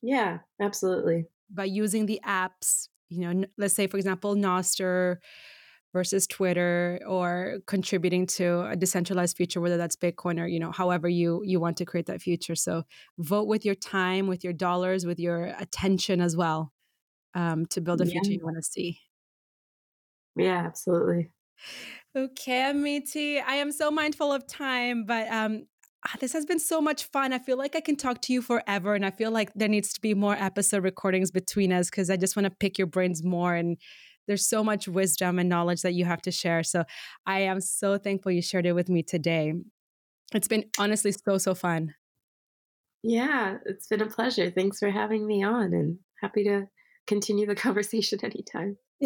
Yeah, 0.00 0.38
absolutely. 0.58 1.26
By 1.50 1.64
using 1.64 2.06
the 2.06 2.20
apps 2.24 2.88
you 3.10 3.20
know, 3.20 3.44
let's 3.58 3.74
say, 3.74 3.86
for 3.86 3.96
example, 3.96 4.34
Nostr 4.34 5.16
versus 5.92 6.26
Twitter 6.26 7.00
or 7.06 7.58
contributing 7.66 8.24
to 8.24 8.62
a 8.70 8.76
decentralized 8.76 9.36
future, 9.36 9.60
whether 9.60 9.76
that's 9.76 9.96
Bitcoin 9.96 10.40
or, 10.40 10.46
you 10.46 10.60
know, 10.60 10.70
however 10.70 11.08
you 11.08 11.42
you 11.44 11.58
want 11.60 11.76
to 11.78 11.84
create 11.84 12.06
that 12.06 12.22
future. 12.22 12.54
So 12.54 12.84
vote 13.18 13.48
with 13.48 13.64
your 13.64 13.74
time, 13.74 14.28
with 14.28 14.44
your 14.44 14.52
dollars, 14.52 15.04
with 15.04 15.18
your 15.18 15.54
attention 15.58 16.20
as 16.20 16.36
well 16.36 16.72
um, 17.34 17.66
to 17.66 17.80
build 17.80 18.00
a 18.00 18.06
yeah. 18.06 18.12
future 18.12 18.32
you 18.32 18.44
want 18.44 18.56
to 18.56 18.62
see. 18.62 19.00
Yeah, 20.36 20.62
absolutely. 20.64 21.30
Okay, 22.16 22.72
Amiti, 22.72 23.42
I 23.44 23.56
am 23.56 23.72
so 23.72 23.90
mindful 23.90 24.32
of 24.32 24.46
time, 24.46 25.04
but 25.04 25.28
um, 25.28 25.66
Ah, 26.06 26.16
this 26.18 26.32
has 26.32 26.46
been 26.46 26.58
so 26.58 26.80
much 26.80 27.04
fun. 27.04 27.32
I 27.32 27.38
feel 27.38 27.58
like 27.58 27.76
I 27.76 27.80
can 27.80 27.96
talk 27.96 28.22
to 28.22 28.32
you 28.32 28.40
forever. 28.40 28.94
And 28.94 29.04
I 29.04 29.10
feel 29.10 29.30
like 29.30 29.52
there 29.54 29.68
needs 29.68 29.92
to 29.92 30.00
be 30.00 30.14
more 30.14 30.34
episode 30.34 30.82
recordings 30.82 31.30
between 31.30 31.72
us 31.72 31.90
because 31.90 32.08
I 32.08 32.16
just 32.16 32.36
want 32.36 32.44
to 32.44 32.50
pick 32.50 32.78
your 32.78 32.86
brains 32.86 33.22
more. 33.22 33.54
And 33.54 33.76
there's 34.26 34.48
so 34.48 34.64
much 34.64 34.88
wisdom 34.88 35.38
and 35.38 35.48
knowledge 35.48 35.82
that 35.82 35.92
you 35.92 36.06
have 36.06 36.22
to 36.22 36.30
share. 36.30 36.62
So 36.62 36.84
I 37.26 37.40
am 37.40 37.60
so 37.60 37.98
thankful 37.98 38.32
you 38.32 38.40
shared 38.40 38.64
it 38.64 38.72
with 38.72 38.88
me 38.88 39.02
today. 39.02 39.52
It's 40.32 40.48
been 40.48 40.64
honestly 40.78 41.12
so, 41.12 41.36
so 41.36 41.54
fun. 41.54 41.94
Yeah, 43.02 43.56
it's 43.66 43.86
been 43.86 44.02
a 44.02 44.06
pleasure. 44.06 44.50
Thanks 44.50 44.78
for 44.78 44.90
having 44.90 45.26
me 45.26 45.42
on 45.42 45.74
and 45.74 45.98
happy 46.22 46.44
to 46.44 46.68
continue 47.06 47.46
the 47.46 47.54
conversation 47.56 48.20
anytime. 48.22 48.76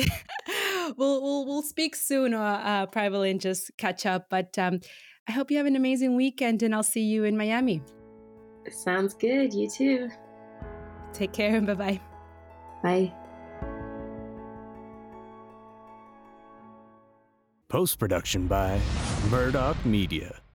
we'll, 0.97 1.23
we'll, 1.23 1.47
we'll 1.47 1.63
speak 1.63 1.97
soon, 1.97 2.35
uh, 2.35 2.41
uh, 2.41 2.87
privately 2.87 3.31
and 3.31 3.41
just 3.41 3.71
catch 3.79 4.07
up. 4.07 4.27
But 4.29 4.59
um, 4.59 4.81
I 5.27 5.33
hope 5.33 5.51
you 5.51 5.57
have 5.57 5.67
an 5.67 5.77
amazing 5.77 6.17
weekend 6.17 6.63
and 6.63 6.75
I'll 6.75 6.83
see 6.83 7.03
you 7.03 7.25
in 7.25 7.37
Miami. 7.37 7.83
Sounds 8.71 9.15
good. 9.15 9.53
You 9.53 9.69
too. 9.69 10.11
Take 11.13 11.33
care 11.33 11.57
and 11.57 11.67
bye 11.67 11.75
bye. 11.75 12.01
Bye. 12.83 13.13
Post 17.69 17.99
production 17.99 18.47
by 18.47 18.81
Murdoch 19.31 19.85
Media. 19.85 20.41